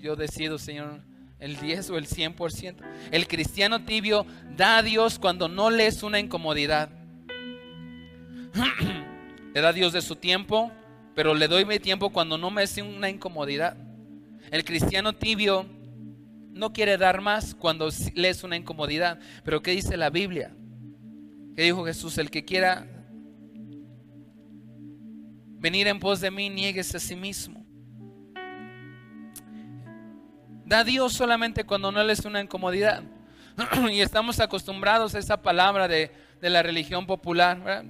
Yo 0.00 0.16
decido, 0.16 0.58
Señor, 0.58 1.02
el 1.38 1.56
10 1.56 1.90
o 1.90 1.98
el 1.98 2.06
100%. 2.06 2.76
El 3.10 3.26
cristiano 3.26 3.84
tibio 3.84 4.26
da 4.56 4.78
a 4.78 4.82
Dios 4.82 5.18
cuando 5.18 5.48
no 5.48 5.70
le 5.70 5.86
es 5.86 6.02
una 6.02 6.18
incomodidad. 6.18 6.90
le 9.54 9.60
da 9.60 9.68
a 9.68 9.72
Dios 9.72 9.92
de 9.92 10.02
su 10.02 10.16
tiempo, 10.16 10.72
pero 11.18 11.34
le 11.34 11.48
doy 11.48 11.64
mi 11.64 11.80
tiempo 11.80 12.10
cuando 12.10 12.38
no 12.38 12.48
me 12.48 12.62
es 12.62 12.78
una 12.78 13.10
incomodidad. 13.10 13.76
El 14.52 14.64
cristiano 14.64 15.16
tibio 15.16 15.66
no 16.52 16.72
quiere 16.72 16.96
dar 16.96 17.20
más 17.20 17.56
cuando 17.56 17.88
le 18.14 18.28
es 18.28 18.44
una 18.44 18.56
incomodidad. 18.56 19.18
Pero 19.42 19.60
¿qué 19.60 19.72
dice 19.72 19.96
la 19.96 20.10
Biblia? 20.10 20.54
¿Qué 21.56 21.62
dijo 21.64 21.84
Jesús? 21.84 22.18
El 22.18 22.30
que 22.30 22.44
quiera 22.44 22.86
venir 25.58 25.88
en 25.88 25.98
pos 25.98 26.20
de 26.20 26.30
mí, 26.30 26.50
nieguese 26.50 26.98
a 26.98 27.00
sí 27.00 27.16
mismo. 27.16 27.66
Da 30.66 30.84
Dios 30.84 31.14
solamente 31.14 31.64
cuando 31.64 31.90
no 31.90 32.04
le 32.04 32.12
es 32.12 32.24
una 32.24 32.40
incomodidad. 32.40 33.02
y 33.90 34.02
estamos 34.02 34.38
acostumbrados 34.38 35.16
a 35.16 35.18
esa 35.18 35.42
palabra 35.42 35.88
de, 35.88 36.12
la 36.40 36.62
religión 36.62 37.08
popular. 37.08 37.84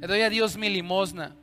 Le 0.00 0.06
doy 0.06 0.20
a 0.20 0.30
Dios 0.30 0.56
mi 0.56 0.68
limosna. 0.68 1.34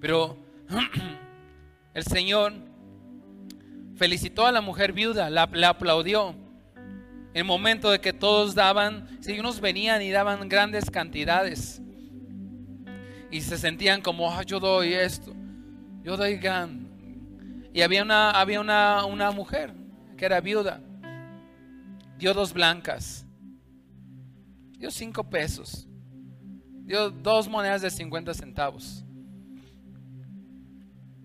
Pero 0.00 0.38
el 1.94 2.04
Señor 2.04 2.54
felicitó 3.96 4.46
a 4.46 4.52
la 4.52 4.60
mujer 4.60 4.92
viuda, 4.92 5.28
la, 5.28 5.42
aplaudió. 5.42 6.34
El 7.34 7.44
momento 7.44 7.90
de 7.90 8.00
que 8.00 8.12
todos 8.12 8.54
daban, 8.54 9.06
si 9.20 9.38
unos 9.38 9.60
venían 9.60 10.00
y 10.00 10.10
daban 10.10 10.48
grandes 10.48 10.90
cantidades 10.90 11.82
y 13.30 13.42
se 13.42 13.58
sentían 13.58 14.00
como, 14.00 14.32
ah, 14.32 14.42
yo 14.42 14.58
doy 14.58 14.94
esto, 14.94 15.34
yo 16.02 16.16
doy 16.16 16.36
gan. 16.38 16.88
Y 17.74 17.82
había 17.82 18.02
una, 18.02 18.30
había 18.30 18.60
una, 18.60 19.04
una 19.04 19.30
mujer 19.30 19.74
que 20.16 20.24
era 20.24 20.40
viuda, 20.40 20.80
dio 22.16 22.32
dos 22.32 22.54
blancas, 22.54 23.27
dio 24.78 24.90
cinco 24.90 25.24
pesos, 25.24 25.88
dio 26.84 27.10
dos 27.10 27.48
monedas 27.48 27.82
de 27.82 27.90
50 27.90 28.32
centavos. 28.32 29.04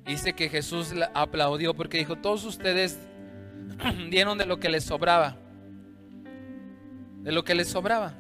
Dice 0.06 0.34
que 0.34 0.50
Jesús 0.50 0.92
la 0.94 1.12
aplaudió 1.14 1.74
porque 1.74 1.98
dijo, 1.98 2.18
todos 2.18 2.44
ustedes 2.44 3.00
dieron 4.10 4.38
de 4.38 4.46
lo 4.46 4.60
que 4.60 4.70
les 4.70 4.84
sobraba. 4.84 5.38
de 7.22 7.32
lo 7.32 7.46
que 7.46 7.56
le 7.56 7.64
sobraba. 7.64 8.16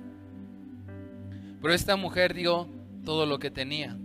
Pero 1.61 1.73
esta 1.73 1.97
mujer 1.97 2.33
dio 2.33 2.69
todo 3.03 3.25
lo 3.25 3.37
que 3.39 3.51
tenía. 3.51 3.97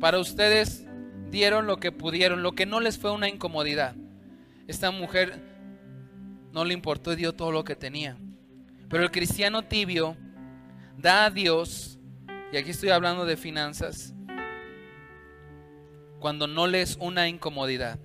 Para 0.00 0.18
ustedes 0.18 0.86
dieron 1.30 1.66
lo 1.66 1.78
que 1.78 1.92
pudieron, 1.92 2.42
lo 2.42 2.52
que 2.52 2.66
no 2.66 2.80
les 2.80 2.98
fue 2.98 3.12
una 3.12 3.28
incomodidad. 3.28 3.94
Esta 4.66 4.90
mujer 4.90 5.40
no 6.52 6.64
le 6.64 6.74
importó 6.74 7.12
y 7.12 7.16
dio 7.16 7.34
todo 7.34 7.52
lo 7.52 7.62
que 7.62 7.76
tenía. 7.76 8.16
Pero 8.90 9.04
el 9.04 9.12
cristiano 9.12 9.62
tibio 9.62 10.16
da 10.98 11.26
a 11.26 11.30
Dios, 11.30 12.00
y 12.52 12.56
aquí 12.56 12.70
estoy 12.70 12.90
hablando 12.90 13.24
de 13.24 13.36
finanzas, 13.36 14.12
cuando 16.18 16.48
no 16.48 16.66
le 16.66 16.82
es 16.82 16.96
una 17.00 17.28
incomodidad. 17.28 18.00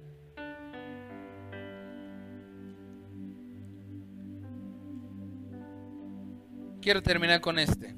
Quiero 6.81 7.01
terminar 7.01 7.41
con 7.41 7.57
este. 7.57 7.95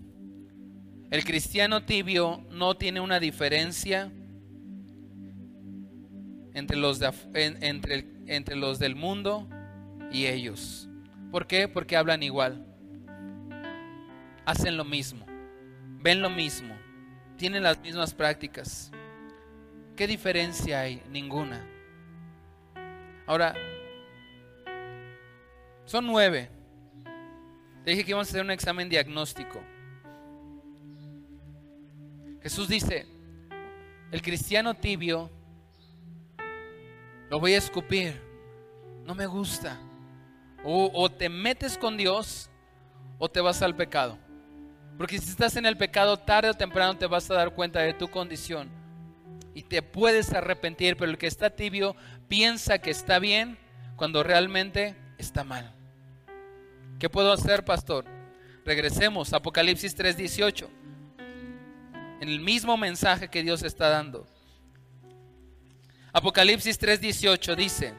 El 1.11 1.25
cristiano 1.25 1.83
tibio 1.83 2.45
no 2.51 2.77
tiene 2.77 3.01
una 3.01 3.19
diferencia 3.19 4.09
entre 6.53 6.77
los, 6.77 7.01
entre, 7.33 8.07
entre 8.27 8.55
los 8.55 8.79
del 8.79 8.95
mundo 8.95 9.49
y 10.09 10.27
ellos. 10.27 10.89
¿Por 11.31 11.47
qué? 11.47 11.67
Porque 11.67 11.97
hablan 11.97 12.23
igual. 12.23 12.66
Hacen 14.47 14.77
lo 14.77 14.85
mismo. 14.85 15.25
Ven 15.99 16.21
lo 16.21 16.29
mismo. 16.29 16.73
Tienen 17.35 17.63
las 17.63 17.77
mismas 17.81 18.13
prácticas. 18.13 18.89
¿Qué 19.97 20.07
diferencia 20.07 20.79
hay? 20.79 21.03
Ninguna. 21.09 21.65
Ahora, 23.25 23.53
son 25.83 26.07
nueve. 26.07 26.49
Te 27.83 27.91
dije 27.91 28.05
que 28.05 28.11
íbamos 28.11 28.27
a 28.27 28.31
hacer 28.31 28.41
un 28.41 28.51
examen 28.51 28.87
diagnóstico. 28.87 29.61
Jesús 32.41 32.69
dice, 32.69 33.05
el 34.11 34.21
cristiano 34.21 34.75
tibio 34.75 35.29
lo 37.29 37.41
voy 37.41 37.53
a 37.53 37.57
escupir. 37.57 38.21
No 39.03 39.13
me 39.13 39.25
gusta. 39.25 39.77
O, 40.63 41.09
te 41.09 41.27
metes 41.27 41.77
con 41.77 41.97
Dios 41.97 42.49
o 43.19 43.27
te 43.27 43.41
vas 43.41 43.61
al 43.61 43.75
pecado. 43.75 44.17
Porque 44.97 45.19
si 45.19 45.29
estás 45.29 45.55
en 45.55 45.65
el 45.65 45.77
pecado, 45.77 46.17
tarde 46.17 46.49
o 46.49 46.53
temprano 46.53 46.97
te 46.97 47.05
vas 47.05 47.29
a 47.29 47.35
dar 47.35 47.53
cuenta 47.53 47.79
de 47.81 47.93
tu 47.93 48.07
condición. 48.07 48.69
Y 49.53 49.63
te 49.63 49.81
puedes 49.81 50.33
arrepentir, 50.33 50.97
pero 50.97 51.11
el 51.11 51.17
que 51.17 51.27
está 51.27 51.49
tibio 51.49 51.95
piensa 52.27 52.79
que 52.79 52.91
está 52.91 53.19
bien 53.19 53.57
cuando 53.95 54.23
realmente 54.23 54.95
está 55.17 55.43
mal. 55.43 55.73
¿Qué 56.99 57.09
puedo 57.09 57.31
hacer, 57.31 57.63
pastor? 57.63 58.05
Regresemos, 58.65 59.33
Apocalipsis 59.33 59.95
3:18. 59.95 60.67
En 62.19 62.29
el 62.29 62.39
mismo 62.39 62.75
mensaje 62.77 63.29
que 63.29 63.43
Dios 63.43 63.61
está 63.61 63.89
dando. 63.89 64.25
Apocalipsis 66.11 66.79
3:18 66.79 67.55
dice, 67.55 67.93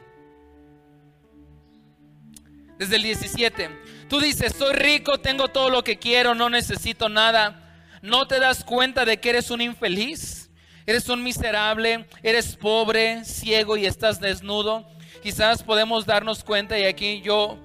desde 2.79 2.97
el 2.97 3.03
17. 3.03 3.71
Tú 4.09 4.21
dices, 4.21 4.55
soy 4.55 4.75
rico, 4.75 5.19
tengo 5.19 5.49
todo 5.49 5.71
lo 5.71 5.85
que 5.85 5.99
quiero, 5.99 6.35
no 6.35 6.49
necesito 6.49 7.09
nada. 7.09 7.65
¿No 8.03 8.27
te 8.27 8.39
das 8.39 8.65
cuenta 8.65 9.05
de 9.05 9.19
que 9.19 9.31
eres 9.31 9.51
un 9.51 9.61
infeliz? 9.61 10.51
Eres 10.87 11.09
un 11.09 11.23
miserable, 11.23 12.07
eres 12.23 12.57
pobre, 12.57 13.25
ciego 13.25 13.77
y 13.77 13.85
estás 13.85 14.21
desnudo. 14.21 14.89
Quizás 15.23 15.63
podemos 15.63 16.07
darnos 16.07 16.45
cuenta 16.45 16.79
y 16.79 16.85
aquí 16.85 17.21
yo 17.21 17.59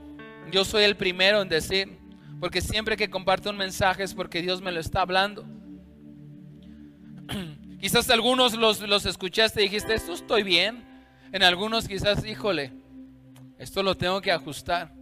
yo 0.52 0.66
soy 0.66 0.84
el 0.84 0.96
primero 0.96 1.42
en 1.42 1.50
decir, 1.50 1.98
porque 2.40 2.62
siempre 2.62 2.98
que 2.98 3.10
comparto 3.10 3.50
un 3.50 3.58
mensaje 3.58 4.04
es 4.04 4.14
porque 4.14 4.42
Dios 4.42 4.62
me 4.62 4.72
lo 4.72 4.80
está 4.80 5.02
hablando. 5.02 5.46
quizás 7.82 8.10
algunos 8.10 8.54
los, 8.54 8.82
los 8.82 9.06
escuchaste 9.06 9.62
y 9.62 9.64
dijiste, 9.66 9.94
esto 9.94 10.14
estoy 10.14 10.44
bien. 10.44 10.84
En 11.32 11.42
algunos 11.42 11.88
quizás, 11.88 12.24
híjole, 12.26 12.72
esto 13.58 13.82
lo 13.82 13.96
tengo 13.96 14.22
que 14.22 14.32
ajustar. 14.32 14.94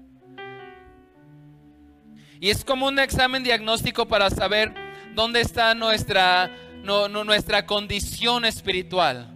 Y 2.42 2.50
es 2.50 2.66
como 2.66 2.88
un 2.88 2.98
examen 2.98 3.44
diagnóstico 3.44 4.08
para 4.08 4.32
saber 4.32 4.74
dónde 5.14 5.42
está 5.42 5.76
nuestra, 5.76 6.50
nuestra 6.84 7.68
condición 7.68 8.46
espiritual. 8.46 9.30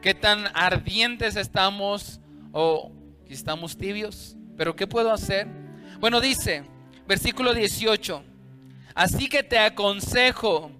Qué 0.00 0.14
tan 0.14 0.46
ardientes 0.54 1.36
estamos 1.36 2.20
o 2.52 2.90
estamos 3.28 3.76
tibios. 3.76 4.34
Pero 4.56 4.74
¿qué 4.74 4.86
puedo 4.86 5.12
hacer? 5.12 5.46
Bueno, 6.00 6.22
dice, 6.22 6.64
versículo 7.06 7.52
18, 7.52 8.24
así 8.94 9.28
que 9.28 9.42
te 9.42 9.58
aconsejo 9.58 10.70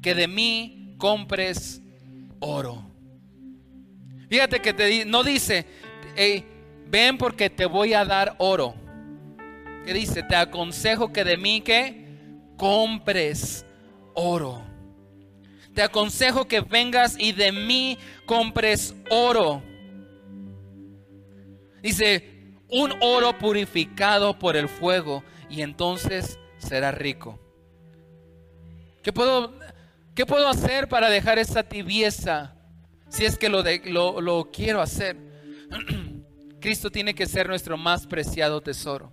que 0.00 0.14
de 0.14 0.28
mí 0.28 0.94
compres 0.96 1.82
oro. 2.40 2.90
Fíjate 4.30 4.62
que 4.62 4.72
te, 4.72 5.04
no 5.04 5.22
dice, 5.22 5.66
ven 6.88 7.18
porque 7.18 7.50
te 7.50 7.66
voy 7.66 7.92
a 7.92 8.06
dar 8.06 8.34
oro. 8.38 8.85
¿Qué 9.86 9.94
dice? 9.94 10.24
Te 10.24 10.34
aconsejo 10.34 11.12
que 11.12 11.22
de 11.22 11.36
mí 11.36 11.60
que 11.60 12.04
compres 12.56 13.64
oro. 14.14 14.60
Te 15.74 15.82
aconsejo 15.82 16.48
que 16.48 16.60
vengas 16.60 17.16
y 17.16 17.30
de 17.30 17.52
mí 17.52 17.96
compres 18.26 18.96
oro. 19.10 19.62
Dice, 21.82 22.58
un 22.68 22.94
oro 23.00 23.38
purificado 23.38 24.36
por 24.36 24.56
el 24.56 24.68
fuego 24.68 25.22
y 25.48 25.62
entonces 25.62 26.36
será 26.58 26.90
rico. 26.90 27.38
¿Qué 29.04 29.12
puedo, 29.12 29.56
qué 30.16 30.26
puedo 30.26 30.48
hacer 30.48 30.88
para 30.88 31.08
dejar 31.08 31.38
esa 31.38 31.62
tibieza 31.62 32.56
si 33.08 33.24
es 33.24 33.38
que 33.38 33.48
lo, 33.48 33.62
lo, 33.84 34.20
lo 34.20 34.50
quiero 34.50 34.80
hacer? 34.82 35.16
Cristo 36.60 36.90
tiene 36.90 37.14
que 37.14 37.26
ser 37.26 37.46
nuestro 37.46 37.76
más 37.76 38.04
preciado 38.08 38.60
tesoro. 38.60 39.12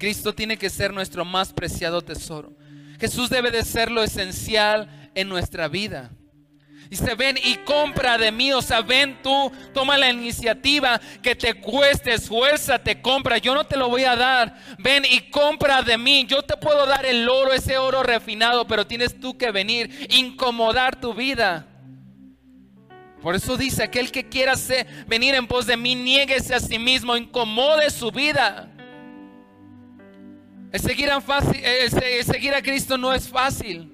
Cristo 0.00 0.34
tiene 0.34 0.56
que 0.56 0.70
ser 0.70 0.94
nuestro 0.94 1.26
más 1.26 1.52
preciado 1.52 2.00
tesoro. 2.00 2.52
Jesús 2.98 3.28
debe 3.28 3.50
de 3.50 3.64
ser 3.64 3.90
lo 3.90 4.02
esencial 4.02 5.10
en 5.14 5.28
nuestra 5.28 5.68
vida. 5.68 6.10
Dice, 6.88 7.14
ven 7.14 7.38
y 7.44 7.56
compra 7.58 8.16
de 8.16 8.32
mí. 8.32 8.50
O 8.52 8.62
sea, 8.62 8.80
ven 8.80 9.20
tú, 9.22 9.52
toma 9.74 9.98
la 9.98 10.10
iniciativa 10.10 10.98
que 11.22 11.34
te 11.34 11.52
cueste, 11.54 12.16
te 12.82 13.02
compra. 13.02 13.36
Yo 13.36 13.54
no 13.54 13.64
te 13.66 13.76
lo 13.76 13.90
voy 13.90 14.04
a 14.04 14.16
dar. 14.16 14.56
Ven 14.78 15.04
y 15.04 15.30
compra 15.30 15.82
de 15.82 15.98
mí. 15.98 16.24
Yo 16.26 16.42
te 16.42 16.56
puedo 16.56 16.86
dar 16.86 17.04
el 17.04 17.28
oro, 17.28 17.52
ese 17.52 17.76
oro 17.76 18.02
refinado, 18.02 18.66
pero 18.66 18.86
tienes 18.86 19.20
tú 19.20 19.36
que 19.36 19.52
venir, 19.52 20.08
incomodar 20.10 20.98
tu 20.98 21.12
vida. 21.12 21.66
Por 23.20 23.34
eso 23.34 23.58
dice, 23.58 23.82
aquel 23.82 24.10
que 24.10 24.30
quiera 24.30 24.54
venir 25.06 25.34
en 25.34 25.46
pos 25.46 25.66
de 25.66 25.76
mí, 25.76 25.94
niéguese 25.94 26.54
a 26.54 26.60
sí 26.60 26.78
mismo, 26.78 27.18
incomode 27.18 27.90
su 27.90 28.10
vida. 28.10 28.70
El 30.72 30.80
seguir, 30.80 31.10
a 32.54 32.62
Cristo 32.62 32.96
no 32.96 33.12
es 33.12 33.28
fácil. 33.28 33.92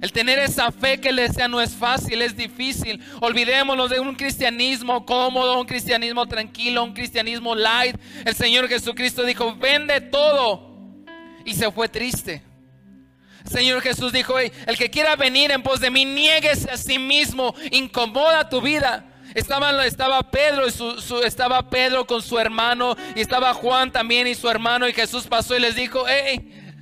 El 0.00 0.12
tener 0.12 0.38
esa 0.38 0.72
fe 0.72 1.00
que 1.00 1.12
le 1.12 1.28
sea 1.28 1.48
no 1.48 1.60
es 1.60 1.74
fácil, 1.74 2.22
es 2.22 2.36
difícil. 2.36 3.00
Olvidémonos 3.20 3.90
de 3.90 4.00
un 4.00 4.14
cristianismo 4.14 5.04
cómodo, 5.06 5.60
un 5.60 5.66
cristianismo 5.66 6.26
tranquilo, 6.26 6.82
un 6.82 6.92
cristianismo 6.92 7.54
light. 7.54 7.96
El 8.24 8.34
Señor 8.34 8.68
Jesucristo 8.68 9.24
dijo, 9.24 9.54
vende 9.56 10.00
todo. 10.00 10.70
Y 11.44 11.54
se 11.54 11.70
fue 11.70 11.88
triste. 11.88 12.42
El 13.44 13.50
Señor 13.50 13.80
Jesús 13.80 14.12
dijo, 14.12 14.38
el 14.38 14.76
que 14.76 14.90
quiera 14.90 15.16
venir 15.16 15.50
en 15.50 15.62
pos 15.62 15.80
de 15.80 15.90
mí, 15.90 16.04
niéguese 16.04 16.70
a 16.70 16.76
sí 16.76 16.98
mismo, 16.98 17.54
incomoda 17.72 18.48
tu 18.48 18.60
vida. 18.60 19.11
Estaba, 19.34 19.86
estaba 19.86 20.30
Pedro 20.30 20.66
y 20.66 20.70
su, 20.70 21.22
estaba 21.24 21.70
Pedro 21.70 22.06
con 22.06 22.20
su 22.20 22.38
hermano 22.38 22.94
y 23.14 23.20
estaba 23.20 23.54
Juan 23.54 23.90
también 23.90 24.26
y 24.26 24.34
su 24.34 24.48
hermano 24.48 24.88
y 24.88 24.92
Jesús 24.92 25.26
pasó 25.26 25.56
y 25.56 25.60
les 25.60 25.74
dijo, 25.74 26.04
hey, 26.06 26.74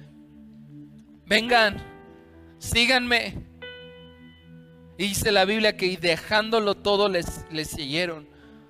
vengan, 1.26 1.80
síganme. 2.58 3.46
Y 4.98 5.08
dice 5.08 5.30
la 5.32 5.44
Biblia 5.44 5.76
que 5.76 5.96
dejándolo 5.96 6.74
todo 6.74 7.08
les, 7.08 7.46
les 7.50 7.68
siguieron. 7.68 8.28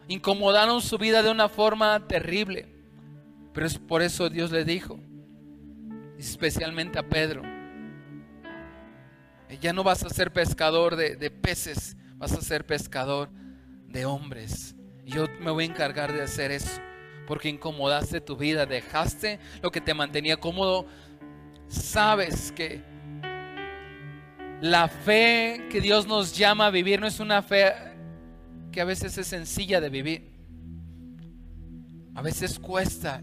Incomodaron 0.08 0.82
su 0.82 0.98
vida 0.98 1.22
de 1.22 1.30
una 1.30 1.48
forma 1.48 2.06
terrible. 2.06 2.68
Pero 3.52 3.66
es 3.66 3.78
por 3.78 4.02
eso 4.02 4.28
Dios 4.28 4.52
le 4.52 4.64
dijo, 4.64 5.00
especialmente 6.18 6.98
a 6.98 7.02
Pedro, 7.02 7.42
ya 9.60 9.72
no 9.72 9.82
vas 9.82 10.04
a 10.04 10.10
ser 10.10 10.32
pescador 10.32 10.94
de, 10.94 11.16
de 11.16 11.30
peces, 11.30 11.96
vas 12.16 12.32
a 12.32 12.40
ser 12.40 12.64
pescador 12.64 13.28
de 13.90 14.06
hombres. 14.06 14.74
Yo 15.04 15.26
me 15.40 15.50
voy 15.50 15.64
a 15.64 15.66
encargar 15.68 16.12
de 16.12 16.22
hacer 16.22 16.50
eso. 16.50 16.80
Porque 17.26 17.48
incomodaste 17.48 18.20
tu 18.20 18.36
vida, 18.36 18.66
dejaste 18.66 19.38
lo 19.62 19.70
que 19.70 19.80
te 19.80 19.94
mantenía 19.94 20.38
cómodo. 20.38 20.86
Sabes 21.68 22.52
que 22.52 22.82
la 24.60 24.88
fe 24.88 25.66
que 25.70 25.80
Dios 25.80 26.06
nos 26.06 26.36
llama 26.36 26.66
a 26.66 26.70
vivir 26.70 27.00
no 27.00 27.06
es 27.06 27.20
una 27.20 27.42
fe 27.42 27.72
que 28.72 28.80
a 28.80 28.84
veces 28.84 29.16
es 29.18 29.26
sencilla 29.26 29.80
de 29.80 29.88
vivir. 29.90 30.30
A 32.14 32.22
veces 32.22 32.58
cuesta, 32.58 33.22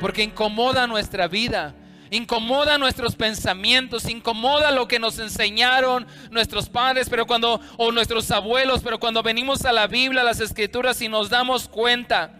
porque 0.00 0.22
incomoda 0.22 0.86
nuestra 0.86 1.28
vida, 1.28 1.74
incomoda 2.10 2.76
nuestros 2.78 3.14
pensamientos, 3.14 4.08
incomoda 4.08 4.70
lo 4.72 4.88
que 4.88 4.98
nos 4.98 5.18
enseñaron 5.18 6.06
nuestros 6.30 6.68
padres, 6.68 7.08
pero 7.08 7.26
cuando 7.26 7.60
o 7.76 7.92
nuestros 7.92 8.30
abuelos, 8.30 8.82
pero 8.82 8.98
cuando 8.98 9.22
venimos 9.22 9.64
a 9.64 9.72
la 9.72 9.86
Biblia, 9.86 10.22
a 10.22 10.24
las 10.24 10.40
escrituras 10.40 11.00
y 11.00 11.08
nos 11.08 11.30
damos 11.30 11.68
cuenta 11.68 12.36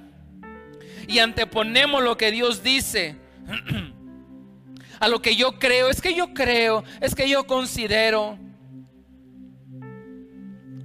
y 1.10 1.18
anteponemos 1.18 2.02
lo 2.02 2.16
que 2.16 2.30
Dios 2.30 2.62
dice 2.62 3.16
a 5.00 5.08
lo 5.08 5.20
que 5.20 5.34
yo 5.34 5.58
creo, 5.58 5.88
es 5.90 6.00
que 6.00 6.14
yo 6.14 6.32
creo, 6.34 6.84
es 7.00 7.14
que 7.14 7.28
yo 7.28 7.46
considero. 7.46 8.38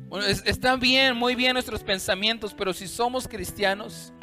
Bueno, 0.08 0.26
está 0.28 0.78
bien, 0.78 1.16
muy 1.16 1.36
bien 1.36 1.54
nuestros 1.54 1.84
pensamientos, 1.84 2.54
pero 2.58 2.74
si 2.74 2.88
somos 2.88 3.28
cristianos, 3.28 4.14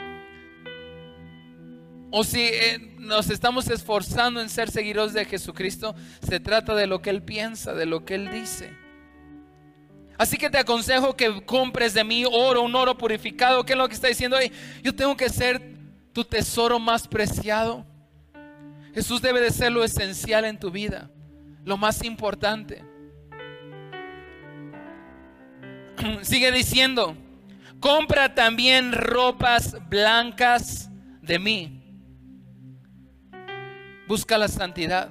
o 2.14 2.24
si 2.24 2.42
eh, 2.42 2.94
nos 2.98 3.30
estamos 3.30 3.68
esforzando 3.68 4.40
en 4.42 4.50
ser 4.50 4.70
seguidores 4.70 5.14
de 5.14 5.24
Jesucristo, 5.24 5.96
se 6.20 6.40
trata 6.40 6.74
de 6.74 6.86
lo 6.86 7.00
que 7.00 7.08
Él 7.08 7.22
piensa, 7.22 7.72
de 7.72 7.86
lo 7.86 8.04
que 8.04 8.14
Él 8.14 8.30
dice. 8.30 8.70
Así 10.18 10.36
que 10.36 10.50
te 10.50 10.58
aconsejo 10.58 11.16
que 11.16 11.42
compres 11.46 11.94
de 11.94 12.04
mí 12.04 12.24
oro, 12.30 12.60
un 12.62 12.74
oro 12.74 12.98
purificado. 12.98 13.64
¿Qué 13.64 13.72
es 13.72 13.78
lo 13.78 13.88
que 13.88 13.94
está 13.94 14.08
diciendo 14.08 14.36
ahí? 14.36 14.52
Yo 14.82 14.94
tengo 14.94 15.16
que 15.16 15.30
ser 15.30 15.62
tu 16.12 16.22
tesoro 16.22 16.78
más 16.78 17.08
preciado. 17.08 17.86
Jesús 18.94 19.22
debe 19.22 19.40
de 19.40 19.50
ser 19.50 19.72
lo 19.72 19.82
esencial 19.82 20.44
en 20.44 20.60
tu 20.60 20.70
vida, 20.70 21.10
lo 21.64 21.78
más 21.78 22.04
importante. 22.04 22.84
Sigue 26.20 26.52
diciendo, 26.52 27.16
compra 27.80 28.34
también 28.34 28.92
ropas 28.92 29.76
blancas 29.88 30.90
de 31.22 31.38
mí. 31.38 31.82
Busca 34.12 34.36
la 34.36 34.48
santidad. 34.48 35.08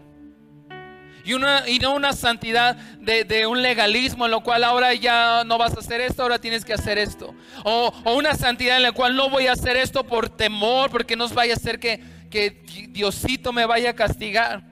Y, 1.25 1.33
una, 1.33 1.63
no 1.81 1.95
una 1.95 2.13
santidad 2.13 2.75
de, 2.75 3.47
un 3.47 3.63
legalismo 3.63 4.25
en 4.25 4.31
lo 4.31 4.43
cual 4.43 4.63
ahora 4.63 4.93
ya 4.93 5.43
no 5.43 5.57
vas 5.57 5.75
a 5.75 5.79
hacer 5.79 6.01
esto, 6.01 6.21
ahora 6.21 6.37
tienes 6.37 6.63
que 6.63 6.73
hacer 6.73 6.99
esto. 6.99 7.33
O, 7.63 7.91
una 8.15 8.35
santidad 8.35 8.77
en 8.77 8.83
la 8.83 8.91
cual 8.91 9.15
no 9.15 9.27
voy 9.31 9.47
a 9.47 9.53
hacer 9.53 9.75
esto 9.75 10.05
por 10.05 10.29
temor, 10.29 10.91
porque 10.91 11.15
no 11.15 11.27
vaya 11.29 11.55
a 11.55 11.57
ser 11.57 11.79
que 11.79 12.59
Diosito 12.89 13.51
me 13.51 13.65
vaya 13.65 13.89
a 13.89 13.95
castigar, 13.95 14.71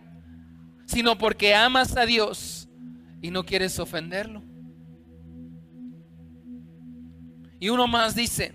sino 0.85 1.17
porque 1.17 1.55
amas 1.55 1.97
a 1.97 2.05
Dios 2.05 2.69
y 3.23 3.31
no 3.31 3.43
quieres 3.43 3.79
ofenderlo. 3.79 4.43
Y 7.59 7.69
uno 7.69 7.87
más 7.87 8.13
dice, 8.13 8.53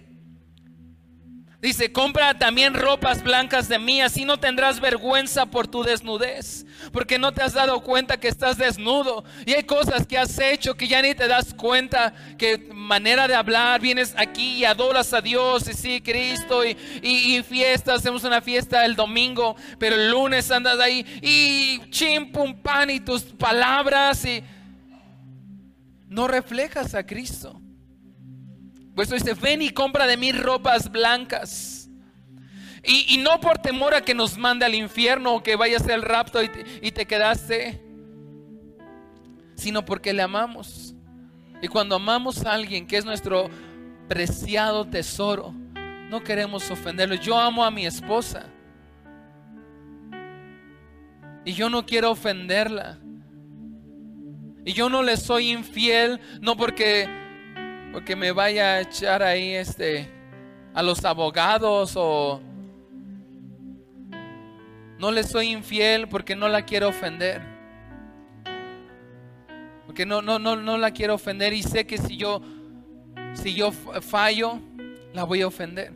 Dice, 1.65 1.91
compra 1.91 2.39
también 2.39 2.75
ropas 2.75 3.23
blancas 3.23 3.71
de 3.71 3.79
mí, 3.79 4.03
así 4.03 4.27
no 4.27 4.39
tendrás 4.39 4.81
vergüenza 4.81 5.47
por 5.47 5.67
tu 5.67 5.83
desnudez, 5.83 6.67
porque 6.93 7.19
no 7.19 7.33
te 7.33 7.41
has 7.41 7.55
dado 7.55 7.81
cuenta 7.81 8.21
que 8.21 8.29
estás 8.29 8.59
desnudo. 8.59 9.25
Y 9.47 9.55
hay 9.55 9.63
cosas 9.63 10.07
que 10.07 10.19
has 10.19 10.39
hecho 10.39 10.75
que 10.75 10.87
ya 10.87 11.01
ni 11.01 11.15
te 11.15 11.27
das 11.27 11.55
cuenta, 11.55 12.13
que 12.37 12.69
manera 12.75 13.27
de 13.27 13.35
hablar, 13.35 13.81
vienes 13.81 14.13
aquí 14.19 14.57
y 14.59 14.67
adoras 14.67 15.15
a 15.15 15.23
Dios, 15.23 15.67
y 15.67 15.73
sí, 15.73 16.03
Cristo, 16.03 16.67
y, 16.67 16.77
y, 17.01 17.43
fiesta, 17.43 17.95
hacemos 17.95 18.25
una 18.25 18.43
fiesta 18.43 18.85
el 18.85 18.95
domingo, 18.95 19.57
pero 19.79 19.97
el 19.97 20.11
lunes 20.11 20.51
andas 20.51 20.79
ahí 20.79 21.07
y 21.23 21.81
chim, 21.89 22.31
pum, 22.31 22.61
pan, 22.61 22.91
y 22.91 23.01
tus 23.01 23.23
palabras, 23.23 24.23
y 24.27 24.45
no 26.11 26.29
reflejas 26.29 26.95
a 26.95 27.07
Cristo. 27.07 27.59
Pues 28.95 29.11
dice, 29.11 29.35
ven 29.35 29.63
y 29.63 29.71
compra 29.71 30.07
de 30.07 30.17
mí 30.17 30.33
ropas 30.33 30.91
blancas. 30.91 31.89
Y, 32.87 33.17
no 33.19 33.41
por 33.41 33.59
temor 33.59 33.95
a 33.95 34.03
que 34.03 34.15
nos 34.15 34.37
mande 34.37 34.67
al 34.67 34.75
infierno 34.75 35.35
o 35.35 35.43
que 35.43 35.57
vaya 35.57 35.79
a 35.79 35.81
ser 35.81 35.93
el 35.93 36.03
rapto 36.03 36.43
y 36.43 36.51
y 36.83 36.93
te 36.93 37.07
quedaste, 37.07 37.81
sino 39.55 39.85
porque 39.87 40.13
le 40.13 40.21
amamos. 40.21 40.95
Y 41.63 41.69
cuando 41.69 41.97
amamos 41.97 42.45
a 42.45 42.53
alguien 42.53 42.87
que 42.87 42.99
es 42.99 43.07
nuestro 43.07 43.49
preciado 44.07 44.85
tesoro, 44.85 45.55
no 46.11 46.23
queremos 46.23 46.71
ofenderlo. 46.71 47.15
Yo 47.15 47.39
amo 47.39 47.65
a 47.65 47.71
mi 47.71 47.87
esposa. 47.87 48.47
Y 51.47 51.55
yo 51.55 51.71
no 51.71 51.87
quiero 51.87 52.11
ofenderla. 52.11 52.99
Y 54.67 54.73
yo 54.73 54.91
no 54.91 55.03
le 55.03 55.17
soy 55.17 55.53
infiel, 55.53 56.21
no 56.41 56.57
porque 56.57 57.09
porque 57.95 58.17
me 58.17 58.33
vaya 58.33 58.73
a 58.73 58.81
echar 58.81 59.23
ahí 59.23 59.53
este 59.53 60.09
a 60.75 60.83
los 60.83 61.05
abogados 61.05 61.95
o 61.95 62.41
no 64.99 65.13
le 65.13 65.23
soy 65.23 65.53
infiel 65.53 66.09
porque 66.09 66.35
no 66.35 66.49
la 66.49 66.63
quiero 66.63 66.89
ofender. 66.89 67.41
Porque 69.87 70.05
no, 70.05 70.23
no, 70.23 70.41
no, 70.41 70.57
no 70.57 70.77
la 70.77 70.91
quiero 70.91 71.15
ofender 71.15 71.53
y 71.53 71.63
sé 71.63 71.87
que 71.87 71.99
si 71.99 72.17
yo, 72.17 72.43
si 73.33 73.55
yo 73.55 73.71
fallo, 73.71 74.59
la 75.13 75.23
voy 75.23 75.43
a 75.43 75.47
ofender. 75.47 75.93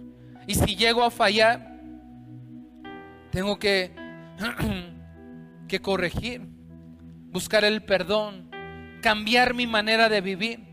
Y 0.47 0.55
si 0.55 0.77
llego 0.77 1.03
a 1.03 1.11
fallar, 1.11 1.81
tengo 3.33 3.59
que, 3.59 3.91
que 5.67 5.81
corregir, 5.81 6.43
buscar 7.33 7.65
el 7.65 7.83
perdón, 7.83 8.49
cambiar 9.03 9.53
mi 9.53 9.67
manera 9.67 10.09
de 10.09 10.21
vivir. 10.21 10.68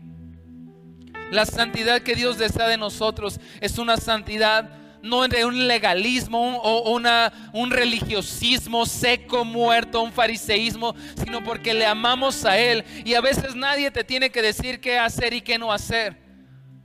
La 1.30 1.44
santidad 1.44 2.02
que 2.02 2.14
Dios 2.14 2.38
desea 2.38 2.68
de 2.68 2.76
nosotros 2.76 3.40
es 3.60 3.78
una 3.78 3.96
santidad 3.96 4.70
no 5.02 5.26
de 5.28 5.44
un 5.44 5.68
legalismo 5.68 6.58
o 6.58 6.90
una, 6.90 7.50
un 7.52 7.70
religiosismo 7.70 8.86
seco, 8.86 9.44
muerto, 9.44 10.02
un 10.02 10.12
fariseísmo, 10.12 10.94
sino 11.16 11.42
porque 11.42 11.74
le 11.74 11.86
amamos 11.86 12.44
a 12.44 12.58
Él. 12.58 12.84
Y 13.04 13.14
a 13.14 13.20
veces 13.20 13.54
nadie 13.54 13.90
te 13.90 14.04
tiene 14.04 14.30
que 14.30 14.42
decir 14.42 14.80
qué 14.80 14.98
hacer 14.98 15.32
y 15.32 15.40
qué 15.40 15.58
no 15.58 15.72
hacer. 15.72 16.16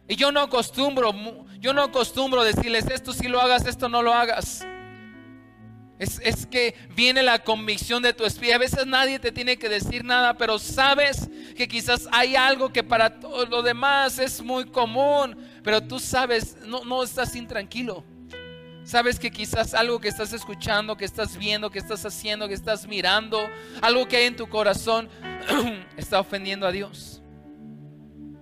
Y 0.08 0.16
yo 0.16 0.32
no 0.32 0.42
acostumbro, 0.42 1.14
yo 1.60 1.74
no 1.74 1.84
acostumbro 1.84 2.44
decirles 2.44 2.86
esto 2.88 3.14
si 3.14 3.28
lo 3.28 3.42
hagas, 3.42 3.66
esto 3.66 3.89
no 3.89 4.02
lo 4.02 4.14
hagas. 4.14 4.66
Es, 6.02 6.47
que 6.47 6.74
viene 6.95 7.22
la 7.22 7.43
convicción 7.43 8.02
de 8.02 8.12
tu 8.12 8.26
espíritu. 8.26 8.56
A 8.56 8.58
veces 8.58 8.88
nadie 8.88 9.20
te 9.20 9.32
tiene 9.32 9.58
que 9.58 9.70
decir 9.70 10.04
nada, 10.04 10.36
pero 10.36 10.58
sabes 10.58 11.30
que 11.56 11.68
quizás 11.68 12.10
hay 12.12 12.36
algo 12.36 12.74
que 12.74 12.84
para 12.84 13.20
todo 13.20 13.45
lo 13.45 13.62
demás 13.62 14.18
es 14.18 14.41
muy 14.41 14.66
común, 14.66 15.38
pero 15.64 15.80
tú 15.80 15.99
sabes, 15.99 16.58
no, 16.66 16.84
no 16.86 17.04
estás 17.04 17.36
intranquilo. 17.36 18.04
Sabes 18.84 19.20
que 19.20 19.30
quizás 19.30 19.76
algo 19.76 19.99
que 19.99 20.08
estás 20.08 20.34
escuchando, 20.34 20.97
que 20.97 21.06
estás 21.06 21.38
viendo, 21.38 21.70
que 21.70 21.78
estás 21.78 22.04
haciendo, 22.04 22.47
que 22.47 22.56
estás 22.56 22.88
mirando, 22.88 23.39
algo 23.80 24.08
que 24.08 24.18
hay 24.18 24.26
en 24.26 24.36
tu 24.36 24.49
corazón, 24.49 25.08
está 25.97 26.20
ofendiendo 26.20 26.66
a 26.66 26.72
Dios. 26.72 27.22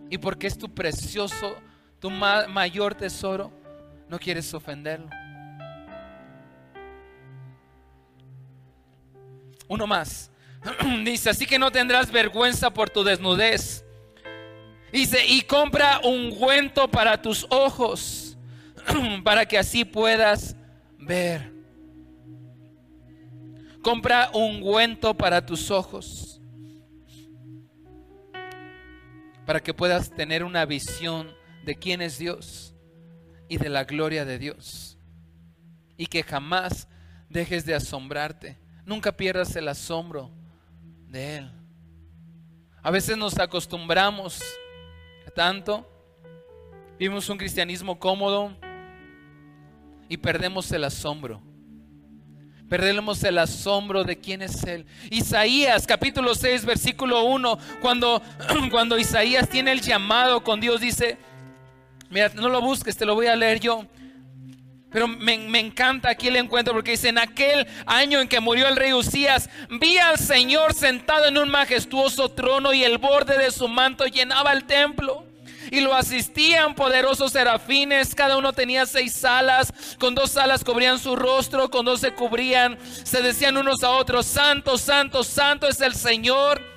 Y 0.10 0.18
porque 0.18 0.48
es 0.48 0.58
tu 0.58 0.74
precioso, 0.74 1.58
tu 2.00 2.10
mayor 2.10 2.96
tesoro, 2.96 3.52
no 4.08 4.18
quieres 4.18 4.54
ofenderlo. 4.54 5.10
Uno 9.70 9.88
más. 9.88 10.30
Dice, 11.06 11.30
así 11.30 11.46
que 11.46 11.58
no 11.58 11.72
tendrás 11.72 12.12
vergüenza 12.12 12.74
por 12.74 12.90
tu 12.90 13.04
desnudez. 13.04 13.86
Dice, 14.92 15.26
y 15.26 15.44
compra 15.44 16.02
un 16.04 16.32
ungüento 16.32 16.90
para 16.90 17.22
tus 17.22 17.46
ojos, 17.52 18.38
para 19.24 19.46
que 19.46 19.58
así 19.58 19.86
puedas 19.86 20.56
ver. 20.98 21.54
Compra 23.84 24.32
un 24.34 24.56
ungüento 24.56 25.16
para 25.16 25.46
tus 25.46 25.70
ojos, 25.70 26.42
para 29.46 29.60
que 29.62 29.74
puedas 29.74 30.10
tener 30.10 30.44
una 30.44 30.66
visión 30.66 31.32
de 31.64 31.76
quién 31.76 32.02
es 32.02 32.18
Dios 32.18 32.74
y 33.48 33.58
de 33.58 33.70
la 33.70 33.84
gloria 33.84 34.26
de 34.26 34.40
Dios. 34.40 34.98
Y 35.96 36.08
que 36.08 36.24
jamás 36.24 36.88
dejes 37.30 37.66
de 37.66 37.76
asombrarte 37.76 38.58
Nunca 38.90 39.12
pierdas 39.12 39.56
el 39.56 39.68
asombro 39.68 40.32
de 41.10 41.38
Él. 41.38 41.52
A 42.82 42.90
veces 42.90 43.16
nos 43.16 43.38
acostumbramos 43.38 44.42
tanto, 45.36 45.88
vivimos 46.98 47.30
un 47.30 47.38
cristianismo 47.38 48.00
cómodo 48.00 48.52
y 50.08 50.18
perdemos 50.18 50.72
el 50.72 50.86
asombro. 50.86 51.40
Perdemos 52.68 53.24
el 53.24 53.38
asombro 53.38 54.04
de 54.04 54.18
quién 54.18 54.42
es 54.42 54.64
Él. 54.64 54.88
Isaías 55.12 55.86
capítulo 55.86 56.34
6 56.34 56.66
versículo 56.66 57.26
1, 57.26 57.60
cuando, 57.84 58.24
cuando 58.72 58.98
Isaías 58.98 59.48
tiene 59.48 59.72
el 59.72 59.82
llamado 59.82 60.44
con 60.44 60.60
Dios, 60.60 60.82
dice, 60.82 61.16
mira, 62.10 62.32
no 62.34 62.50
lo 62.50 62.60
busques, 62.60 62.98
te 62.98 63.06
lo 63.06 63.14
voy 63.14 63.28
a 63.28 63.36
leer 63.36 63.60
yo. 63.60 63.86
Pero 64.92 65.08
me, 65.08 65.60
encanta 65.60 66.10
aquí 66.10 66.30
el 66.30 66.36
encuentro 66.36 66.74
porque 66.74 66.92
dice, 66.92 67.10
en 67.10 67.20
aquel 67.20 67.68
año 67.86 68.20
en 68.20 68.28
que 68.28 68.40
murió 68.40 68.68
el 68.68 68.76
rey 68.76 68.94
Usías, 68.94 69.50
vi 69.70 69.98
al 70.00 70.18
Señor 70.18 70.74
sentado 70.74 71.26
en 71.26 71.38
un 71.38 71.50
majestuoso 71.50 72.30
trono 72.30 72.74
y 72.74 72.84
el 72.84 72.98
borde 72.98 73.38
de 73.38 73.52
su 73.52 73.68
manto 73.68 74.06
llenaba 74.06 74.52
el 74.52 74.64
templo. 74.66 75.26
y 75.72 75.82
lo 75.82 75.94
asistían 75.94 76.74
poderosos 76.74 77.32
serafines, 77.32 78.16
cada 78.16 78.38
uno 78.38 78.54
tenía 78.54 78.88
seis 78.88 79.24
alas, 79.24 79.72
con 80.00 80.16
dos 80.16 80.36
alas 80.36 80.64
cubrían 80.64 80.98
su 80.98 81.16
rostro, 81.16 81.70
con 81.70 81.86
dos 81.86 82.00
se 82.00 82.12
cubrían, 82.12 82.80
se 83.04 83.22
decían 83.22 83.56
unos 83.56 83.84
a 83.84 83.92
otros, 83.92 84.26
santo, 84.26 84.80
santo, 84.80 85.24
santo 85.24 85.68
es 85.68 85.80
el 85.82 85.94
Señor. 85.94 86.69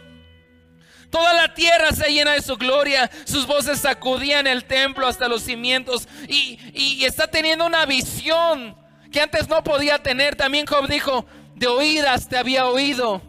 Toda 1.13 1.35
la 1.35 1.53
tierra 1.53 1.93
se 1.93 2.11
llena 2.11 2.33
de 2.33 2.41
su 2.41 2.57
gloria. 2.57 3.11
Sus 3.25 3.47
voces 3.47 3.81
sacudían 3.81 4.47
el 4.47 4.65
templo 4.65 5.07
hasta 5.07 5.29
los 5.29 5.43
cimientos. 5.43 6.09
Y, 6.27 6.59
y, 6.73 7.05
está 7.05 7.27
teniendo 7.27 7.67
una 7.67 7.85
visión 7.85 8.75
que 9.13 9.21
antes 9.21 9.47
no 9.47 9.63
podía 9.63 10.03
tener. 10.03 10.37
También 10.37 10.65
Job 10.65 10.89
dijo, 10.89 11.27
de 11.55 11.67
oídas 11.67 12.31
te 12.31 12.39
había 12.39 12.67
oído. 12.67 13.21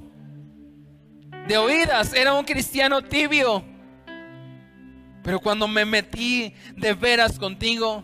De 1.45 1.57
oídas, 1.57 2.13
era 2.13 2.33
un 2.33 2.45
cristiano 2.45 3.01
tibio. 3.01 3.61
Pero 5.21 5.41
cuando 5.41 5.67
me 5.67 5.83
metí 5.83 6.53
de 6.77 6.93
veras 6.93 7.37
contigo, 7.37 8.01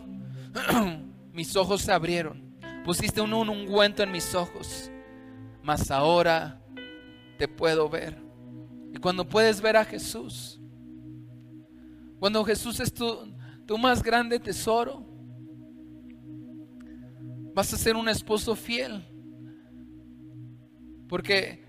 mis 1.32 1.56
ojos 1.56 1.80
se 1.80 1.90
abrieron. 1.90 2.54
Pusiste 2.84 3.22
un, 3.22 3.32
un 3.32 3.48
ungüento 3.48 4.02
en 4.02 4.12
mis 4.12 4.34
ojos. 4.34 4.90
Mas 5.62 5.90
ahora 5.90 6.60
te 7.38 7.48
puedo 7.48 7.88
ver. 7.88 8.29
Y 8.92 8.98
cuando 8.98 9.28
puedes 9.28 9.60
ver 9.60 9.76
a 9.76 9.84
Jesús, 9.84 10.60
cuando 12.18 12.44
Jesús 12.44 12.80
es 12.80 12.92
tu, 12.92 13.34
tu 13.66 13.78
más 13.78 14.02
grande 14.02 14.38
tesoro, 14.38 15.06
vas 17.54 17.72
a 17.72 17.76
ser 17.76 17.96
un 17.96 18.08
esposo 18.08 18.54
fiel. 18.54 19.04
Porque 21.08 21.64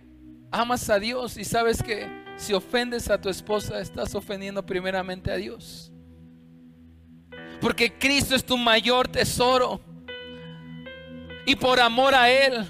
amas 0.52 0.90
a 0.90 1.00
Dios 1.00 1.38
y 1.38 1.44
sabes 1.44 1.82
que 1.82 2.08
si 2.38 2.54
ofendes 2.54 3.10
a 3.10 3.22
tu 3.22 3.30
esposa, 3.30 3.80
estás 3.80 4.16
ofendiendo 4.16 4.66
primeramente 4.66 5.32
a 5.32 5.36
Dios. 5.36 5.92
Porque 7.60 7.94
Cristo 7.94 8.36
es 8.36 8.44
tu 8.44 8.58
mayor 8.58 9.08
tesoro. 9.08 9.80
Y 11.46 11.56
por 11.56 11.80
amor 11.80 12.16
a 12.16 12.30
Él, 12.32 12.68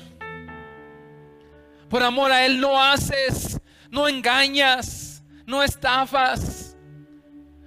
por 1.89 2.03
amor 2.03 2.31
a 2.31 2.45
Él 2.45 2.59
no 2.59 2.81
haces, 2.81 3.60
no 3.91 4.07
engañas, 4.07 5.23
no 5.45 5.61
estafas. 5.61 6.75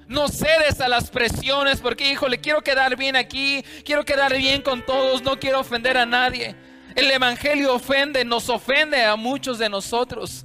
No 0.07 0.29
cedes 0.29 0.81
a 0.81 0.89
las 0.89 1.11
presiones 1.11 1.81
porque, 1.81 2.11
hijo, 2.11 2.29
le 2.29 2.39
quiero 2.39 2.62
quedar 2.62 2.95
bien 2.97 3.16
aquí, 3.16 3.64
quiero 3.85 4.05
quedar 4.05 4.37
bien 4.37 4.61
con 4.61 4.85
todos, 4.85 5.22
no 5.22 5.39
quiero 5.39 5.61
ofender 5.61 5.97
a 5.97 6.05
nadie. 6.05 6.55
El 6.95 7.11
Evangelio 7.11 7.75
ofende, 7.75 8.25
nos 8.25 8.49
ofende 8.51 9.03
a 9.03 9.16
muchos 9.16 9.59
de 9.59 9.68
nosotros. 9.68 10.45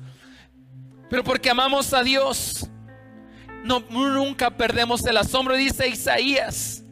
Pero 1.09 1.23
porque 1.23 1.49
amamos 1.49 1.93
a 1.93 2.03
Dios, 2.03 2.67
no, 3.63 3.81
nunca 3.89 4.49
perdemos 4.49 5.05
el 5.05 5.17
asombro. 5.17 5.55
Dice 5.55 5.87
Isaías 5.87 6.83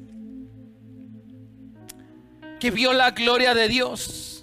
que 2.60 2.72
vio 2.72 2.92
la 2.94 3.12
gloria 3.12 3.54
de 3.54 3.68
Dios. 3.68 4.37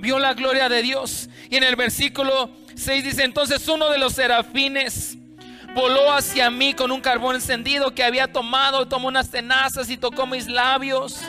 Vio 0.00 0.18
la 0.18 0.34
gloria 0.34 0.68
de 0.68 0.82
Dios. 0.82 1.28
Y 1.50 1.56
en 1.56 1.64
el 1.64 1.76
versículo 1.76 2.50
6 2.74 3.04
dice, 3.04 3.24
entonces 3.24 3.66
uno 3.68 3.90
de 3.90 3.98
los 3.98 4.14
serafines 4.14 5.16
voló 5.74 6.12
hacia 6.12 6.50
mí 6.50 6.74
con 6.74 6.90
un 6.90 7.00
carbón 7.00 7.36
encendido 7.36 7.94
que 7.94 8.02
había 8.02 8.32
tomado, 8.32 8.88
tomó 8.88 9.08
unas 9.08 9.30
tenazas 9.30 9.90
y 9.90 9.96
tocó 9.96 10.26
mis 10.26 10.48
labios. 10.48 11.20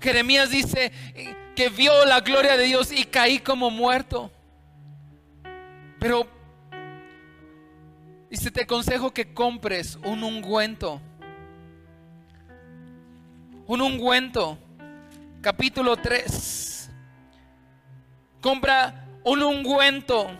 Jeremías 0.00 0.50
dice, 0.50 0.92
que 1.54 1.68
vio 1.68 2.04
la 2.04 2.20
gloria 2.20 2.56
de 2.56 2.64
Dios 2.64 2.92
y 2.92 3.04
caí 3.04 3.38
como 3.38 3.70
muerto. 3.70 4.30
Pero, 5.98 6.26
dice, 8.30 8.50
te 8.50 8.62
aconsejo 8.62 9.12
que 9.12 9.34
compres 9.34 9.96
un 10.04 10.24
ungüento. 10.24 11.00
Un 13.66 13.82
ungüento. 13.82 14.58
Capítulo 15.40 15.96
3. 15.96 16.90
Compra 18.42 19.06
un 19.24 19.42
ungüento 19.42 20.30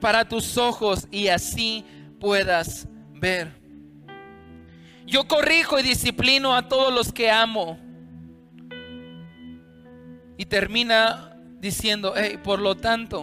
para 0.00 0.28
tus 0.28 0.58
ojos 0.58 1.06
y 1.12 1.28
así 1.28 1.84
puedas 2.18 2.88
ver. 3.12 3.52
Yo 5.06 5.28
corrijo 5.28 5.78
y 5.78 5.84
disciplino 5.84 6.56
a 6.56 6.68
todos 6.68 6.92
los 6.92 7.12
que 7.12 7.30
amo 7.30 7.78
y 10.36 10.44
termina 10.46 11.36
diciendo, 11.60 12.14
por 12.42 12.58
lo 12.58 12.76
tanto, 12.76 13.22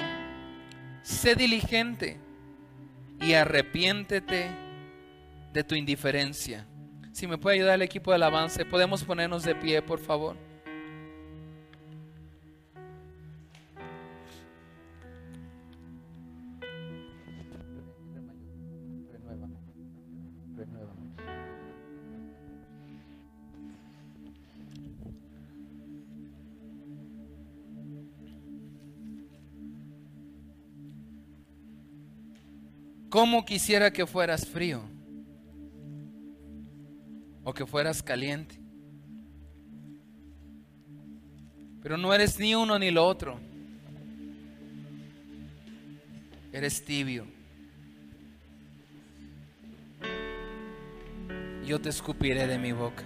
sé 1.02 1.36
diligente 1.36 2.18
y 3.20 3.34
arrepiéntete 3.34 4.50
de 5.52 5.64
tu 5.66 5.76
indiferencia. 5.76 6.66
Si 7.12 7.28
me 7.28 7.38
puede 7.38 7.58
ayudar 7.58 7.76
el 7.76 7.82
equipo 7.82 8.12
de 8.12 8.24
avance, 8.24 8.64
podemos 8.64 9.04
ponernos 9.04 9.44
de 9.44 9.56
pie, 9.56 9.82
por 9.82 10.00
favor. 10.00 10.45
¿Cómo 33.16 33.46
quisiera 33.46 33.94
que 33.94 34.06
fueras 34.06 34.46
frío? 34.46 34.82
O 37.46 37.54
que 37.54 37.66
fueras 37.66 38.04
caliente. 38.04 38.60
Pero 41.82 41.96
no 41.96 42.14
eres 42.14 42.38
ni 42.38 42.56
uno 42.56 42.78
ni 42.78 42.92
lo 42.92 43.06
otro. 43.06 43.40
Eres 46.52 46.84
tibio. 46.84 47.26
Yo 51.66 51.80
te 51.80 51.88
escupiré 51.88 52.48
de 52.48 52.58
mi 52.58 52.74
boca. 52.74 53.06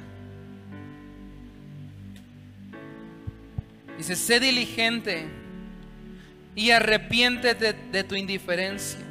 Dice, 3.95 4.15
sé 4.15 4.39
diligente 4.39 5.27
y 6.55 6.71
arrepiéntete 6.71 7.73
de 7.91 8.03
tu 8.03 8.15
indiferencia. 8.15 9.08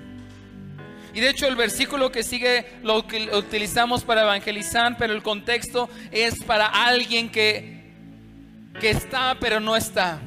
Y 1.14 1.20
de 1.20 1.30
hecho 1.30 1.46
el 1.46 1.56
versículo 1.56 2.12
que 2.12 2.22
sigue 2.22 2.66
lo 2.82 3.04
utilizamos 3.36 4.04
para 4.04 4.22
evangelizar, 4.22 4.96
pero 4.98 5.14
el 5.14 5.22
contexto 5.22 5.88
es 6.10 6.42
para 6.44 6.66
alguien 6.66 7.30
que, 7.30 7.92
que 8.80 8.90
está 8.90 9.36
pero 9.40 9.60
no 9.60 9.76
está. 9.76 10.20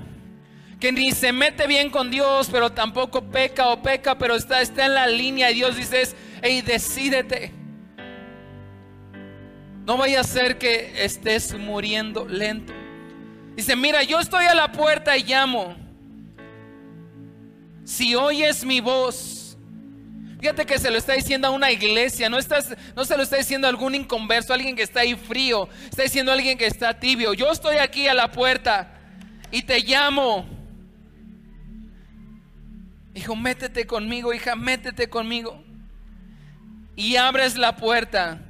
Que 0.79 0.91
ni 0.91 1.11
se 1.11 1.31
mete 1.31 1.67
bien 1.67 1.91
con 1.91 2.09
Dios, 2.09 2.49
pero 2.51 2.71
tampoco 2.71 3.21
peca 3.21 3.67
o 3.67 3.81
peca, 3.81 4.17
pero 4.17 4.35
está, 4.35 4.61
está 4.61 4.85
en 4.87 4.95
la 4.95 5.05
línea 5.05 5.51
y 5.51 5.55
Dios 5.55 5.75
dice, 5.75 6.03
hey, 6.41 6.63
decídete. 6.65 7.51
No 9.85 9.97
vaya 9.97 10.21
a 10.21 10.23
ser 10.23 10.57
que 10.57 11.03
estés 11.03 11.53
muriendo 11.53 12.27
lento. 12.27 12.73
Dice, 13.55 13.75
mira, 13.75 14.01
yo 14.03 14.19
estoy 14.19 14.45
a 14.45 14.55
la 14.55 14.71
puerta 14.71 15.15
y 15.17 15.23
llamo. 15.23 15.75
Si 17.83 18.15
oyes 18.15 18.63
mi 18.63 18.79
voz 18.79 19.40
Fíjate 20.41 20.65
que 20.65 20.79
se 20.79 20.89
lo 20.89 20.97
está 20.97 21.13
diciendo 21.13 21.47
a 21.47 21.51
una 21.51 21.69
iglesia, 21.69 22.27
no, 22.27 22.39
estás, 22.39 22.75
no 22.95 23.05
se 23.05 23.15
lo 23.15 23.21
está 23.21 23.37
diciendo 23.37 23.67
a 23.67 23.69
algún 23.69 23.93
inconverso, 23.93 24.51
alguien 24.51 24.75
que 24.75 24.81
está 24.81 25.01
ahí 25.01 25.13
frío, 25.13 25.69
está 25.87 26.01
diciendo 26.01 26.31
a 26.31 26.33
alguien 26.33 26.57
que 26.57 26.65
está 26.65 26.99
tibio. 26.99 27.35
Yo 27.35 27.51
estoy 27.51 27.77
aquí 27.77 28.07
a 28.07 28.15
la 28.15 28.31
puerta 28.31 28.91
y 29.51 29.61
te 29.61 29.79
llamo. 29.81 30.47
Hijo, 33.13 33.35
métete 33.35 33.85
conmigo, 33.85 34.33
hija, 34.33 34.55
métete 34.55 35.07
conmigo. 35.07 35.63
Y 36.95 37.17
abres 37.17 37.55
la 37.55 37.75
puerta. 37.75 38.41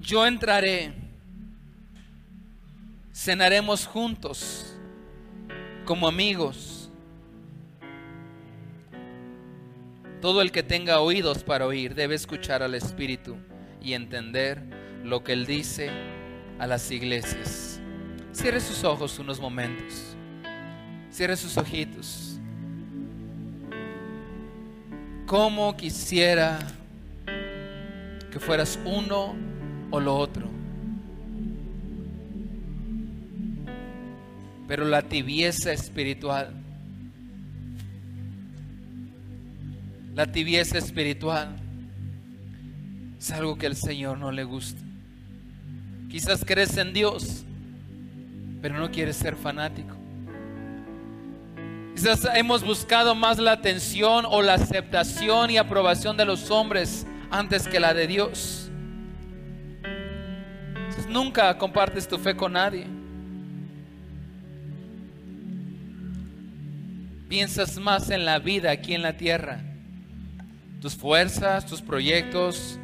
Yo 0.00 0.26
entraré. 0.26 0.92
Cenaremos 3.12 3.86
juntos 3.86 4.74
como 5.84 6.08
amigos 6.08 6.73
Todo 10.24 10.40
el 10.40 10.52
que 10.52 10.62
tenga 10.62 11.00
oídos 11.00 11.44
para 11.44 11.66
oír 11.66 11.94
debe 11.94 12.14
escuchar 12.14 12.62
al 12.62 12.74
Espíritu 12.74 13.36
y 13.82 13.92
entender 13.92 14.58
lo 15.04 15.22
que 15.22 15.34
Él 15.34 15.44
dice 15.44 15.90
a 16.58 16.66
las 16.66 16.90
iglesias. 16.90 17.78
Cierre 18.32 18.60
sus 18.60 18.84
ojos 18.84 19.18
unos 19.18 19.38
momentos. 19.38 20.16
Cierre 21.10 21.36
sus 21.36 21.58
ojitos. 21.58 22.40
Como 25.26 25.76
quisiera 25.76 26.58
que 28.30 28.40
fueras 28.40 28.78
uno 28.86 29.36
o 29.90 30.00
lo 30.00 30.16
otro. 30.16 30.48
Pero 34.66 34.86
la 34.86 35.02
tibieza 35.02 35.70
espiritual 35.70 36.63
La 40.14 40.26
tibieza 40.26 40.78
espiritual 40.78 41.56
es 43.18 43.30
algo 43.32 43.58
que 43.58 43.66
al 43.66 43.74
Señor 43.74 44.18
no 44.18 44.30
le 44.30 44.44
gusta. 44.44 44.80
Quizás 46.08 46.44
crees 46.46 46.76
en 46.76 46.92
Dios, 46.92 47.44
pero 48.62 48.78
no 48.78 48.92
quieres 48.92 49.16
ser 49.16 49.34
fanático. 49.34 49.96
Quizás 51.96 52.28
hemos 52.36 52.62
buscado 52.62 53.16
más 53.16 53.38
la 53.38 53.52
atención 53.52 54.24
o 54.28 54.40
la 54.40 54.54
aceptación 54.54 55.50
y 55.50 55.56
aprobación 55.56 56.16
de 56.16 56.24
los 56.24 56.48
hombres 56.48 57.06
antes 57.30 57.66
que 57.66 57.80
la 57.80 57.92
de 57.92 58.06
Dios. 58.06 58.60
nunca 61.08 61.56
compartes 61.58 62.06
tu 62.06 62.18
fe 62.18 62.36
con 62.36 62.52
nadie. 62.52 62.86
Piensas 67.28 67.78
más 67.78 68.10
en 68.10 68.24
la 68.24 68.38
vida 68.38 68.70
aquí 68.70 68.94
en 68.94 69.02
la 69.02 69.16
tierra. 69.16 69.73
Tus 70.84 70.96
fuerzas, 70.96 71.64
tus 71.64 71.80
proyectos, 71.80 72.78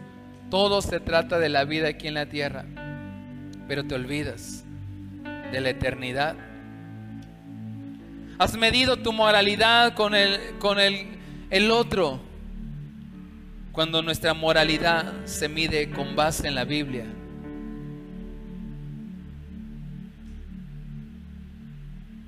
todo 0.49 0.81
se 0.81 1.01
trata 1.01 1.39
de 1.39 1.51
la 1.51 1.67
vida 1.67 1.89
aquí 1.89 2.09
en 2.09 2.15
la 2.15 2.25
tierra. 2.25 2.65
Pero 3.69 3.85
te 3.85 3.95
olvidas 3.95 4.65
de 5.53 5.61
la 5.61 5.69
eternidad. 5.69 6.35
Has 8.39 8.57
medido 8.57 8.97
tu 8.97 9.13
moralidad 9.13 9.93
con 9.93 10.15
el, 10.15 10.41
con 10.59 10.81
el, 10.81 11.09
el 11.51 11.71
otro. 11.71 12.23
Cuando 13.71 14.01
nuestra 14.01 14.33
moralidad 14.33 15.27
se 15.27 15.51
mide 15.51 15.91
con 15.91 16.17
base 16.17 16.49
en 16.49 16.55
la 16.55 16.65
Biblia. 16.65 17.05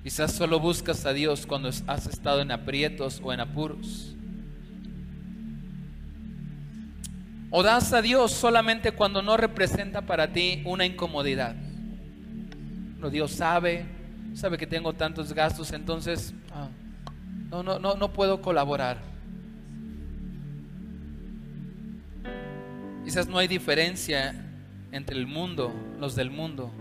Quizás 0.02 0.32
solo 0.32 0.60
buscas 0.60 1.06
a 1.06 1.14
Dios 1.14 1.46
cuando 1.46 1.70
has 1.70 2.06
estado 2.06 2.42
en 2.42 2.50
aprietos 2.50 3.22
o 3.24 3.32
en 3.32 3.40
apuros. 3.40 4.12
O 7.54 7.62
das 7.62 7.92
a 7.92 8.00
Dios 8.00 8.32
solamente 8.32 8.92
cuando 8.92 9.20
no 9.20 9.36
representa 9.36 10.00
para 10.00 10.32
ti 10.32 10.62
una 10.64 10.86
incomodidad. 10.86 11.54
Pero 12.96 13.10
Dios 13.10 13.32
sabe, 13.32 13.84
sabe 14.32 14.56
que 14.56 14.66
tengo 14.66 14.94
tantos 14.94 15.34
gastos, 15.34 15.70
entonces 15.72 16.32
ah, 16.50 16.70
no, 17.50 17.62
no, 17.62 17.78
no, 17.78 17.94
no 17.94 18.10
puedo 18.10 18.40
colaborar. 18.40 19.02
Quizás 23.04 23.28
no 23.28 23.36
hay 23.36 23.48
diferencia 23.48 24.34
entre 24.90 25.18
el 25.18 25.26
mundo, 25.26 25.74
los 26.00 26.16
del 26.16 26.30
mundo, 26.30 26.72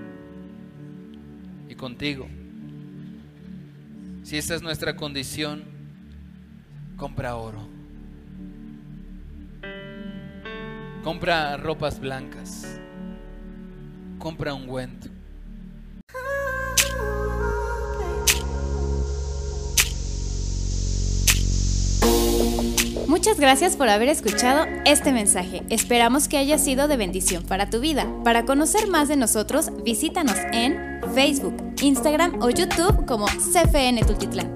y 1.67 1.75
contigo. 1.75 2.29
Si 4.23 4.37
esa 4.37 4.55
es 4.55 4.61
nuestra 4.61 4.95
condición, 4.95 5.63
compra 6.95 7.35
oro. 7.35 7.70
Compra 11.03 11.57
ropas 11.57 11.99
blancas. 11.99 12.79
Compra 14.19 14.53
un 14.53 14.63
ungüento. 14.63 15.09
Muchas 23.07 23.39
gracias 23.39 23.75
por 23.75 23.89
haber 23.89 24.09
escuchado 24.09 24.65
este 24.85 25.11
mensaje. 25.11 25.63
Esperamos 25.69 26.27
que 26.27 26.37
haya 26.37 26.59
sido 26.59 26.87
de 26.87 26.97
bendición 26.97 27.43
para 27.43 27.69
tu 27.69 27.79
vida. 27.79 28.07
Para 28.23 28.45
conocer 28.45 28.87
más 28.87 29.07
de 29.07 29.17
nosotros, 29.17 29.71
visítanos 29.83 30.37
en 30.53 31.01
Facebook, 31.15 31.55
Instagram 31.81 32.41
o 32.41 32.51
YouTube 32.51 33.07
como 33.07 33.25
CFN 33.25 34.01
Tultitlán. 34.05 34.53